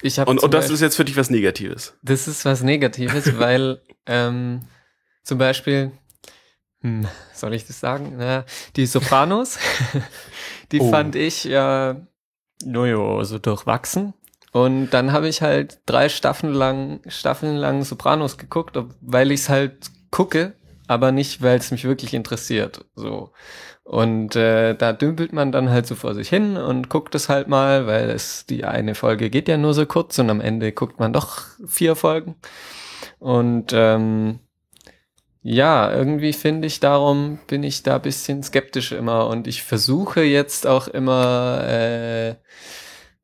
[0.01, 1.99] ich habe Und, und das ist jetzt für dich was Negatives.
[2.03, 4.61] das ist was Negatives, weil ähm,
[5.23, 5.93] zum Beispiel,
[6.81, 8.15] hm, soll ich das sagen?
[8.17, 8.47] Na,
[8.77, 9.59] die Sopranos,
[10.73, 10.91] die Oh.
[10.91, 11.97] fand ich ja,
[12.65, 14.15] nojo, so durchwachsen.
[14.55, 19.49] Und dann habe ich halt drei Staffeln lang, Staffeln lang Sopranos geguckt, weil ich es
[19.49, 20.55] halt gucke,
[20.87, 22.85] aber nicht, weil es mich wirklich interessiert.
[22.95, 23.33] So.
[23.83, 27.49] Und äh, da dümpelt man dann halt so vor sich hin und guckt es halt
[27.49, 31.01] mal, weil es die eine Folge geht ja nur so kurz und am Ende guckt
[31.01, 32.37] man doch vier Folgen.
[33.19, 34.39] Und ähm,
[35.43, 40.65] ja, irgendwie finde ich, darum bin ich da bisschen skeptisch immer und ich versuche jetzt
[40.69, 42.37] auch immer, äh,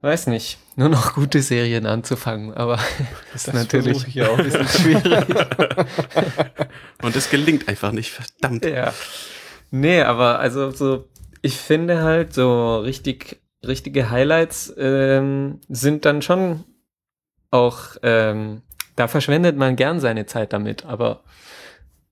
[0.03, 2.79] weiß nicht, nur noch gute Serien anzufangen, aber
[3.35, 4.39] ist Das natürlich ich ja auch.
[4.39, 5.05] ein bisschen schwierig.
[7.03, 8.65] Und das gelingt einfach nicht, verdammt.
[8.65, 8.93] Ja.
[9.71, 11.09] Nee, aber also so,
[11.43, 16.65] ich finde halt so richtig, richtige Highlights ähm, sind dann schon
[17.51, 18.63] auch, ähm,
[18.97, 21.23] da verschwendet man gern seine Zeit damit, aber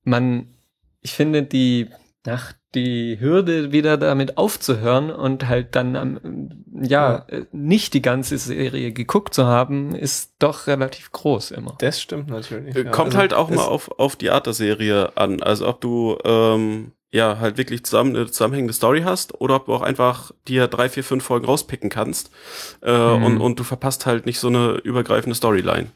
[0.04, 0.54] man,
[1.00, 1.88] ich finde die,
[2.26, 6.50] nach die Hürde wieder damit aufzuhören und halt dann am,
[6.82, 11.76] ja, äh, nicht die ganze Serie geguckt zu haben, ist doch relativ groß immer.
[11.78, 12.76] Das stimmt natürlich.
[12.76, 12.90] Äh, ja.
[12.90, 15.42] Kommt Also halt auch mal auf, auf die Art der Serie an.
[15.42, 19.72] Also ob du ähm, ja halt wirklich zusammen eine zusammenhängende Story hast oder ob du
[19.74, 22.30] auch einfach dir drei, vier, fünf Folgen rauspicken kannst
[22.82, 23.24] äh, Mhm.
[23.24, 25.86] und, und du verpasst halt nicht so eine übergreifende Storyline.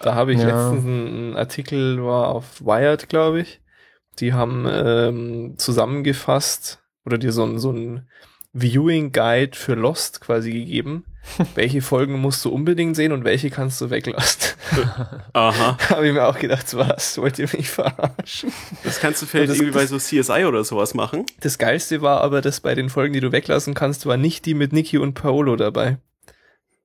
[0.00, 0.46] Da habe ich Ja.
[0.46, 3.60] letztens einen einen Artikel, war auf Wired, glaube ich.
[4.20, 8.08] Die haben ähm, zusammengefasst oder dir so ein, so ein
[8.52, 11.04] Viewing Guide für Lost quasi gegeben.
[11.54, 14.56] welche Folgen musst du unbedingt sehen und welche kannst du weglassen?
[15.32, 15.78] Aha.
[15.90, 18.52] Habe ich mir auch gedacht, was, wollt ihr mich verarschen?
[18.82, 21.24] Das kannst du vielleicht das- irgendwie bei so CSI oder sowas machen.
[21.40, 24.54] Das Geilste war aber, dass bei den Folgen, die du weglassen kannst, war nicht die
[24.54, 25.98] mit Niki und Paolo dabei.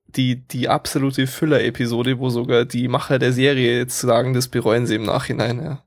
[0.08, 4.96] Die, die absolute Füller-Episode, wo sogar die Macher der Serie jetzt sagen, das bereuen sie
[4.96, 5.62] im Nachhinein.
[5.62, 5.84] Ja.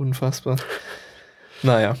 [0.00, 0.56] Unfassbar.
[1.62, 1.94] Naja.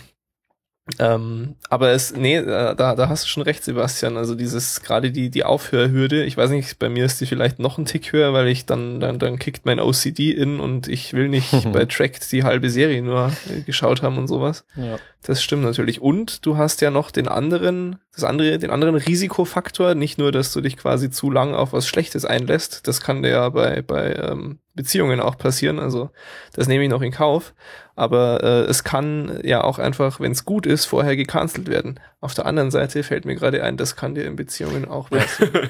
[0.98, 4.16] Ähm, aber es, nee, äh, da, da hast du schon recht, Sebastian.
[4.16, 7.76] Also dieses, gerade die, die Aufhörhürde, ich weiß nicht, bei mir ist die vielleicht noch
[7.76, 11.28] ein Tick höher, weil ich dann, dann, dann kickt mein OCD in und ich will
[11.28, 14.64] nicht bei Tracked die halbe Serie nur äh, geschaut haben und sowas.
[14.76, 14.98] Ja.
[15.22, 16.00] Das stimmt natürlich.
[16.00, 20.52] Und du hast ja noch den anderen, das andere, den anderen Risikofaktor, nicht nur, dass
[20.52, 24.14] du dich quasi zu lang auf was Schlechtes einlässt, das kann dir ja bei, bei
[24.14, 26.08] ähm, Beziehungen auch passieren, also
[26.54, 27.52] das nehme ich noch in Kauf,
[27.96, 32.00] aber äh, es kann ja auch einfach, wenn es gut ist, vorher gecancelt werden.
[32.20, 35.68] Auf der anderen Seite fällt mir gerade ein, das kann dir in Beziehungen auch passieren.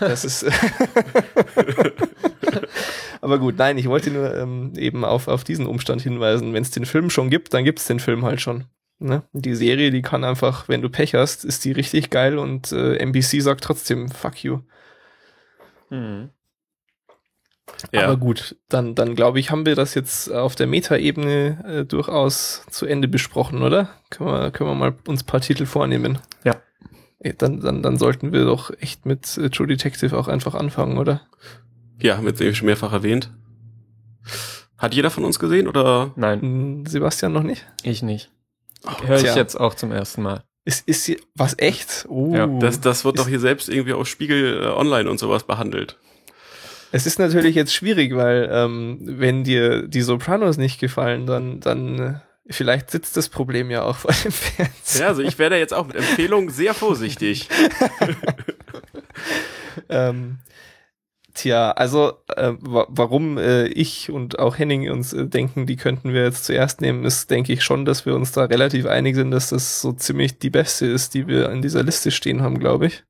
[0.00, 0.46] das ist
[3.20, 6.54] aber gut, nein, ich wollte nur ähm, eben auf, auf diesen Umstand hinweisen.
[6.54, 8.64] Wenn es den Film schon gibt, dann gibt es den Film halt schon.
[8.98, 9.22] Ne?
[9.32, 12.96] Die Serie, die kann einfach, wenn du Pech hast, ist die richtig geil und äh,
[12.96, 14.60] NBC sagt trotzdem fuck you.
[15.90, 16.30] Mhm.
[17.92, 18.04] Ja.
[18.04, 22.64] Aber gut, dann, dann glaube ich, haben wir das jetzt auf der Meta-Ebene äh, durchaus
[22.70, 23.90] zu Ende besprochen, oder?
[24.08, 26.18] Können wir, können wir mal uns ein paar Titel vornehmen?
[26.44, 26.56] Ja.
[27.38, 31.22] Dann, dann, dann sollten wir doch echt mit äh, True Detective auch einfach anfangen, oder?
[32.00, 33.30] Ja, haben wir schon mehrfach erwähnt.
[34.78, 36.12] Hat jeder von uns gesehen oder?
[36.16, 36.40] Nein.
[36.40, 37.66] Hm, Sebastian noch nicht?
[37.82, 38.30] Ich nicht.
[39.04, 40.42] Höre ich jetzt auch zum ersten Mal.
[40.64, 42.06] Ist, ist hier was echt?
[42.08, 42.34] Oh.
[42.34, 45.96] Ja, das, das wird doch hier selbst irgendwie auf Spiegel äh, Online und sowas behandelt.
[46.92, 51.98] Es ist natürlich jetzt schwierig, weil ähm, wenn dir die Sopranos nicht gefallen, dann, dann
[51.98, 52.14] äh,
[52.52, 55.02] vielleicht sitzt das Problem ja auch vor dem Fernseher.
[55.02, 57.48] Ja, also ich werde jetzt auch mit Empfehlungen sehr vorsichtig.
[59.88, 60.38] ähm,
[61.36, 66.24] Tja, also äh, warum äh, ich und auch Henning uns äh, denken, die könnten wir
[66.24, 69.50] jetzt zuerst nehmen, ist, denke ich schon, dass wir uns da relativ einig sind, dass
[69.50, 73.04] das so ziemlich die beste ist, die wir in dieser Liste stehen haben, glaube ich.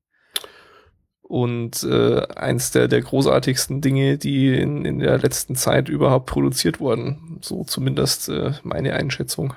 [1.22, 6.80] Und äh, eins der, der großartigsten Dinge, die in, in der letzten Zeit überhaupt produziert
[6.80, 7.38] wurden.
[7.42, 9.54] So zumindest äh, meine Einschätzung.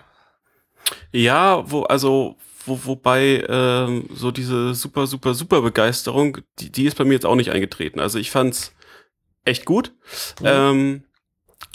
[1.12, 2.38] Ja, wo, also
[2.70, 7.26] wo, wobei ähm, so diese super, super, super Begeisterung, die, die ist bei mir jetzt
[7.26, 8.00] auch nicht eingetreten.
[8.00, 8.74] Also ich fand's
[9.44, 9.92] echt gut.
[10.40, 10.46] Mhm.
[10.46, 11.04] Ähm,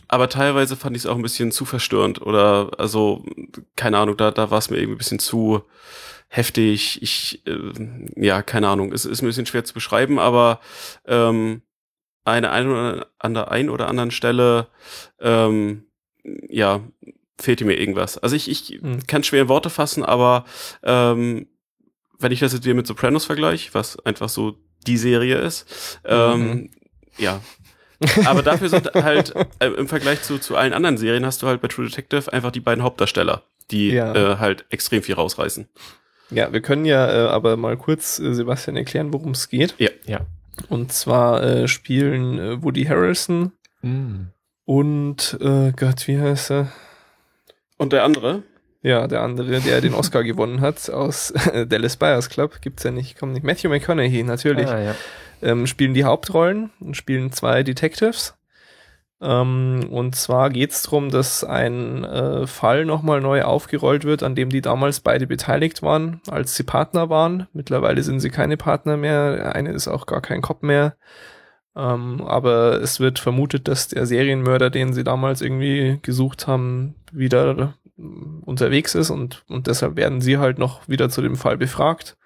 [0.08, 3.24] aber teilweise fand ich es auch ein bisschen zu verstörend oder also
[3.76, 5.62] keine Ahnung, da da war es mir irgendwie ein bisschen zu
[6.28, 7.02] heftig.
[7.02, 7.58] Ich äh,
[8.16, 10.60] ja keine Ahnung, es ist ein bisschen schwer zu beschreiben, aber
[11.06, 11.62] ähm,
[12.24, 14.68] eine ein oder an der ein oder anderen Stelle
[15.20, 15.84] ähm,
[16.48, 16.80] ja
[17.38, 18.18] fehlte mir irgendwas.
[18.18, 19.06] Also ich, ich hm.
[19.06, 20.44] kann schwer in Worte fassen, aber
[20.82, 21.46] ähm,
[22.18, 24.56] wenn ich das jetzt wieder mit Sopranos vergleiche, was einfach so
[24.86, 26.70] die Serie ist, ähm, mhm.
[27.18, 27.40] ja.
[28.24, 31.60] aber dafür sind halt äh, im Vergleich zu, zu allen anderen Serien hast du halt
[31.60, 34.14] bei True Detective einfach die beiden Hauptdarsteller, die ja.
[34.14, 35.68] äh, halt extrem viel rausreißen.
[36.30, 39.74] Ja, wir können ja äh, aber mal kurz äh, Sebastian erklären, worum es geht.
[39.78, 39.90] Ja.
[40.06, 40.20] ja.
[40.68, 44.26] Und zwar äh, spielen äh, Woody Harrelson mm.
[44.64, 46.72] und äh, Gott, wie heißt er?
[47.76, 48.42] Und der andere?
[48.82, 51.32] Ja, der andere, der den Oscar gewonnen hat aus
[51.68, 53.44] Dallas Buyers Club, gibt's ja nicht, kommt nicht.
[53.44, 54.68] Matthew McConaughey, natürlich.
[54.68, 54.94] Ah, ja.
[55.42, 58.34] ähm, spielen die Hauptrollen und spielen zwei Detectives.
[59.22, 64.50] Ähm, und zwar geht's drum, dass ein äh, Fall nochmal neu aufgerollt wird, an dem
[64.50, 67.46] die damals beide beteiligt waren, als sie Partner waren.
[67.54, 69.54] Mittlerweile sind sie keine Partner mehr.
[69.54, 70.96] Eine ist auch gar kein Cop mehr.
[71.76, 77.74] Ähm, aber es wird vermutet, dass der Serienmörder, den sie damals irgendwie gesucht haben, wieder
[77.96, 82.16] unterwegs ist und, und deshalb werden sie halt noch wieder zu dem Fall befragt.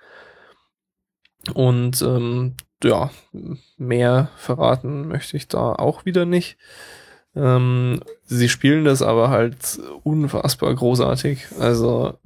[1.54, 3.10] Und ähm, ja,
[3.76, 6.56] mehr verraten möchte ich da auch wieder nicht.
[7.34, 11.46] Ähm, sie spielen das aber halt unfassbar großartig.
[11.58, 12.18] Also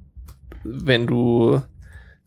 [0.63, 1.61] wenn du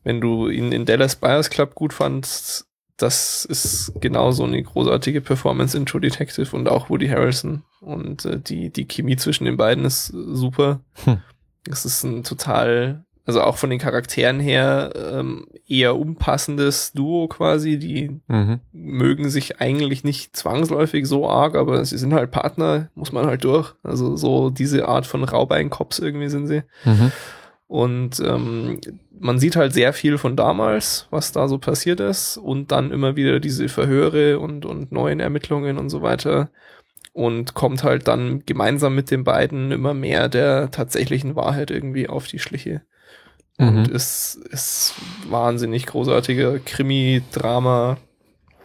[0.05, 5.77] wenn du ihn in Dallas Buyers Club gut fandst, das ist genauso eine großartige Performance
[5.77, 7.63] in True Detective und auch Woody Harrelson.
[7.81, 10.81] Und äh, die, die Chemie zwischen den beiden ist super.
[11.05, 11.19] Hm.
[11.69, 17.79] Es ist ein total, also auch von den Charakteren her, ähm, eher unpassendes Duo quasi.
[17.79, 18.61] Die mhm.
[18.73, 23.45] mögen sich eigentlich nicht zwangsläufig so arg, aber sie sind halt Partner, muss man halt
[23.45, 23.75] durch.
[23.83, 26.63] Also so diese Art von Raubeinkops irgendwie sind sie.
[26.85, 27.13] Mhm.
[27.69, 28.81] Und ähm,
[29.19, 33.17] man sieht halt sehr viel von damals, was da so passiert ist, und dann immer
[33.17, 36.51] wieder diese Verhöre und, und neuen Ermittlungen und so weiter.
[37.13, 42.27] Und kommt halt dann gemeinsam mit den beiden immer mehr der tatsächlichen Wahrheit irgendwie auf
[42.27, 42.83] die Schliche.
[43.59, 43.69] Mhm.
[43.69, 44.95] Und es ist
[45.29, 47.97] wahnsinnig großartiger Krimi, Drama,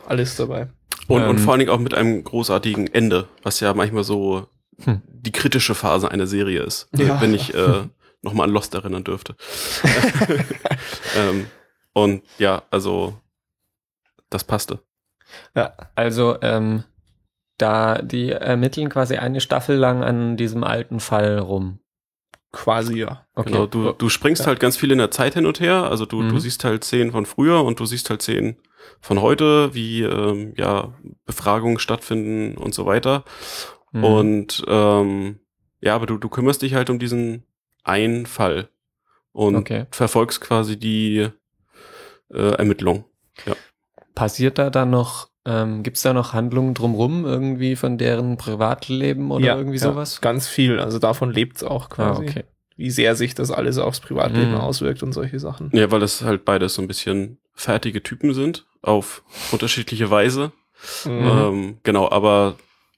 [0.06, 0.68] alles dabei.
[1.08, 4.48] Und, ähm, und vor allen Dingen auch mit einem großartigen Ende, was ja manchmal so
[4.84, 5.02] hm.
[5.08, 6.88] die kritische Phase einer Serie ist.
[6.96, 7.22] Ja.
[7.22, 7.84] Wenn ich äh,
[8.22, 9.36] nochmal an Lost erinnern dürfte.
[11.18, 11.48] ähm,
[11.94, 13.20] und ja, also
[14.30, 14.80] das passte.
[15.56, 16.84] Ja, also ähm,
[17.58, 21.80] da die ermitteln quasi eine Staffel lang an diesem alten Fall rum.
[22.52, 23.26] Quasi ja.
[23.34, 23.52] Okay.
[23.52, 24.48] Genau, du, du springst Ja.
[24.48, 25.84] halt ganz viel in der Zeit hin und her.
[25.90, 26.40] Also du, du Mhm.
[26.40, 28.58] siehst halt Szenen von früher und du siehst halt Szenen
[29.00, 30.94] von heute, wie ähm, ja
[31.26, 33.24] Befragungen stattfinden und so weiter.
[33.94, 34.04] Mhm.
[34.04, 35.40] Und ähm,
[35.80, 37.44] ja, aber du, du kümmerst dich halt um diesen
[37.84, 38.70] einen Fall
[39.32, 39.86] und Okay.
[39.92, 41.30] verfolgst quasi die
[42.34, 43.06] äh, Ermittlung.
[44.14, 49.46] Passiert da dann noch, ähm, gibt's da noch Handlungen drumrum irgendwie von deren Privatleben oder
[49.46, 50.20] ja, irgendwie ja, sowas?
[50.22, 50.80] Ganz viel.
[50.80, 52.24] Also davon lebt's auch Ah, quasi.
[52.26, 52.44] okay.
[52.76, 54.58] Wie sehr sich das alles aufs Privatleben Mhm.
[54.58, 55.72] auswirkt und solche Sachen.
[55.74, 60.52] Ja, weil das halt beides so ein bisschen fertige Typen sind, auf unterschiedliche Weise.
[61.06, 61.12] Mhm.
[61.12, 62.56] Ähm, genau, aber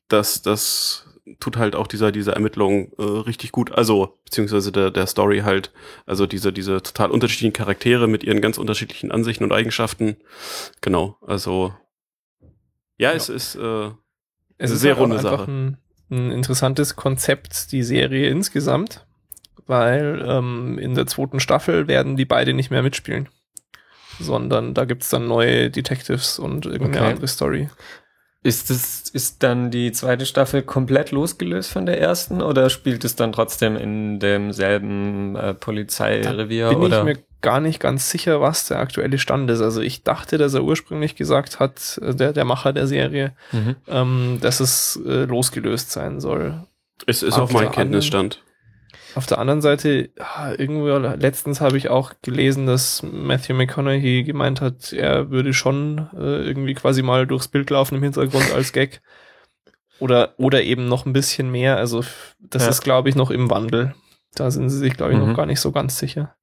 [0.07, 1.05] das, das
[1.39, 3.71] tut halt auch dieser, dieser Ermittlung äh, richtig gut.
[3.71, 5.71] Also, beziehungsweise der, der Story halt,
[6.05, 10.17] also diese, diese total unterschiedlichen Charaktere mit ihren ganz unterschiedlichen Ansichten und Eigenschaften.
[10.81, 11.73] Genau, also
[12.97, 13.15] ja, Ja.
[13.15, 13.59] es ist äh,
[14.57, 15.43] Es Eine ist sehr halt runde Sache.
[15.49, 15.77] Ein,
[16.11, 19.05] ein interessantes Konzept, die Serie insgesamt,
[19.65, 23.29] weil ähm, in der zweiten Staffel werden die beide nicht mehr mitspielen,
[24.19, 27.11] sondern da gibt's dann neue Detectives und irgendeine Okay.
[27.13, 27.69] andere Story.
[28.45, 33.15] Ist es, ist dann die zweite Staffel komplett losgelöst von der ersten oder spielt es
[33.15, 36.99] dann trotzdem in demselben äh, Polizeirevier Bin oder?
[36.99, 39.61] ich mir gar nicht ganz sicher, was der aktuelle Stand ist.
[39.61, 43.75] Also ich dachte, dass er ursprünglich gesagt hat, äh, der, der Macher der Serie, mhm.
[43.87, 46.63] ähm, dass es äh, losgelöst sein soll.
[47.05, 48.41] es ist meinem der anderen- Kenntnisstand.
[49.15, 50.09] Auf der anderen Seite,
[50.57, 56.45] irgendwo letztens habe ich auch gelesen, dass Matthew McConaughey gemeint hat, er würde schon äh,
[56.47, 59.01] irgendwie quasi mal durchs Bild laufen im Hintergrund als Gag.
[59.99, 61.77] Oder, oder eben noch ein bisschen mehr.
[61.77, 62.03] Also
[62.39, 62.69] das Ja.
[62.69, 63.93] ist, glaube ich, noch im Wandel.
[64.35, 65.27] Da sind sie sich, glaube ich, Mhm.
[65.29, 66.35] noch gar nicht so ganz sicher.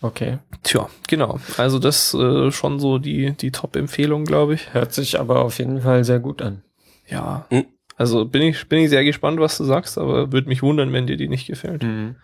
[0.00, 0.38] Okay.
[0.62, 1.38] Tja, genau.
[1.56, 4.72] Also das äh, schon so die, die Top-Empfehlung, glaube ich.
[4.74, 6.62] Hört sich aber auf jeden Fall sehr gut an.
[7.06, 7.46] Ja.
[7.50, 7.66] Mhm.
[7.96, 11.06] Also bin ich, bin ich sehr gespannt, was du sagst, aber würde mich wundern, wenn
[11.06, 11.82] dir die nicht gefällt.
[11.82, 12.16] Mhm.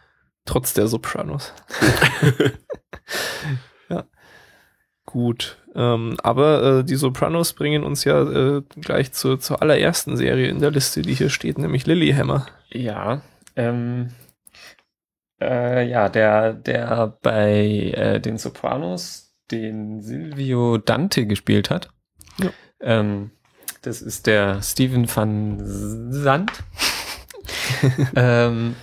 [0.45, 1.53] Trotz der Sopranos.
[3.89, 4.05] ja.
[5.07, 5.59] Gut.
[5.75, 10.59] Ähm, aber äh, die Sopranos bringen uns ja äh, gleich zur, zur allerersten Serie in
[10.59, 12.47] der Liste, die hier steht, nämlich Lilyhammer.
[12.73, 13.23] Ja,
[13.55, 14.09] ähm,
[15.41, 21.91] äh, ja, der, der bei äh, den Sopranos den Silvio Dante gespielt hat.
[22.39, 22.51] Ja.
[22.81, 23.31] Ähm,
[23.83, 26.53] das ist der Steven van Zandt.
[28.15, 28.77] ähm,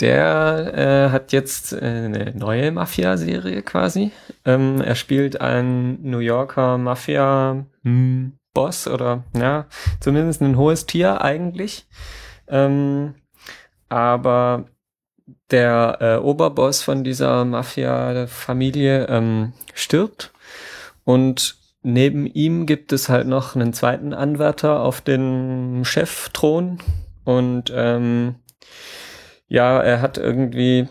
[0.00, 4.12] der äh, hat jetzt äh, eine neue Mafia-Serie quasi.
[4.44, 7.66] Ähm, er spielt einen New Yorker Mafia-Boss
[8.88, 9.66] oder ja,
[10.00, 11.86] zumindest ein hohes Tier eigentlich.
[12.48, 13.14] Ähm,
[13.88, 14.66] aber
[15.50, 20.32] der äh, Oberboss von dieser Mafia-Familie ähm, stirbt
[21.04, 26.78] und neben ihm gibt es halt noch einen zweiten Anwärter auf den Chefthron
[27.24, 28.36] und ähm,
[29.48, 30.88] ja, er hat irgendwie,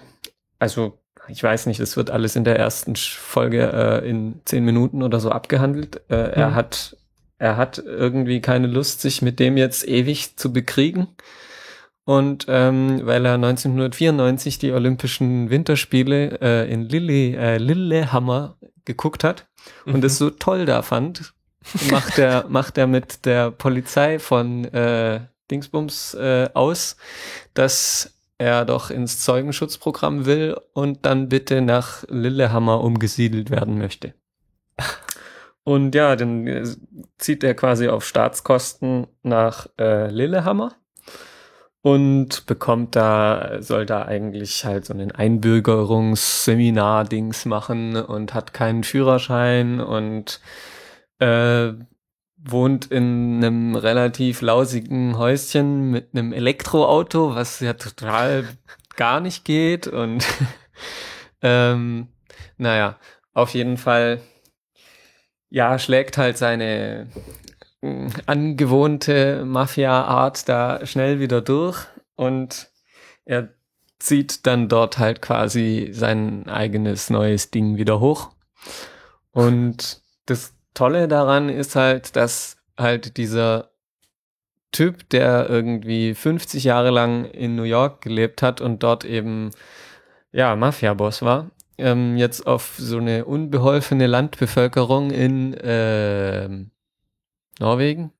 [0.59, 0.97] also
[1.27, 3.71] ich weiß nicht, das wird alles in der ersten Folge
[4.03, 6.01] äh, in zehn Minuten oder so abgehandelt.
[6.09, 6.55] Äh, Er Mhm.
[6.55, 6.97] hat
[7.37, 11.07] er hat irgendwie keine Lust, sich mit dem jetzt ewig zu bekriegen.
[12.03, 19.47] Und ähm, weil er 1994 die Olympischen Winterspiele äh, in Lille, äh, Lillehammer geguckt hat
[19.85, 21.33] und es so toll da fand,
[21.91, 25.21] macht er macht er mit der Polizei von äh,
[25.51, 26.97] Dingsbums äh, aus,
[27.53, 34.15] dass er doch ins Zeugenschutzprogramm will und dann bitte nach Lillehammer umgesiedelt werden möchte.
[35.63, 36.65] Und ja, dann äh,
[37.19, 40.73] zieht er quasi auf Staatskosten nach äh, Lillehammer
[41.81, 49.79] und bekommt da, soll da eigentlich halt so einen Einbürgerungsseminar-Dings machen und hat keinen Führerschein
[49.81, 50.41] und
[51.19, 51.71] äh,
[52.37, 58.47] wohnt in einem relativ lausigen Häuschen mit einem Elektroauto, was ja total
[58.95, 60.25] gar nicht geht und
[61.41, 62.07] ähm,
[62.57, 62.99] naja,
[63.33, 64.21] auf jeden Fall
[65.49, 67.07] ja, schlägt halt seine
[68.25, 72.69] angewohnte Mafia-Art da schnell wieder durch und
[73.25, 73.49] er
[73.99, 78.31] zieht dann dort halt quasi sein eigenes neues Ding wieder hoch.
[79.31, 83.71] Und das Tolle daran ist halt, dass halt dieser
[84.71, 89.51] Typ, der irgendwie 50 Jahre lang in New York gelebt hat und dort eben
[90.31, 96.71] ja Mafia-Boss war, ähm, jetzt auf so eine unbeholfene Landbevölkerung in ähm,
[97.59, 98.11] Norwegen?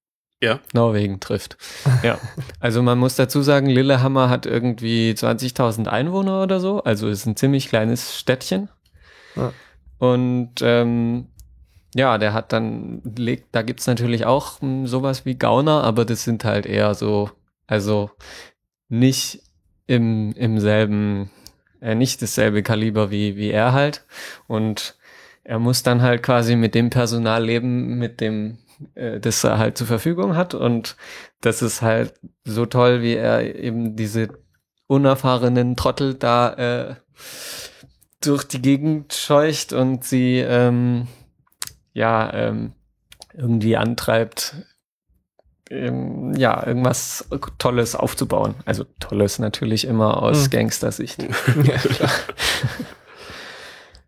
[0.42, 0.60] Ja.
[0.74, 1.58] Norwegen trifft.
[2.04, 2.20] ja.
[2.60, 7.36] Also man muss dazu sagen, Lillehammer hat irgendwie 20.000 Einwohner oder so, also ist ein
[7.36, 8.70] ziemlich kleines Städtchen.
[9.36, 9.54] Ja.
[10.00, 11.28] Und ähm,
[11.94, 16.24] ja, der hat dann, legt, da gibt's natürlich auch hm, sowas wie Gauner, aber das
[16.24, 17.30] sind halt eher so,
[17.68, 18.10] also
[18.90, 19.44] nicht
[19.88, 21.30] im, im selben,
[21.82, 24.06] äh, nicht dasselbe Kaliber wie, wie er halt.
[24.48, 24.98] Und
[25.44, 28.58] er muss dann halt quasi mit dem Personal leben, mit dem,
[28.96, 30.54] das er halt zur Verfügung hat.
[30.54, 30.96] Und
[31.42, 32.14] das ist halt
[32.44, 34.30] so toll, wie er eben diese
[34.88, 36.96] unerfahrenen Trottel da äh,
[38.22, 41.08] durch die Gegend scheucht und sie ähm,
[41.94, 42.74] ja ähm,
[43.34, 44.56] irgendwie antreibt,
[45.70, 47.28] ähm, ja, irgendwas
[47.58, 48.56] Tolles aufzubauen.
[48.66, 50.50] Also Tolles natürlich immer aus Hm.
[50.52, 51.24] Gangster-Sicht.
[51.64, 52.12] ja, klar.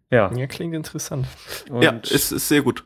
[0.09, 0.31] Ja.
[0.35, 1.25] ja, klingt interessant.
[1.69, 2.85] Und ja, ist, ist sehr gut.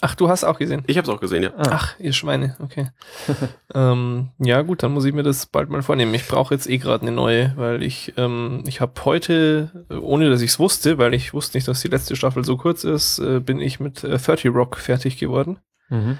[0.00, 0.84] Ach, du hast auch gesehen.
[0.86, 1.50] Ich habe es auch gesehen, ja.
[1.56, 2.90] ah, Ach, ihr Schweine, okay.
[3.74, 6.14] ähm, ja gut, dann muss ich mir das bald mal vornehmen.
[6.14, 10.30] Ich brauche jetzt eh gerade eine neue, weil ich ähm, ich habe heute, äh, ohne
[10.30, 13.18] dass ich es wusste, weil ich wusste nicht, dass die letzte Staffel so kurz ist,
[13.18, 15.58] äh, bin ich mit äh, 30 Rock fertig geworden.
[15.88, 16.18] mhm.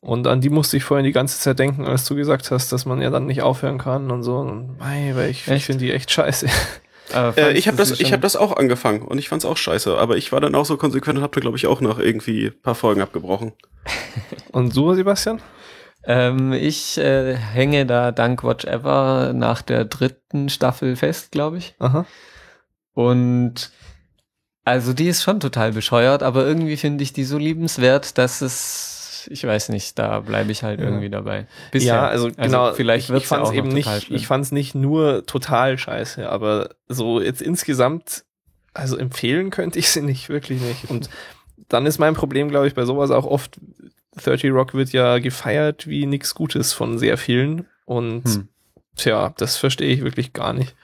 [0.00, 2.86] Und an die musste ich vorhin die ganze Zeit denken, als du gesagt hast, dass
[2.86, 4.36] man ja dann nicht aufhören kann und so.
[4.36, 6.46] Und mei, weil ich, ich finde die echt scheiße.
[7.10, 9.96] Äh, fandst ich habe das, ich habe das auch angefangen und ich fand's auch scheiße.
[9.96, 12.62] Aber ich war dann auch so konsequent und habe glaube ich auch nach irgendwie ein
[12.62, 13.52] paar Folgen abgebrochen.
[14.52, 15.40] Und du, Sebastian?
[16.04, 21.74] Ähm, ich äh, hänge da dank Watch Ever nach der dritten Staffel fest, glaube ich.
[21.78, 22.06] Aha.
[22.94, 23.70] Und
[24.64, 28.95] also die ist schon total bescheuert, aber irgendwie finde ich die so liebenswert, dass es,
[29.30, 31.46] ich weiß nicht, da bleibe ich halt irgendwie dabei.
[31.74, 32.72] Ja, also, genau.
[32.72, 34.16] Vielleicht ich, wird ich es fand's eben nicht, schlimm.
[34.16, 38.24] ich fand's nicht nur total scheiße, aber so jetzt insgesamt,
[38.74, 40.90] also empfehlen könnte ich sie nicht, wirklich nicht.
[40.90, 41.10] Und
[41.68, 43.58] dann ist mein Problem, glaube ich, bei sowas auch oft,
[44.16, 47.66] 30 Rock wird ja gefeiert wie nix Gutes von sehr vielen.
[47.84, 48.48] Und Hm.
[48.96, 50.74] tja, das verstehe ich wirklich gar nicht.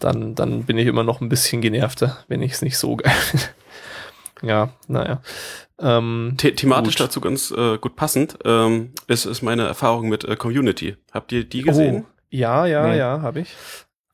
[0.00, 3.12] Dann, dann bin ich immer noch ein bisschen genervter, wenn ich es nicht so geil
[3.12, 3.44] finde.
[4.42, 5.22] Ja, naja.
[5.82, 7.06] Ähm, The thematisch Gut.
[7.06, 10.96] dazu ganz äh, gut passend ähm, ist, ist meine Erfahrung mit äh, Community.
[11.12, 12.04] Habt ihr die gesehen?
[12.06, 12.98] Oh, ja, ja, Nee.
[12.98, 13.54] ja, habe ich.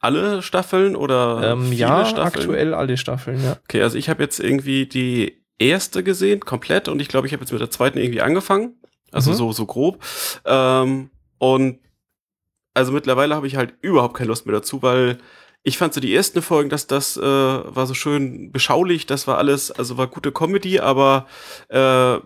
[0.00, 2.42] Alle Staffeln oder Ähm, viele ja, Staffeln?
[2.44, 3.56] aktuell alle Staffeln, ja.
[3.64, 7.42] Okay, also ich habe jetzt irgendwie die erste gesehen, komplett, und ich glaube, ich habe
[7.42, 8.74] jetzt mit der zweiten irgendwie angefangen.
[9.12, 9.34] Also Mhm.
[9.36, 10.02] so, so grob.
[10.44, 11.80] Ähm, und
[12.74, 15.18] also mittlerweile habe ich halt überhaupt keine Lust mehr dazu, weil
[15.62, 19.38] ich fand so die ersten Folgen, dass das äh, war so schön beschaulich, das war
[19.38, 21.26] alles, also war gute Comedy, aber
[21.68, 22.20] äh, da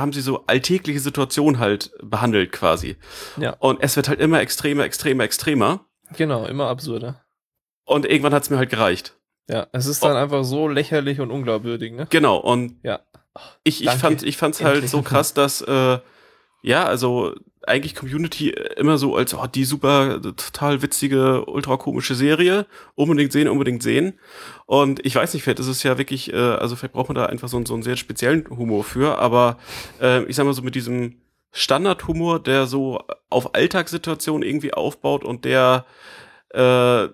[0.00, 2.96] haben sie so alltägliche Situationen halt behandelt quasi.
[3.36, 3.56] Ja.
[3.58, 5.86] Und es wird halt immer extremer, extremer, extremer.
[6.16, 7.24] Genau, immer absurder.
[7.84, 9.16] Und irgendwann hat's mir halt gereicht.
[9.48, 12.06] Ja, es ist dann einfach so lächerlich und unglaubwürdig, ne?
[12.10, 13.00] Genau, und Ja.
[13.64, 14.00] ich, ich Danke.
[14.00, 14.90] fand ich fand's halt Endlich.
[14.90, 15.98] so krass, dass äh,
[16.62, 17.34] ja, also
[17.64, 22.66] eigentlich Community immer so als oh, die super total witzige ultra komische Serie,
[22.96, 24.18] unbedingt sehen, unbedingt sehen.
[24.66, 27.26] Und ich weiß nicht, vielleicht ist es ja wirklich äh, also vielleicht braucht man da
[27.26, 29.58] einfach so, einen- so einen sehr speziellen Humor für, aber
[30.00, 31.16] äh, ich sag mal so mit diesem
[31.52, 35.84] Standardhumor, der so auf Alltagssituationen irgendwie aufbaut und der
[36.54, 37.08] äh,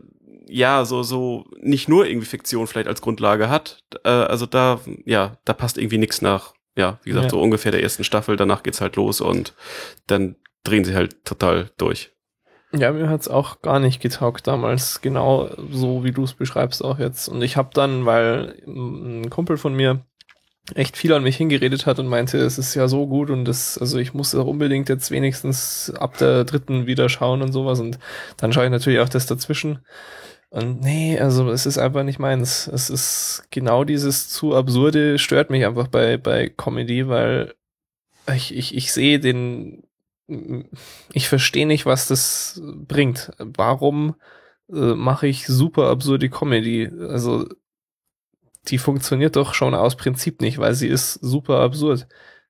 [0.50, 3.84] ja, so, so nicht nur irgendwie Fiktion vielleicht als Grundlage hat.
[4.04, 7.30] Äh, also da, ja, da passt irgendwie nichts nach, ja, wie gesagt, Ja.
[7.30, 9.52] so ungefähr der ersten Staffel, danach geht's halt los und
[10.06, 12.12] dann drehen sie halt total durch.
[12.72, 16.98] Ja, mir hat's auch gar nicht getaugt damals, genau so wie du es beschreibst auch
[16.98, 17.28] jetzt.
[17.28, 20.04] Und ich habe dann, weil ein Kumpel von mir
[20.74, 23.78] echt viel an mich hingeredet hat und meinte, es ist ja so gut und das,
[23.78, 27.98] also ich muss auch unbedingt jetzt wenigstens ab der dritten wieder schauen und sowas und
[28.36, 29.78] dann schaue ich natürlich auch das dazwischen.
[30.50, 32.66] Und nee, also es ist einfach nicht meins.
[32.68, 37.54] Es ist genau dieses zu absurde stört mich einfach bei, bei Comedy, weil
[38.34, 39.82] ich, ich, ich sehe den,
[41.12, 43.30] ich verstehe nicht, was das bringt.
[43.38, 44.14] Warum
[44.70, 46.90] äh, mache ich super absurde Comedy?
[47.08, 47.46] Also
[48.68, 52.06] die funktioniert doch schon aus Prinzip nicht, weil sie ist super absurd.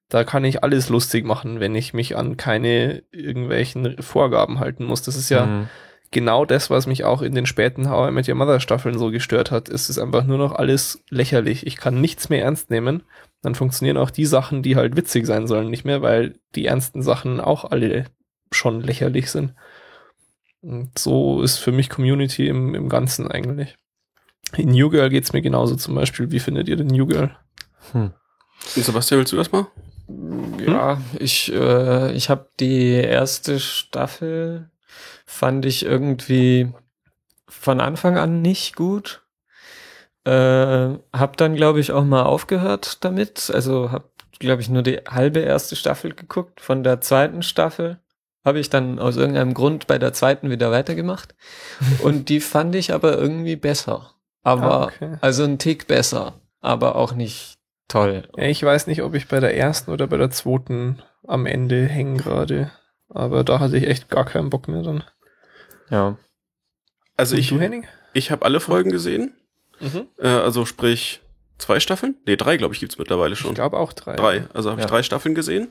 [0.08, 5.02] Da kann ich alles lustig machen, wenn ich mich an keine irgendwelchen Vorgaben halten muss.
[5.02, 5.68] Das ist ja Mhm.
[6.10, 9.10] Genau das, was mich auch in den späten How I Met Your Mother Staffeln so
[9.10, 9.68] gestört hat.
[9.68, 11.66] Es ist einfach nur noch alles lächerlich.
[11.66, 13.02] Ich kann nichts mehr ernst nehmen.
[13.42, 17.02] Dann funktionieren auch die Sachen, die halt witzig sein sollen, nicht mehr, weil die ernsten
[17.02, 18.06] Sachen auch alle
[18.50, 19.54] schon lächerlich sind.
[20.60, 23.76] Und so ist für mich Community im, im Ganzen eigentlich.
[24.56, 26.30] In New Girl geht's mir genauso zum Beispiel.
[26.30, 27.36] Wie findet ihr den New Girl?
[27.92, 28.12] Hm.
[28.60, 29.66] Sebastian, willst du das mal?
[30.66, 34.70] Ja, ich, äh, ich habe die erste Staffel,
[35.28, 36.72] fand ich irgendwie
[37.46, 39.22] von Anfang an nicht gut.
[40.24, 40.30] Äh,
[41.12, 43.50] hab dann, glaube ich, auch mal aufgehört damit.
[43.54, 46.60] Also hab, glaube ich, nur die halbe erste Staffel geguckt.
[46.62, 47.98] Von der zweiten Staffel
[48.42, 51.34] habe ich dann aus irgendeinem Grund bei der zweiten wieder weitergemacht.
[52.02, 54.12] Und die fand ich aber irgendwie besser.
[54.42, 55.16] Aber, Ah, okay.
[55.20, 58.26] also ein Tick besser, aber auch nicht toll.
[58.36, 62.16] Ich weiß nicht, ob ich bei der ersten oder bei der zweiten am Ende hängen
[62.16, 62.70] gerade.
[63.10, 65.04] Aber da hatte ich echt gar keinen Bock mehr dann.
[65.90, 66.16] Ja.
[67.16, 67.86] Also Und ich, du, Henning?
[68.14, 69.32] ich habe alle Folgen gesehen.
[69.80, 70.06] Mhm.
[70.18, 71.20] Äh, also sprich
[71.58, 72.16] zwei Staffeln?
[72.26, 73.54] Nee, drei, glaube ich, gibt's mittlerweile Ich schon.
[73.54, 74.16] glaube auch drei.
[74.16, 74.44] Drei.
[74.54, 74.86] Also habe Ja.
[74.86, 75.68] ich drei Staffeln gesehen.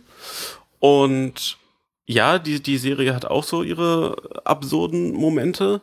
[0.79, 1.57] Und
[2.05, 4.15] ja, die, die Serie hat auch so ihre
[4.45, 5.81] absurden Momente,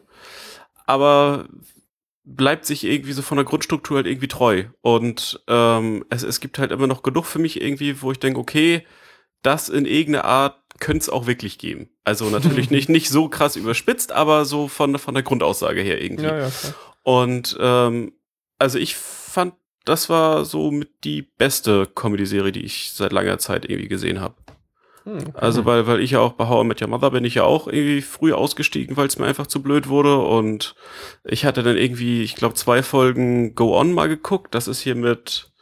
[0.86, 1.46] aber
[2.24, 4.64] bleibt sich irgendwie so von der Grundstruktur halt irgendwie treu.
[4.80, 8.40] Und ähm, es, es gibt halt immer noch genug für mich irgendwie, wo ich denke,
[8.40, 8.86] okay,
[9.42, 11.90] das in irgendeiner Art könnte es auch wirklich geben.
[12.04, 16.24] Also natürlich nicht, nicht so krass überspitzt, aber so von, von der Grundaussage her irgendwie.
[16.24, 16.50] Ja, ja.
[17.02, 18.12] Und ähm,
[18.58, 23.64] also ich fand, das war so mit die beste Comedy-Serie, die ich seit langer Zeit
[23.64, 24.34] irgendwie gesehen habe.
[25.04, 25.18] Hm.
[25.34, 27.44] Also weil, weil ich ja auch bei How I Met Your Mother bin ich ja
[27.44, 30.18] auch irgendwie früh ausgestiegen, weil es mir einfach zu blöd wurde.
[30.18, 30.74] Und
[31.24, 34.54] ich hatte dann irgendwie, ich glaube, zwei Folgen Go On mal geguckt.
[34.54, 35.52] Das ist hier mit,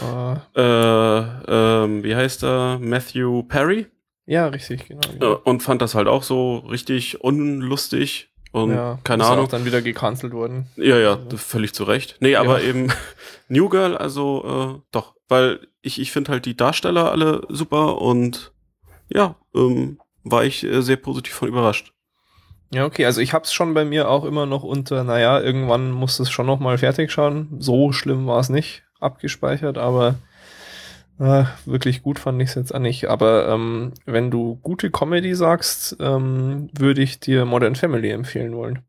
[0.00, 2.78] Ah, äh, ähm, wie heißt er?
[2.80, 3.86] Matthew Perry.
[4.28, 5.00] Ja, richtig, genau.
[5.12, 5.40] Genau.
[5.44, 8.28] und fand das halt auch so richtig unlustig.
[8.52, 9.44] Und ja, keine ist Ahnung.
[9.44, 10.68] auch dann wieder gecancelt worden.
[10.76, 11.36] Ja, ja, Ja.
[11.36, 12.16] völlig zu Recht.
[12.20, 12.88] Nee, aber eben
[13.48, 18.52] New Girl, also äh, doch, weil ich, ich finde halt die Darsteller alle super und
[19.08, 21.92] ja, ähm, war ich äh, sehr positiv von überrascht.
[22.72, 26.18] Ja, okay, also ich hab's schon bei mir auch immer noch unter, naja, irgendwann muss
[26.20, 27.48] es schon noch mal fertig schauen.
[27.58, 30.16] So schlimm war es nicht abgespeichert, aber
[31.18, 33.08] äh, wirklich gut fand ich es jetzt auch nicht.
[33.08, 38.80] Aber ähm, wenn du gute Comedy sagst, ähm, würde ich dir Modern Family empfehlen wollen.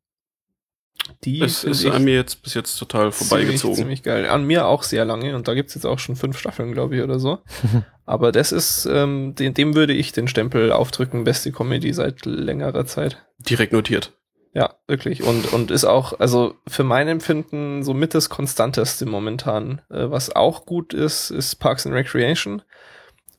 [1.24, 3.76] Die Es ist an mir jetzt bis jetzt total vorbeigezogen.
[3.76, 4.30] Ziemlich, ziemlich geil.
[4.30, 7.04] An mir auch sehr lange und da gibt's jetzt auch schon fünf Staffeln, glaube ich,
[7.04, 7.40] oder so.
[8.06, 12.86] Aber das ist, ähm, dem, dem würde ich den Stempel aufdrücken, beste Comedy seit längerer
[12.86, 13.26] Zeit.
[13.40, 14.19] Direkt notiert.
[14.54, 15.24] Ja, wirklich.
[15.24, 19.82] Und, und ist auch, also für mein Empfinden so mit das konstanteste momentan.
[19.90, 22.64] Äh, was auch gut ist, ist Parks and Recreation.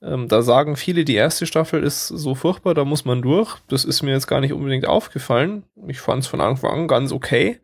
[0.03, 3.57] Ähm, da sagen viele, die erste Staffel ist so furchtbar, da muss man durch.
[3.69, 5.65] Das ist mir jetzt gar nicht unbedingt aufgefallen.
[5.89, 7.61] Ich fand es von Anfang an ganz okay.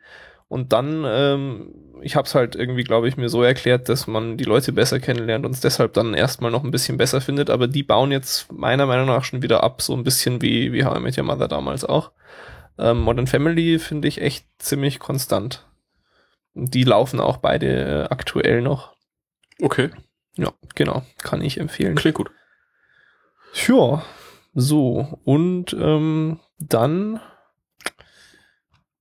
[0.48, 4.36] Und dann, ähm, ich habe es halt irgendwie, glaube ich, mir so erklärt, dass man
[4.36, 7.48] die Leute besser kennenlernt und es deshalb dann erstmal noch ein bisschen besser findet.
[7.48, 10.84] Aber die bauen jetzt meiner Meinung nach schon wieder ab, so ein bisschen wie, wie
[10.84, 12.10] How I Met Your Mother damals auch.
[12.78, 15.66] Ähm, Modern Family finde ich echt ziemlich konstant.
[16.54, 18.94] Und Die laufen auch beide äh, aktuell noch.
[19.60, 19.90] Okay,
[20.36, 21.02] Ja, genau.
[21.18, 21.94] Kann ich empfehlen.
[21.96, 22.30] klingt gut.
[23.68, 24.04] Ja,
[24.54, 25.18] so.
[25.24, 27.20] Und ähm, dann.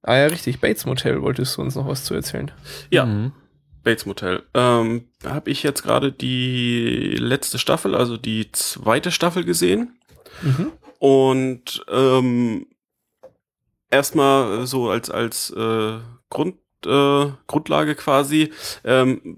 [0.02, 0.62] Ah ja, richtig.
[0.62, 2.52] Bates Motel wolltest du uns noch was zu erzählen.
[2.92, 3.34] Ja, Mhm.
[3.84, 4.44] Bates Motel.
[4.54, 10.00] Ähm, habe ich jetzt gerade die letzte Staffel, also die zweite Staffel gesehen.
[10.42, 10.72] Mhm.
[11.00, 12.66] Und ähm,
[13.90, 15.98] erstmal so als, als äh,
[16.30, 16.56] Grund,
[16.86, 18.52] äh, Grundlage quasi
[18.84, 19.38] ähm,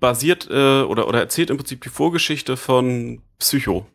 [0.00, 3.86] basiert äh, oder, oder erzählt im Prinzip die Vorgeschichte von Psycho.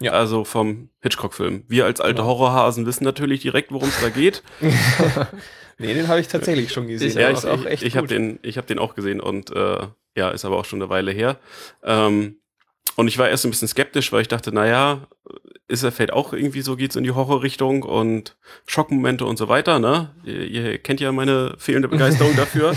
[0.00, 0.12] Ja.
[0.12, 1.62] Also vom Hitchcock-Film.
[1.68, 2.28] Wir als alte Genau.
[2.28, 4.42] Horrorhasen wissen natürlich direkt, worum es da geht.
[5.78, 7.08] nee, den habe ich tatsächlich schon gesehen.
[7.08, 9.50] Ich- ja, ich, auch echt ich, ich habe den, ich hab den auch gesehen und
[9.54, 11.38] äh, ja, ist aber auch schon eine Weile her.
[11.84, 12.36] Ähm,
[12.96, 15.06] und ich war erst ein bisschen skeptisch, weil ich dachte, naja,
[15.68, 18.36] ist er fällt auch irgendwie so, geht's in die Horrorrichtung und
[18.66, 20.14] Schockmomente und so weiter, ne?
[20.24, 22.76] Ihr, ihr kennt ja meine fehlende Begeisterung dafür.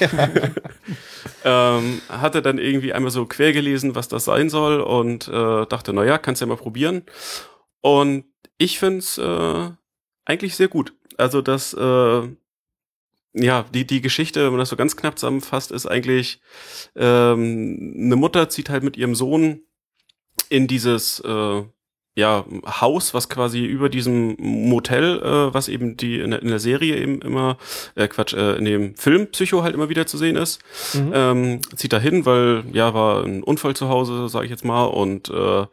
[1.44, 5.92] ähm, hatte dann irgendwie einmal so quer gelesen, was das sein soll und äh, dachte,
[5.92, 7.02] naja, kannst ja mal probieren.
[7.82, 8.24] Und
[8.56, 9.70] ich find's äh,
[10.24, 10.94] eigentlich sehr gut.
[11.18, 12.22] Also das, äh,
[13.32, 16.40] ja, die, die Geschichte, wenn man das so ganz knapp zusammenfasst, ist eigentlich,
[16.96, 19.60] ähm, eine Mutter zieht halt mit ihrem Sohn
[20.48, 21.62] in dieses äh,
[22.16, 26.58] ja, Haus, was quasi über diesem Motel, äh, was eben die in der, in der
[26.58, 27.56] Serie eben immer,
[27.94, 30.60] äh, Quatsch, äh, in dem Film Psycho halt immer wieder zu sehen ist,
[30.94, 31.12] Mhm.
[31.14, 34.86] ähm, zieht da hin, weil ja, war ein Unfall zu Hause, sage ich jetzt mal,
[34.86, 35.66] und äh,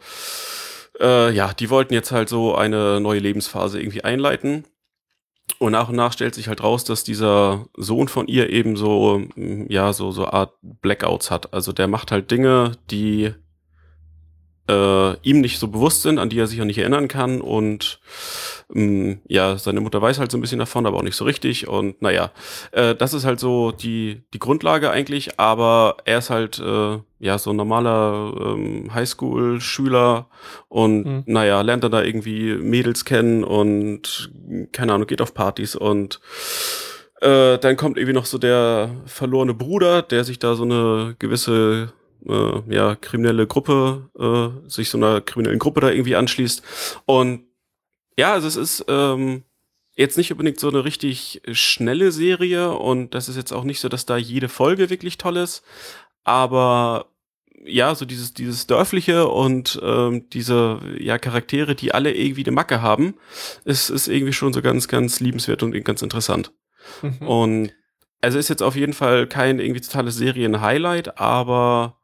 [0.99, 4.63] äh, ja, die wollten jetzt halt so eine neue Lebensphase irgendwie einleiten.
[5.59, 9.21] Und nach und nach stellt sich halt raus, dass dieser Sohn von ihr eben so,
[9.35, 11.53] ja, so, so Art Blackouts hat.
[11.53, 13.33] Also der macht halt Dinge, die
[14.69, 17.41] äh, ihm nicht so bewusst sind, an die er sich auch nicht erinnern kann.
[17.41, 17.99] Und
[18.73, 21.67] ähm, ja, seine Mutter weiß halt so ein bisschen davon, aber auch nicht so richtig.
[21.67, 22.31] Und naja,
[22.71, 27.37] äh, das ist halt so die, die Grundlage eigentlich, aber er ist halt äh, ja
[27.37, 30.27] so ein normaler ähm, Highschool-Schüler
[30.67, 31.23] und Mhm.
[31.25, 34.31] naja, lernt er da irgendwie Mädels kennen und
[34.71, 36.19] keine Ahnung, geht auf Partys und
[37.21, 41.93] äh, dann kommt irgendwie noch so der verlorene Bruder, der sich da so eine gewisse
[42.25, 46.63] äh, ja, kriminelle Gruppe, äh, sich so einer kriminellen Gruppe da irgendwie anschließt.
[47.05, 47.43] Und
[48.17, 49.43] ja, also es ist ähm,
[49.95, 53.89] jetzt nicht unbedingt so eine richtig schnelle Serie und das ist jetzt auch nicht so,
[53.89, 55.63] dass da jede Folge wirklich toll ist,
[56.23, 57.11] aber
[57.65, 62.81] ja, so dieses, dieses Dörfliche und ähm, diese ja, Charaktere, die alle irgendwie eine Macke
[62.81, 63.15] haben,
[63.65, 66.53] ist, ist irgendwie schon so ganz, ganz liebenswert und ganz interessant.
[67.01, 67.27] Mhm.
[67.27, 67.73] Und
[68.21, 71.96] also ist jetzt auf jeden Fall kein irgendwie totales Serien-Highlight, aber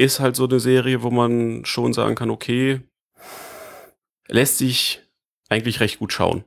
[0.00, 2.80] ist halt so eine Serie, wo man schon sagen kann, okay,
[4.28, 5.02] lässt sich
[5.50, 6.44] eigentlich recht gut schauen.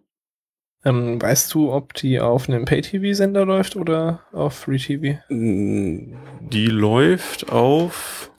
[0.83, 5.19] Ähm, weißt du, ob die auf einem Pay-TV-Sender läuft oder auf Free-TV?
[5.29, 8.31] Die läuft auf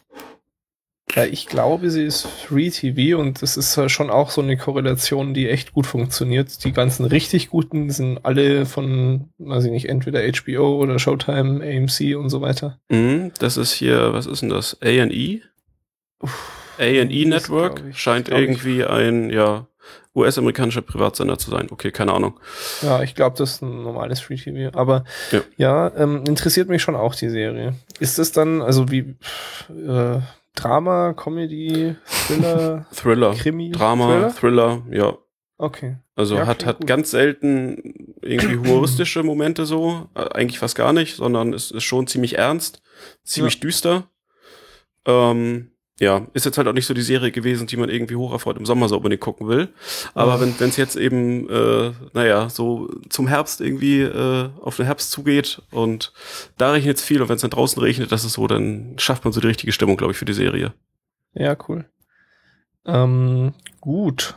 [1.14, 5.34] ja, ich glaube, sie ist Free TV und das ist schon auch so eine Korrelation,
[5.34, 6.64] die echt gut funktioniert.
[6.64, 12.16] Die ganzen richtig guten sind alle von, weiß ich nicht, entweder HBO oder Showtime, AMC
[12.16, 12.78] und so weiter.
[12.88, 14.76] Mhm, das ist hier, was ist denn das?
[14.82, 15.40] A&E?
[16.78, 18.88] A&E Network ich, scheint irgendwie ich.
[18.88, 19.66] ein, ja,
[20.16, 21.68] US-amerikanischer Privatsender zu sein.
[21.70, 22.38] Okay, keine Ahnung.
[22.82, 24.76] Ja, ich glaube, das ist ein normales Free TV.
[24.76, 27.74] Aber ja, ja ähm, interessiert mich schon auch die Serie.
[27.98, 29.16] Ist es dann, also wie,
[29.70, 30.20] äh,
[30.54, 35.18] Drama, Comedy, Thriller, Thriller, Krimi, Drama, Thriller, Thriller ja.
[35.56, 35.96] Okay.
[36.16, 36.86] Also ja, hat hat gut.
[36.86, 42.06] ganz selten irgendwie humoristische Momente so, äh, eigentlich fast gar nicht, sondern es ist schon
[42.06, 42.82] ziemlich ernst,
[43.24, 43.60] ziemlich ja.
[43.60, 44.10] düster.
[45.06, 48.32] Ähm, ja, ist jetzt halt auch nicht so die Serie gewesen, die man irgendwie hoch
[48.32, 49.68] erfreut im Sommer so unbedingt gucken will.
[50.14, 55.12] Aber wenn es jetzt eben, äh, naja, so zum Herbst irgendwie äh, auf den Herbst
[55.12, 56.12] zugeht und
[56.58, 59.24] da regnet es viel und wenn es dann draußen regnet, das ist so, dann schafft
[59.24, 60.74] man so die richtige Stimmung, glaube ich, für die Serie.
[61.32, 61.84] Ja, cool.
[62.86, 64.34] Ähm, gut.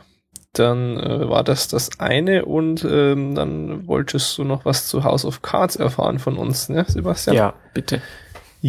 [0.53, 5.25] Dann äh, war das das eine und ähm, dann wolltest du noch was zu House
[5.25, 7.35] of Cards erfahren von uns, ne, Sebastian?
[7.35, 8.01] Ja, bitte.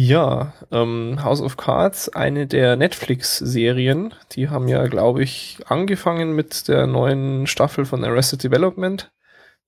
[0.01, 4.13] Ja, ähm, House of Cards, eine der Netflix-Serien.
[4.31, 9.11] Die haben ja, glaube ich, angefangen mit der neuen Staffel von Arrested Development.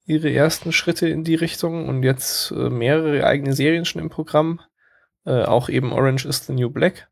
[0.06, 4.62] Ihre ersten Schritte in die Richtung und jetzt äh, mehrere eigene Serien schon im Programm.
[5.26, 7.10] Äh, auch eben Orange is the New Black.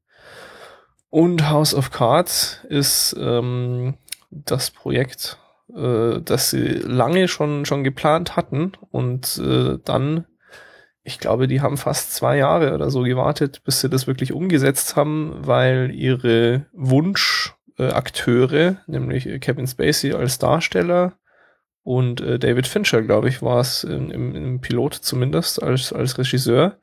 [1.10, 3.96] Und House of Cards ist ähm,
[4.32, 5.38] das Projekt,
[5.76, 10.24] äh, das sie lange schon, schon geplant hatten und äh, dann
[11.10, 14.95] ich glaube, die haben fast zwei Jahre oder so gewartet, bis sie das wirklich umgesetzt
[14.95, 21.14] haben, weil ihre Wunschakteure, äh, nämlich Kevin Spacey als Darsteller
[21.84, 26.77] und äh, David Fincher, glaube ich, war es im, im, Pilot zumindest als, als Regisseur,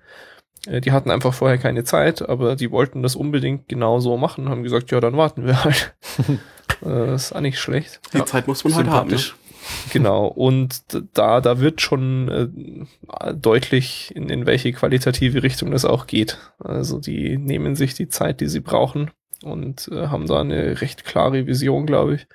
[0.66, 4.48] äh, die hatten einfach vorher keine Zeit, aber die wollten das unbedingt genau so machen,
[4.48, 5.94] haben gesagt, ja, dann warten wir halt.
[6.82, 8.00] Äh, das ist auch nicht schlecht.
[8.12, 9.08] Die ja, Zeit muss man halt haben.
[9.08, 9.18] Ne?
[9.92, 10.82] Genau, und
[11.14, 16.38] da, da wird schon äh, deutlich, in, in welche qualitative Richtung das auch geht.
[16.58, 19.10] Also die nehmen sich die Zeit, die sie brauchen
[19.42, 22.26] und äh, haben da eine recht klare Vision, glaube ich,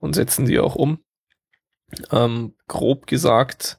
[0.00, 0.98] und setzen die auch um.
[2.10, 3.78] Ähm, grob gesagt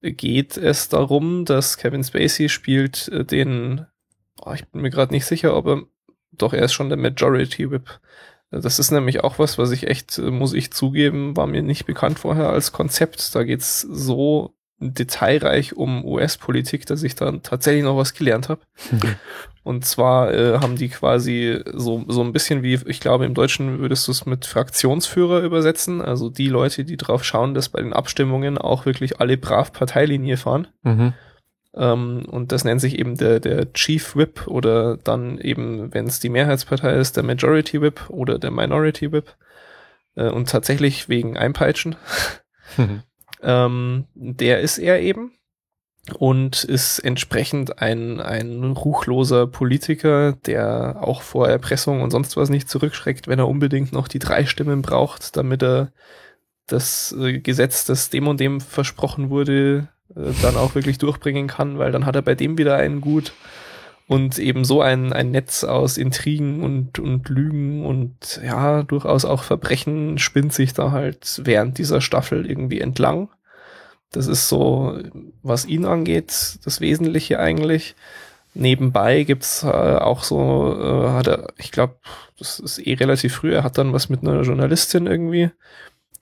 [0.00, 3.86] geht es darum, dass Kevin Spacey spielt äh, den,
[4.44, 5.82] oh, ich bin mir gerade nicht sicher, ob er,
[6.32, 8.00] doch er ist schon der Majority Whip
[8.60, 11.86] das ist nämlich auch was, was ich echt, äh, muss ich zugeben, war mir nicht
[11.86, 13.34] bekannt vorher als Konzept.
[13.34, 18.60] Da geht's so detailreich um US-Politik, dass ich dann tatsächlich noch was gelernt habe.
[19.62, 23.78] Und zwar äh, haben die quasi so, so ein bisschen wie, ich glaube, im Deutschen
[23.78, 27.94] würdest du es mit Fraktionsführer übersetzen, also die Leute, die drauf schauen, dass bei den
[27.94, 30.68] Abstimmungen auch wirklich alle brav Parteilinie fahren.
[30.82, 31.14] Mhm.
[31.76, 36.20] Ähm, und das nennt sich eben der, der Chief Whip oder dann eben, wenn es
[36.20, 39.34] die Mehrheitspartei ist, der Majority Whip oder der Minority Whip.
[40.14, 41.96] Äh, und tatsächlich wegen Einpeitschen.
[42.76, 43.02] Mhm.
[43.42, 45.32] ähm, der ist er eben
[46.18, 52.68] und ist entsprechend ein, ein ruchloser Politiker, der auch vor Erpressung und sonst was nicht
[52.68, 55.92] zurückschreckt, wenn er unbedingt noch die drei Stimmen braucht, damit er
[56.66, 61.78] das äh, Gesetz, das dem und dem versprochen wurde, äh, dann auch wirklich durchbringen kann,
[61.78, 63.32] weil dann hat er bei dem wieder einen gut
[64.06, 69.42] und eben so ein, ein Netz aus Intrigen und, und Lügen und ja, durchaus auch
[69.42, 73.30] Verbrechen spinnt sich da halt während dieser Staffel irgendwie entlang.
[74.12, 75.00] Das ist so,
[75.42, 77.96] was ihn angeht, das Wesentliche eigentlich.
[78.52, 81.96] Nebenbei gibt's äh, auch so, äh, hat er, ich glaube,
[82.38, 85.50] das ist eh relativ früh, er hat dann was mit einer Journalistin irgendwie,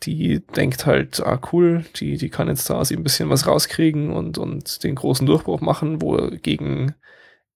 [0.03, 3.47] die denkt halt, ah cool, die, die kann jetzt da aus ihm ein bisschen was
[3.47, 6.95] rauskriegen und, und den großen Durchbruch machen, wogegen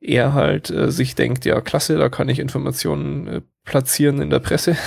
[0.01, 4.41] er halt äh, sich denkt, ja klasse, da kann ich Informationen äh, platzieren in der
[4.41, 4.77] Presse.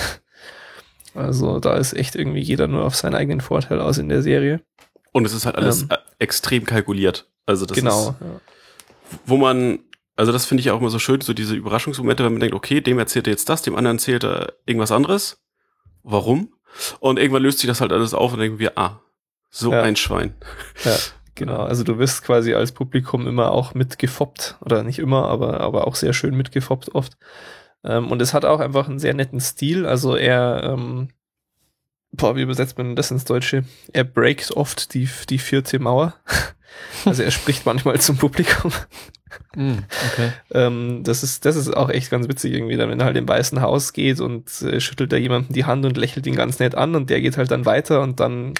[1.12, 4.60] Also da ist echt irgendwie jeder nur auf seinen eigenen Vorteil aus in der Serie.
[5.10, 7.28] Und es ist halt alles ähm, äh, extrem kalkuliert.
[7.46, 8.40] Also das genau, ist, ja.
[9.26, 9.80] wo man,
[10.14, 12.80] also das finde ich auch immer so schön, so diese Überraschungsmomente, wenn man denkt, okay,
[12.80, 15.42] dem erzählt er jetzt das, dem anderen erzählt er irgendwas anderes.
[16.04, 16.54] Warum?
[17.00, 19.00] Und irgendwann löst sich das halt alles auf und denken wir, ah,
[19.50, 19.82] so ja.
[19.82, 20.34] ein Schwein.
[20.84, 20.96] Ja,
[21.34, 21.62] genau.
[21.62, 24.56] Also du wirst quasi als Publikum immer auch mitgefoppt.
[24.60, 27.16] Oder nicht immer, aber, aber auch sehr schön mitgefoppt oft.
[27.84, 29.86] Ähm, und es hat auch einfach einen sehr netten Stil.
[29.86, 31.08] Also er, ähm,
[32.12, 33.64] boah, wie übersetzt man das ins Deutsche?
[33.92, 36.14] Er breaks oft die, die vierte Mauer.
[37.04, 38.72] Also er spricht manchmal zum Publikum.
[39.54, 39.78] Mm,
[40.12, 40.32] okay.
[40.52, 43.28] Ähm, das ist, das ist auch echt ganz witzig irgendwie, dann, wenn er halt im
[43.28, 46.74] Weißen Haus geht und äh, schüttelt da jemandem die Hand und lächelt ihn ganz nett
[46.74, 48.54] an und der geht halt dann weiter und dann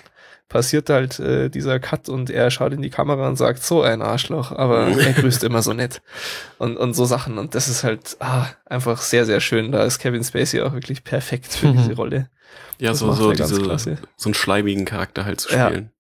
[0.49, 4.01] passiert halt äh, dieser Cut und er schaut in die Kamera und sagt, so ein
[4.03, 6.03] Arschloch, aber er grüßt immer so nett
[6.59, 9.73] und, und so Sachen und das ist halt ah, einfach sehr, sehr schön.
[9.73, 11.77] Da ist Kevin Spacey auch wirklich perfekt für Mhm.
[11.77, 12.31] diese Rolle.
[12.78, 13.57] Ja, Das so, so, diese,
[14.16, 15.66] so einen schleimigen Charakter halt zu Ja.
[15.69, 15.91] spielen.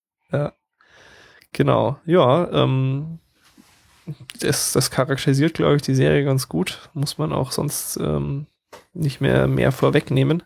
[1.52, 3.18] Genau, ja, ähm,
[4.40, 6.90] das, das charakterisiert, glaube ich, die Serie ganz gut.
[6.94, 8.46] Muss man auch sonst ähm,
[8.92, 10.42] nicht mehr, mehr vorwegnehmen.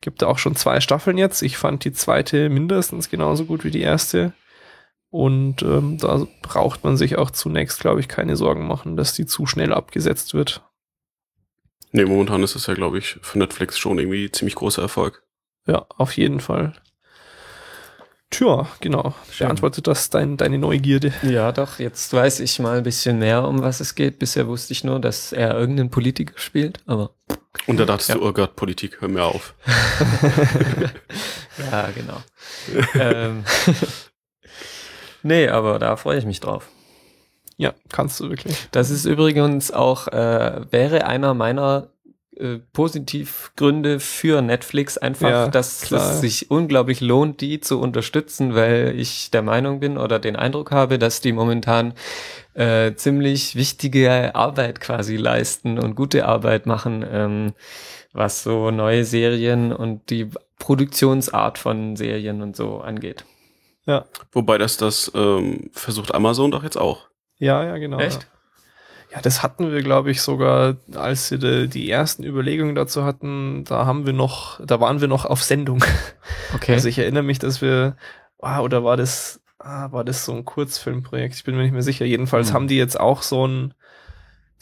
[0.00, 1.42] Gibt da auch schon zwei Staffeln jetzt.
[1.42, 4.32] Ich fand die zweite mindestens genauso gut wie die erste.
[5.10, 9.26] Und ähm, da braucht man sich auch zunächst, glaube ich, keine Sorgen machen, dass die
[9.26, 10.62] zu schnell abgesetzt wird.
[11.92, 15.22] Nee, momentan ist es ja, glaube ich, für Netflix schon irgendwie ziemlich großer Erfolg.
[15.66, 16.74] Ja, auf jeden Fall.
[18.34, 19.14] Tja, genau.
[19.30, 19.46] Schön.
[19.46, 21.12] Beantwortet das dein, deine Neugierde?
[21.22, 24.18] Ja, doch, jetzt weiß ich mal ein bisschen mehr, um was es geht.
[24.18, 27.10] Bisher wusste ich nur, dass er irgendeinen Politiker spielt, aber
[27.68, 28.16] Und da dachtest Ja.
[28.16, 29.54] du, oh Gott, Politik, hör mir auf.
[31.70, 32.16] ja, genau.
[32.98, 33.44] ähm,
[35.22, 36.66] nee, aber da freue ich mich drauf.
[37.56, 38.56] Ja, kannst du wirklich.
[38.72, 41.86] Das ist übrigens auch, äh, wäre einer meiner
[42.38, 46.10] äh, Positivgründe für Netflix einfach, Ja, dass klar.
[46.12, 50.70] es sich unglaublich lohnt, die zu unterstützen, weil ich der Meinung bin oder den Eindruck
[50.70, 51.94] habe, dass die momentan
[52.54, 57.52] äh, ziemlich wichtige Arbeit quasi leisten und gute Arbeit machen, ähm,
[58.12, 63.24] was so neue Serien und die Produktionsart von Serien und so angeht.
[63.86, 67.08] Ja, Wobei das das ähm, versucht Amazon doch jetzt auch.
[67.38, 67.98] ja, ja, genau.
[67.98, 68.22] Echt?
[68.22, 68.28] Ja.
[69.14, 73.62] Ja, das hatten wir, glaube ich, sogar, als wir die, die ersten Überlegungen dazu hatten,
[73.64, 75.84] da haben wir noch, da waren wir noch auf Sendung.
[76.52, 76.72] Okay.
[76.72, 77.96] Also ich erinnere mich, dass wir,
[78.40, 81.34] ah, oder war das, ah, war das so ein Kurzfilmprojekt?
[81.36, 82.04] Ich bin mir nicht mehr sicher.
[82.04, 82.54] Jedenfalls Hm.
[82.54, 83.74] haben die jetzt auch so ein,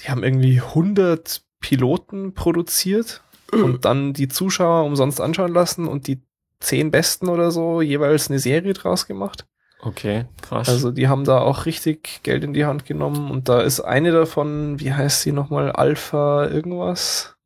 [0.01, 3.23] die haben irgendwie 100 Piloten produziert
[3.53, 6.23] und dann die Zuschauer umsonst anschauen lassen und die
[6.61, 9.47] zehn besten oder so jeweils eine Serie draus gemacht.
[9.83, 10.69] Okay, krass.
[10.69, 14.11] Also die haben da auch richtig Geld in die Hand genommen und da ist eine
[14.13, 17.37] davon, wie heißt sie nochmal, Alpha irgendwas,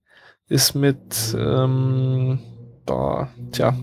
[0.49, 2.39] ist mit, ähm,
[2.87, 3.77] da, tja,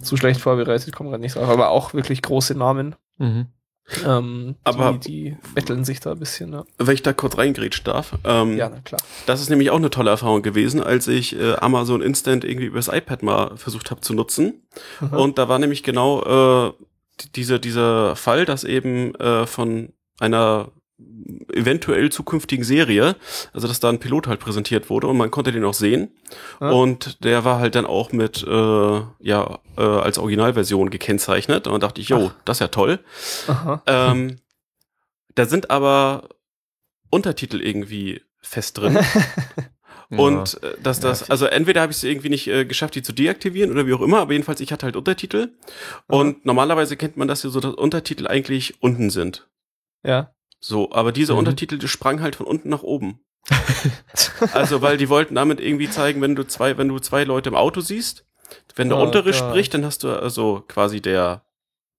[0.00, 2.96] zu schlecht vorbereitet, kommen gerade nicht drauf, aber auch wirklich große Namen.
[3.18, 3.46] mhm.
[4.04, 6.62] Ähm, Aber- die, die betteln sich da ein bisschen, ja.
[6.76, 8.18] Wenn ich da kurz reingrätschen darf.
[8.24, 9.00] Ähm, Ja, na klar.
[9.24, 12.88] Das ist nämlich auch eine tolle Erfahrung gewesen, als ich äh, Amazon Instant irgendwie übers
[12.88, 14.66] iPad mal versucht habe zu nutzen.
[15.00, 15.12] Mhm.
[15.14, 16.72] Und da war nämlich genau äh,
[17.36, 20.72] diese, dieser Fall, dass eben äh, von einer
[21.52, 23.14] eventuell zukünftigen Serie,
[23.52, 26.10] also dass da ein Pilot halt präsentiert wurde und man konnte den auch sehen.
[26.60, 26.70] Ja.
[26.70, 31.66] Und der war halt dann auch mit, äh, ja, äh, als Originalversion gekennzeichnet.
[31.66, 32.98] Und dann dachte ich, jo, das ist ja toll.
[33.86, 34.38] Ähm,
[35.34, 36.28] da sind aber
[37.10, 38.98] Untertitel irgendwie fest drin.
[40.10, 43.12] Und äh, dass das, also entweder habe ich es irgendwie nicht äh, geschafft, die zu
[43.12, 45.50] deaktivieren oder wie auch immer, aber jedenfalls ich hatte halt Untertitel.
[46.06, 49.48] Und normalerweise kennt man das ja so, dass Untertitel eigentlich unten sind.
[50.02, 50.32] Ja.
[50.60, 51.40] So, aber diese Mhm.
[51.40, 53.20] Untertitel, die sprangen halt von unten nach oben.
[54.52, 57.54] also, weil die wollten damit irgendwie zeigen, wenn du zwei, wenn du zwei Leute im
[57.54, 58.24] Auto siehst,
[58.76, 59.34] wenn der Oh untere Gott.
[59.34, 61.44] spricht, dann hast du also quasi der,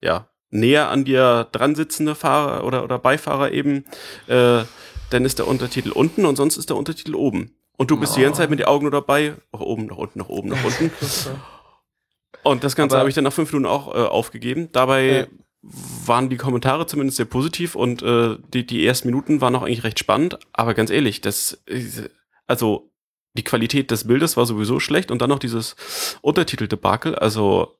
[0.02, 3.84] ja, näher an dir dran sitzende Fahrer oder, oder Beifahrer eben,
[4.26, 4.64] äh,
[5.10, 7.54] dann ist der Untertitel unten und sonst ist der Untertitel oben.
[7.80, 10.18] Und du bist die ganze Zeit mit den Augen nur dabei, nach oben, nach unten,
[10.18, 10.90] nach oben, nach unten.
[12.42, 14.68] Und das Ganze habe ich dann nach fünf Minuten auch äh, aufgegeben.
[14.72, 15.26] Dabei Ja.
[15.62, 19.84] waren die Kommentare zumindest sehr positiv und äh, die, die ersten Minuten waren auch eigentlich
[19.84, 20.38] recht spannend.
[20.52, 22.10] Aber ganz ehrlich, das, äh,
[22.46, 22.90] also
[23.32, 25.74] die Qualität des Bildes war sowieso schlecht und dann noch dieses
[26.20, 27.14] Untertitel-Debakel.
[27.14, 27.78] Also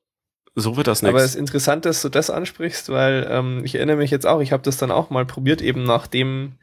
[0.55, 3.97] so wird das Aber es ist interessant, dass du das ansprichst, weil ähm, ich erinnere
[3.97, 6.53] mich jetzt auch, ich habe das dann auch mal probiert, eben nachdem,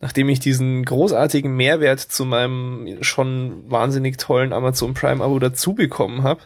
[0.00, 6.42] nachdem ich diesen großartigen Mehrwert zu meinem schon wahnsinnig tollen Amazon Prime-Abo dazu bekommen habe.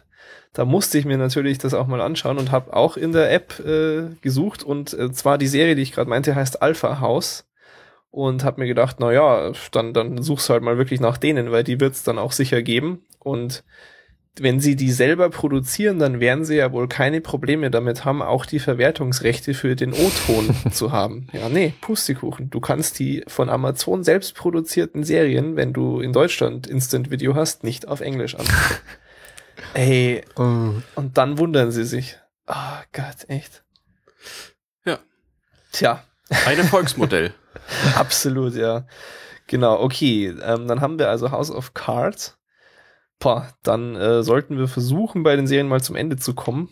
[0.55, 3.59] Da musste ich mir natürlich das auch mal anschauen und habe auch in der App
[3.61, 7.47] äh, gesucht und äh, zwar die Serie, die ich gerade meinte, heißt Alpha House
[8.11, 11.65] und habe mir gedacht, na ja, dann dann suchst halt mal wirklich nach denen, weil
[11.65, 13.65] die wird's dann auch sicher geben und
[14.39, 18.47] wenn sie die selber produzieren, dann werden sie ja wohl keine Probleme damit haben, auch
[18.47, 21.29] die Verwertungsrechte für den O-Ton zu haben.
[21.33, 22.49] Ja, nee, Pustekuchen.
[22.49, 27.63] Du kannst die von Amazon selbst produzierten Serien, wenn du in Deutschland Instant Video hast,
[27.63, 28.47] nicht auf Englisch an.
[29.75, 30.73] Ey, Oh.
[30.95, 32.19] und dann wundern sie sich.
[32.47, 33.63] Ah Gott, echt.
[34.85, 34.99] Ja.
[35.73, 36.03] Tja,
[36.47, 37.35] Ein Erfolgsmodell.
[37.97, 38.87] absolut, ja.
[39.47, 40.35] Genau, okay.
[40.43, 42.39] Ähm, dann haben wir also House of Cards.
[43.23, 46.69] Boah, dann äh, sollten wir versuchen, bei den Serien mal zum Ende zu kommen.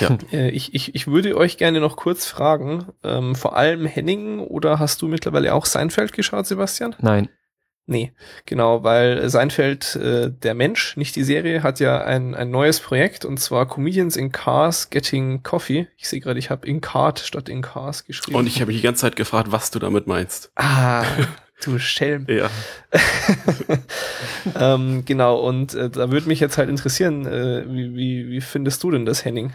[0.00, 0.16] Ja.
[0.32, 4.78] Äh, ich, ich, ich würde euch gerne noch kurz fragen, ähm, vor allem Henning oder
[4.78, 6.96] hast du mittlerweile auch Seinfeld geschaut, Sebastian?
[7.00, 7.28] Nein.
[7.86, 8.12] Nee,
[8.46, 13.26] genau, weil Seinfeld, äh, der Mensch, nicht die Serie, hat ja ein, ein neues Projekt
[13.26, 15.86] und zwar Comedians in Cars Getting Coffee.
[15.98, 18.38] Ich sehe gerade, ich habe in Cart statt in Cars geschrieben.
[18.38, 20.50] Und ich habe mich die ganze Zeit gefragt, was du damit meinst.
[20.56, 21.04] ah,
[21.66, 22.26] du Schelm.
[22.28, 22.50] Ja.
[24.58, 28.82] ähm, genau, und äh, da würde mich jetzt halt interessieren, äh, wie, wie, wie findest
[28.82, 29.52] du denn das, Henning?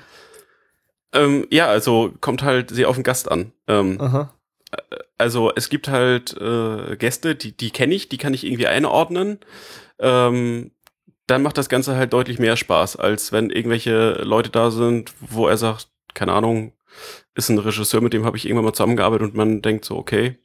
[1.13, 3.51] Ähm, ja, also kommt halt sehr auf den Gast an.
[3.67, 4.33] Ähm, Aha.
[5.17, 9.39] also es gibt halt äh, Gäste, die, die kenne ich, die kann ich irgendwie einordnen.
[9.99, 10.71] Ähm,
[11.27, 15.47] dann macht das Ganze halt deutlich mehr Spaß, als wenn irgendwelche Leute da sind, wo
[15.47, 16.73] er sagt, keine Ahnung,
[17.35, 20.37] ist ein Regisseur, mit dem habe ich irgendwann mal zusammengearbeitet und man denkt so, okay,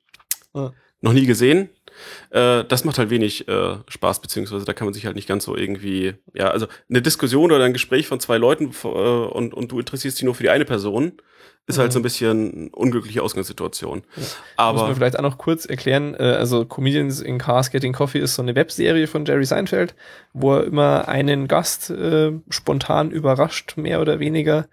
[0.55, 0.73] Ja.
[1.05, 1.69] Noch nie gesehen.
[2.31, 5.45] Äh, das macht halt wenig äh, Spaß, beziehungsweise da kann man sich halt nicht ganz
[5.45, 9.71] so irgendwie, ja, also eine Diskussion oder ein Gespräch von zwei Leuten äh, und, und
[9.71, 11.13] du interessierst dich nur für die eine Person,
[11.67, 11.93] ist halt Mhm.
[11.93, 14.03] so ein bisschen unglückliche Ausgangssituation.
[14.17, 18.19] Muss Aber man vielleicht auch noch kurz erklären, äh, also Comedians in Cars Getting Coffee
[18.19, 19.95] ist so eine Webserie von Jerry Seinfeld,
[20.33, 24.67] wo er immer einen Gast äh, spontan überrascht, mehr oder weniger,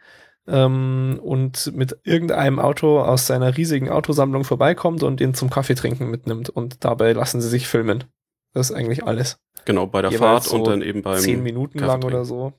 [0.47, 6.49] ähm, und mit irgendeinem Auto aus seiner riesigen Autosammlung vorbeikommt und den zum Kaffeetrinken mitnimmt
[6.49, 8.03] und dabei lassen sie sich filmen.
[8.53, 9.39] Das ist eigentlich alles.
[9.65, 11.19] genau, bei der jeweils Fahrt und so dann eben beim.
[11.19, 12.15] Zehn Minuten Kaffee lang trinken.
[12.15, 12.53] oder so.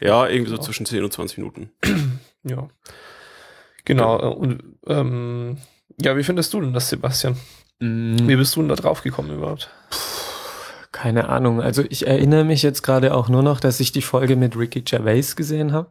[0.00, 0.64] Ja, irgendwie so Genau.
[0.66, 1.70] zwischen 10 und 20 Minuten.
[2.44, 2.68] Ja.
[3.84, 4.18] Genau.
[4.20, 5.58] äh, Und ähm,
[6.00, 7.36] ja, wie findest du denn das, Sebastian?
[7.80, 9.70] Wie bist du denn da drauf gekommen überhaupt?
[10.92, 11.60] Keine Ahnung.
[11.60, 14.82] Also ich erinnere mich jetzt gerade auch nur noch, dass ich die Folge mit Ricky
[14.82, 15.90] Gervais gesehen habe.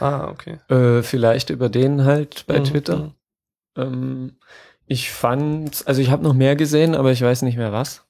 [0.00, 0.58] Ah, okay.
[0.68, 2.96] Äh, vielleicht über den halt bei Mhm, Twitter.
[2.96, 3.12] mhm.
[3.76, 4.36] Ähm,
[4.86, 8.04] ich fand, also ich habe noch mehr gesehen, aber ich weiß nicht mehr was.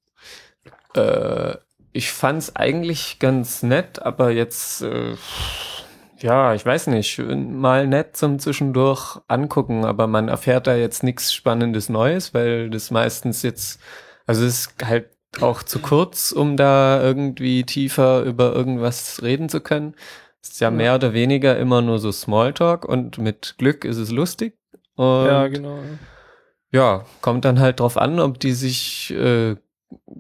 [0.95, 1.57] Äh,
[1.93, 5.15] ich fand's eigentlich ganz nett, aber jetzt, äh,
[6.19, 11.33] ja, ich weiß nicht, mal nett zum Zwischendurch angucken, aber man erfährt da jetzt nichts
[11.33, 13.81] Spannendes Neues, weil das meistens jetzt,
[14.27, 19.61] also es ist halt auch zu kurz, um da irgendwie tiefer über irgendwas reden zu
[19.61, 19.95] können.
[20.45, 20.71] Es ist ja, Ja.
[20.73, 24.59] mehr oder weniger immer nur so Smalltalk und mit Glück ist es lustig.
[24.95, 25.83] Und Ja, genau.
[26.71, 29.57] ja, kommt dann halt drauf an, ob die sich äh,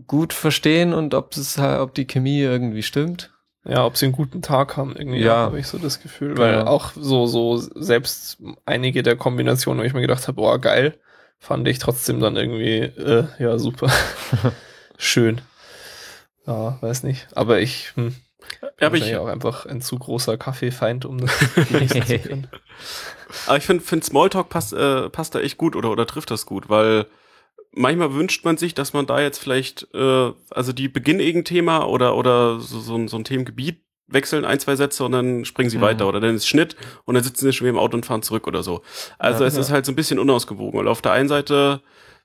[0.07, 3.33] gut verstehen und ob es ob die Chemie irgendwie stimmt.
[3.67, 5.37] Ja, ob sie einen guten Tag haben, irgendwie, Ja.
[5.37, 6.37] habe ich so das Gefühl.
[6.39, 10.99] Weil auch so, so selbst einige der Kombinationen, wo ich mir gedacht habe, boah, geil,
[11.39, 13.91] fand ich trotzdem dann irgendwie, äh, ja, super.
[14.97, 15.41] Schön.
[16.47, 17.27] Ja, weiß nicht.
[17.35, 18.15] Aber ich, hm,
[18.81, 22.49] Ja, aber bin ich, auch einfach ein zu großer Kaffeefeind, um das zu können.
[23.47, 26.47] aber ich finde, find Smalltalk passt, äh, passt da echt gut oder, oder trifft das
[26.47, 27.07] gut, weil
[27.73, 31.85] manchmal wünscht man sich, dass man da jetzt vielleicht, äh, also die beginnen irgendein Thema
[31.89, 35.71] oder, oder so, so, ein, so ein Themengebiet wechseln ein, zwei Sätze und dann springen
[35.71, 35.83] sie Mhm.
[35.83, 38.23] weiter oder dann ist Schnitt und dann sitzen sie schon wieder im Auto und fahren
[38.23, 38.83] zurück oder so.
[39.19, 39.61] Also Ja, es ja.
[39.63, 41.81] ist halt so ein bisschen unausgewogen, weil auf der einen Seite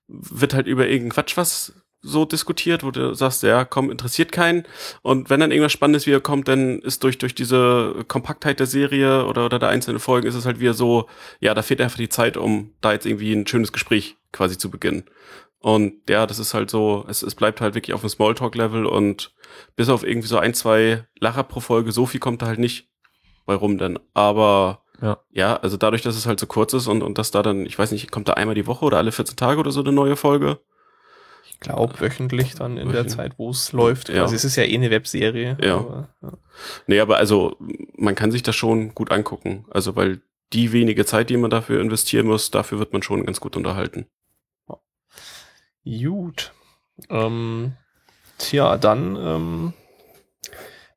[0.08, 4.64] wird halt über irgendeinen Quatsch was so diskutiert, wo du sagst, ja, komm, interessiert keinen.
[5.02, 9.26] Und wenn dann irgendwas Spannendes wieder kommt, dann ist durch, durch diese Kompaktheit der Serie
[9.26, 11.08] oder, oder der einzelnen Folgen ist es halt wieder so,
[11.40, 14.70] ja, da fehlt einfach die Zeit, um da jetzt irgendwie ein schönes Gespräch quasi zu
[14.70, 15.04] beginnen.
[15.60, 19.34] Und ja, das ist halt so, es, es bleibt halt wirklich auf dem Smalltalk-Level und
[19.76, 22.88] bis auf irgendwie so ein, zwei Lacher pro Folge, so viel kommt da halt nicht
[23.46, 24.00] bei rum dann.
[24.14, 25.18] Aber Ja.
[25.32, 27.78] ja, also dadurch, dass es halt so kurz ist und, und dass da dann, ich
[27.78, 30.16] weiß nicht, kommt da einmal die Woche oder alle 14 Tage oder so eine neue
[30.16, 30.60] Folge.
[31.62, 33.16] Ich glaube, wöchentlich dann in der Wöchentlich.
[33.16, 34.08] Zeit, wo es läuft.
[34.08, 34.22] Ja.
[34.22, 35.58] Also es ist ja eh eine Webserie.
[35.62, 35.78] Ja.
[35.78, 36.38] Aber, ja.
[36.88, 37.58] Nee, aber also
[37.98, 39.66] man kann sich das schon gut angucken.
[39.70, 40.22] Also weil
[40.54, 44.06] die wenige Zeit, die man dafür investieren muss, dafür wird man schon ganz gut unterhalten.
[45.84, 46.54] Gut.
[47.10, 47.74] Ähm,
[48.38, 49.74] tja, dann, ähm,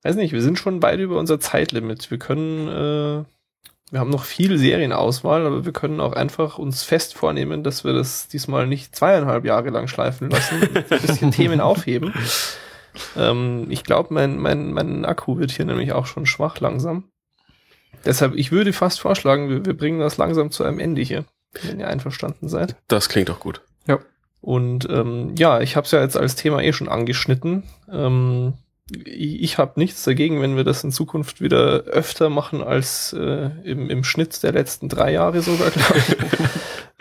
[0.02, 2.10] weiß nicht, wir sind schon beide über unser Zeitlimit.
[2.10, 3.24] Wir können, äh,
[3.93, 7.93] wir haben noch viel Serienauswahl, aber wir können auch einfach uns fest vornehmen, dass wir
[7.93, 12.14] das diesmal nicht zweieinhalb Jahre lang schleifen lassen, ein bisschen Themen aufheben.
[13.16, 17.05] Ähm, ich glaube, mein, mein, mein Akku wird hier nämlich auch schon schwach langsam.
[18.06, 21.27] Deshalb, ich würde fast vorschlagen, wir, wir bringen das langsam zu einem Ende hier,
[21.62, 22.77] wenn ihr einverstanden seid.
[22.89, 23.60] Das klingt doch gut.
[24.40, 27.62] Und ähm, ja, ich habe es ja jetzt als Thema eh schon angeschnitten.
[27.90, 28.55] Ähm,
[28.91, 33.51] ich ich habe nichts dagegen, wenn wir das in Zukunft wieder öfter machen als äh,
[33.65, 36.17] im, im Schnitt der letzten drei Jahre sogar, glaube ich.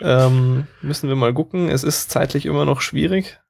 [0.00, 1.68] ähm, müssen wir mal gucken.
[1.68, 3.40] Es ist zeitlich immer noch schwierig.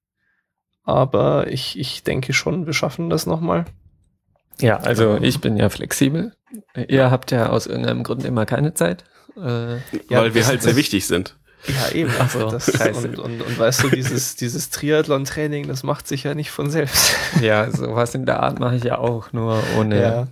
[0.84, 3.66] Aber ich, ich denke schon, wir schaffen das nochmal.
[4.60, 6.34] Ja, also ich bin ja flexibel.
[6.88, 9.04] Ihr habt ja aus irgendeinem Grund immer keine Zeit.
[9.36, 9.76] Äh,
[10.08, 11.36] Ja, weil wir halt sehr wichtig sind.
[11.66, 12.10] Ja, eben.
[12.18, 13.08] Ach so, das, scheiße.
[13.08, 17.14] und, und, und weißt du, dieses, dieses Triathlon-Training, das macht sich ja nicht von selbst.
[17.40, 20.28] Ja, sowas in der Art mache ich ja auch, nur ohne,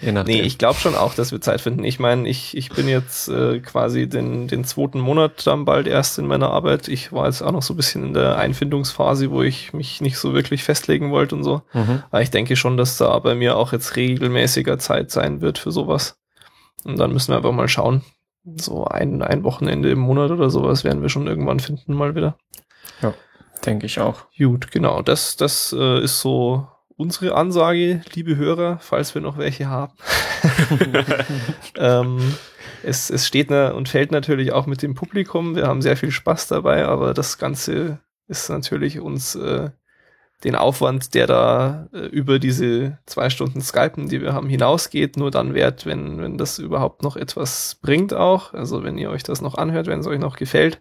[0.00, 0.34] je nachdem.
[0.34, 1.84] Nee, ich glaube schon auch, dass wir Zeit finden.
[1.84, 6.18] Ich meine, ich, ich bin jetzt äh, quasi den, den zweiten Monat dann bald erst
[6.18, 6.88] in meiner Arbeit.
[6.88, 10.18] Ich war jetzt auch noch so ein bisschen in der Einfindungsphase, wo ich mich nicht
[10.18, 11.62] so wirklich festlegen wollte und so.
[11.72, 12.02] mhm.
[12.10, 15.70] Aber ich denke schon, dass da bei mir auch jetzt regelmäßiger Zeit sein wird für
[15.72, 16.16] sowas.
[16.84, 18.02] Und dann müssen wir einfach mal schauen.
[18.44, 22.36] So ein, ein Wochenende im Monat oder sowas werden wir schon irgendwann finden mal wieder.
[23.64, 24.26] Denke ich auch.
[24.36, 25.02] Gut, genau.
[25.02, 29.94] Das, das äh, ist so unsere Ansage, liebe Hörer, falls wir noch welche haben.
[31.76, 32.34] ähm,
[32.82, 35.56] es, es steht na und fällt natürlich auch mit dem Publikum.
[35.56, 39.70] Wir haben sehr viel Spaß dabei, aber das Ganze ist natürlich uns äh,
[40.44, 45.30] den Aufwand, der da äh, über diese zwei Stunden Skypen, die wir haben, hinausgeht, nur
[45.30, 48.54] dann wert, wenn, wenn das überhaupt noch etwas bringt auch.
[48.54, 50.80] Also wenn ihr euch das noch anhört, wenn es euch noch gefällt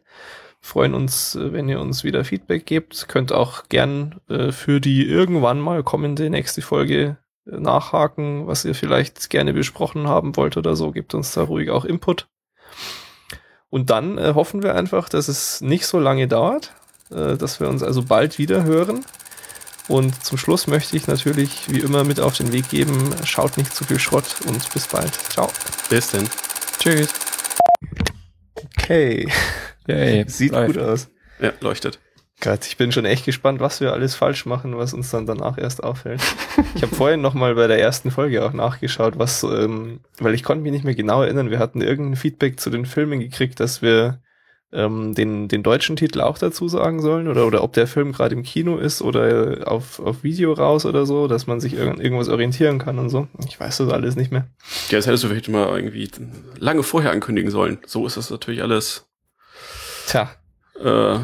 [0.61, 3.07] freuen uns, äh, wenn ihr uns wieder Feedback gebt.
[3.07, 8.75] Könnt auch gern äh, für die irgendwann mal kommende nächste Folge äh, nachhaken, was ihr
[8.75, 10.91] vielleicht gerne besprochen haben wollt oder so.
[10.91, 12.27] Gebt uns da ruhig auch Input.
[13.69, 16.73] Und dann äh, hoffen wir einfach, dass es nicht so lange dauert,
[17.11, 19.05] äh, dass wir uns also bald wieder hören.
[19.89, 23.75] Und zum Schluss möchte ich natürlich wie immer mit auf den Weg geben, schaut nicht
[23.75, 25.11] zu viel Schrott und bis bald.
[25.13, 25.49] Ciao.
[25.89, 26.29] Bis denn.
[26.79, 27.09] Tschüss.
[28.77, 29.27] Okay.
[29.87, 30.25] Yay.
[30.27, 30.73] Sieht Läuft.
[30.73, 31.09] gut aus.
[31.41, 31.99] Ja, leuchtet.
[32.41, 35.57] Gott, ich bin schon echt gespannt, was wir alles falsch machen, was uns dann danach
[35.57, 36.21] erst auffällt.
[36.75, 40.43] Ich habe vorhin noch mal bei der ersten Folge auch nachgeschaut, was, ähm, weil ich
[40.43, 43.81] konnte mich nicht mehr genau erinnern, wir hatten irgendein Feedback zu den Filmen gekriegt, dass
[43.81, 44.21] wir
[44.71, 48.35] ähm, den, den deutschen Titel auch dazu sagen sollen oder, oder ob der Film gerade
[48.35, 52.29] im Kino ist oder auf, auf Video raus oder so, dass man sich irgend, irgendwas
[52.29, 53.27] orientieren kann und so.
[53.47, 54.47] Ich weiß das alles nicht mehr.
[54.89, 56.09] Ja, das hättest du vielleicht mal irgendwie
[56.57, 57.79] lange vorher ankündigen sollen.
[57.85, 59.07] So ist das natürlich alles.
[60.07, 60.29] Tja,
[60.79, 61.19] Äh,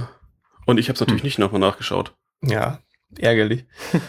[0.65, 2.13] und ich habe es natürlich nicht nochmal nachgeschaut.
[2.41, 2.79] ja,
[3.19, 3.65] ärgerlich.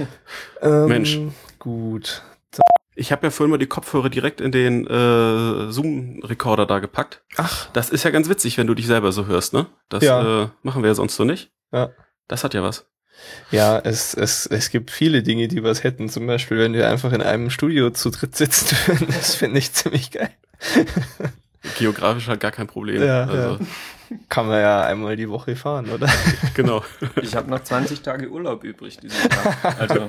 [0.63, 1.19] ähm, Mensch.
[1.59, 2.23] Gut.
[2.99, 7.23] Ich habe ja vorhin mal die Kopfhörer direkt in den äh, Zoom-Recorder da gepackt.
[7.37, 9.67] Ach, Das ist ja ganz witzig, wenn du dich selber so hörst, ne?
[9.91, 10.45] Das Ja.
[10.45, 11.53] äh, machen wir ja sonst so nicht.
[11.73, 11.91] Ja.
[12.27, 12.87] Das hat ja was.
[13.51, 16.09] Ja, es, es, es gibt viele Dinge, die was hätten.
[16.09, 19.07] Zum Beispiel, wenn wir einfach in einem Studio zu dritt sitzen würden.
[19.09, 20.31] Das finde ich ziemlich geil.
[21.79, 23.03] Geografisch halt gar kein Problem.
[23.03, 23.59] Ja, also,
[24.29, 26.09] Kann man ja einmal die Woche fahren, oder?
[26.55, 26.83] genau.
[27.21, 29.77] Ich habe noch 20 Tage Urlaub übrig diesen Jahr.
[29.81, 30.09] Also,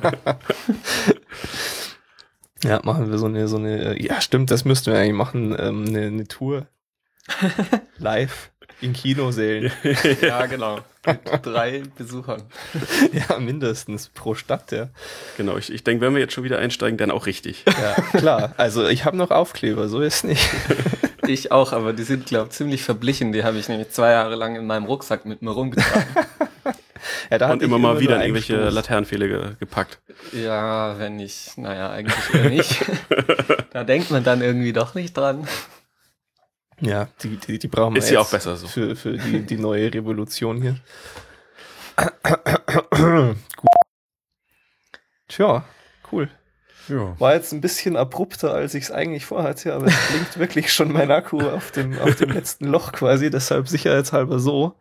[2.63, 5.85] Ja, machen wir so eine, so eine, ja, stimmt, das müssten wir eigentlich machen, ähm,
[5.87, 6.67] eine, eine Tour.
[7.97, 8.51] Live
[8.81, 9.71] in Kinosälen.
[10.21, 10.79] ja, genau.
[11.05, 12.43] Mit drei Besuchern.
[13.13, 14.89] ja, mindestens pro Stadt, ja.
[15.37, 17.63] Genau, ich, ich denke, wenn wir jetzt schon wieder einsteigen, dann auch richtig.
[17.65, 18.53] Ja, klar.
[18.57, 20.47] Also ich habe noch Aufkleber, so ist nicht.
[21.25, 23.33] Ich auch, aber die sind, glaube ich, ziemlich verblichen.
[23.33, 26.07] Die habe ich nämlich zwei Jahre lang in meinem Rucksack mit mir rumgetragen.
[27.29, 28.73] Ja, da Und immer mal nur wieder irgendwelche Stoß.
[28.73, 29.99] Laternenpfähle ge gepackt.
[30.31, 32.85] ja, wenn ich, naja, eigentlich eher nicht.
[33.73, 35.47] da denkt man dann irgendwie doch nicht dran.
[36.79, 38.67] Ja, die, die, die brauchen wir Ist ja auch besser so.
[38.67, 40.77] Für, für die, die neue Revolution hier.
[43.55, 43.67] Gut.
[45.27, 45.65] Tja,
[46.11, 46.29] cool.
[46.87, 47.19] Ja.
[47.19, 50.91] War jetzt ein bisschen abrupter, als ich es eigentlich vorhatte, aber es blinkt wirklich schon
[50.91, 54.75] mein Akku auf dem, auf dem letzten Loch quasi, deshalb sicherheitshalber so.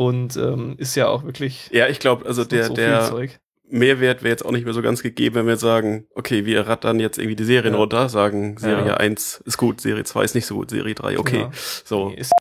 [0.00, 3.28] Und ähm, ist ja auch wirklich Ja, ich glaube, also der, so der.
[3.68, 6.98] Mehrwert wäre jetzt auch nicht mehr so ganz gegeben, wenn wir sagen, okay, wir rattern
[7.00, 7.80] jetzt irgendwie die Serien Ja.
[7.80, 8.96] runter, sagen, Serie Ja.
[8.96, 11.40] 1 ist gut, Serie 2 ist nicht so gut, Serie 3, okay.
[11.40, 11.50] Ja.
[11.84, 12.32] So, Nee, ist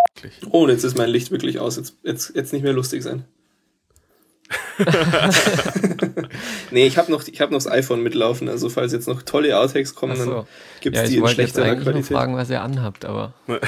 [0.49, 1.75] oh, und jetzt ist mein Licht wirklich aus.
[1.75, 3.25] Jetzt, jetzt, jetzt nicht mehr lustig sein.
[6.71, 8.49] nee, ich habe noch, ich hab noch das iPhone mitlaufen.
[8.49, 10.31] Also falls jetzt noch tolle Outtakes kommen, so.
[10.31, 10.45] dann
[10.81, 12.17] gibt's Ja, die ich in wollte schlechterer eigentlich nur Qualität.
[12.17, 13.33] fragen, was ihr anhabt, aber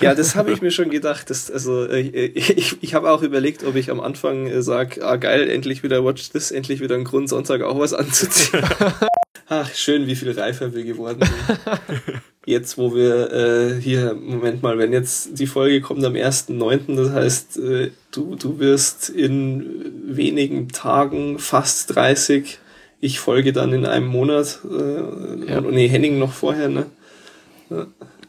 [0.00, 1.30] Ja, das habe ich mir schon gedacht.
[1.30, 5.00] Das, also äh, ich, ich, ich habe auch überlegt, ob ich am Anfang äh, sag,
[5.02, 8.62] ah geil, endlich wieder Watch This, endlich wieder ein Grund, Sonntag auch was anzuziehen.
[9.48, 12.20] Ach, schön, wie viel reifer wir geworden sind.
[12.48, 17.10] Jetzt, wo wir äh, hier, Moment mal, wenn jetzt die Folge kommt am 1.9., das
[17.10, 22.58] heißt, äh, du, du wirst in wenigen Tagen fast 30.
[23.02, 24.60] Ich folge dann in einem Monat.
[24.64, 25.58] Äh, Ja.
[25.58, 26.86] und, nee, Henning noch vorher, ne?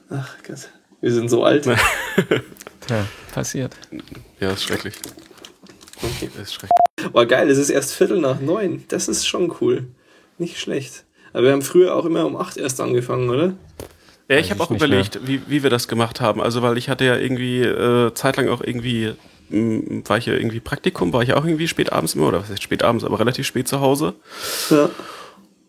[0.10, 0.68] Ach Gott,
[1.00, 1.66] wir sind so alt.
[2.90, 3.74] ja, passiert.
[4.42, 4.96] ja, ist schrecklich.
[5.96, 6.30] Okay.
[6.42, 6.72] Ist schrecklich.
[7.14, 8.84] Oh geil, es ist erst Viertel nach neun.
[8.90, 9.88] Das ist schon cool.
[10.38, 11.06] Nicht schlecht.
[11.32, 13.56] Aber wir haben früher auch immer um acht erst angefangen, oder?
[14.30, 16.40] Ja, ich habe auch überlegt, wie, wie wir das gemacht haben.
[16.42, 19.14] Also, weil ich hatte ja irgendwie äh, zeitlang auch irgendwie,
[19.50, 22.50] mh, war ich ja irgendwie Praktikum, war ich auch irgendwie spät abends immer, oder was
[22.50, 24.14] heißt spät abends, aber relativ spät zu Hause.
[24.70, 24.90] Ja.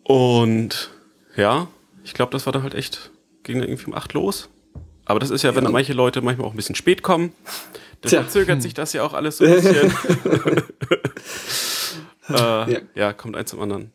[0.03, 0.91] Und
[1.35, 1.67] ja,
[2.03, 3.11] ich glaube, das war dann halt echt,
[3.43, 4.49] ging dann irgendwie um acht los.
[5.05, 5.71] Aber das ist ja, wenn Ja.
[5.71, 7.33] manche Leute manchmal auch ein bisschen spät kommen,
[8.01, 9.91] Da verzögert sich das ja auch alles so ein bisschen.
[12.29, 12.33] äh,
[12.73, 12.79] ja.
[12.95, 13.91] ja, kommt eins zum anderen.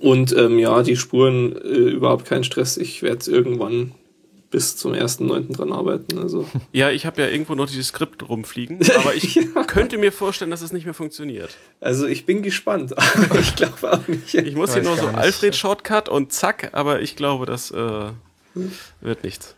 [0.00, 2.76] Und ähm, ja, die Spuren, äh, überhaupt kein Stress.
[2.76, 3.92] Ich werde es irgendwann
[4.54, 5.52] bis zum 1.9.
[5.52, 6.16] dran arbeiten.
[6.16, 6.48] Also.
[6.72, 9.64] Ja, ich habe ja irgendwo noch dieses Skript rumfliegen, aber ich ja.
[9.66, 11.50] könnte mir vorstellen, dass es nicht mehr funktioniert.
[11.80, 14.32] Also ich bin gespannt, aber ich glaube auch nicht.
[14.32, 18.10] Ich muss hier nur so Alfred-Shortcut und zack, aber ich glaube, das äh,
[19.00, 19.56] wird nichts.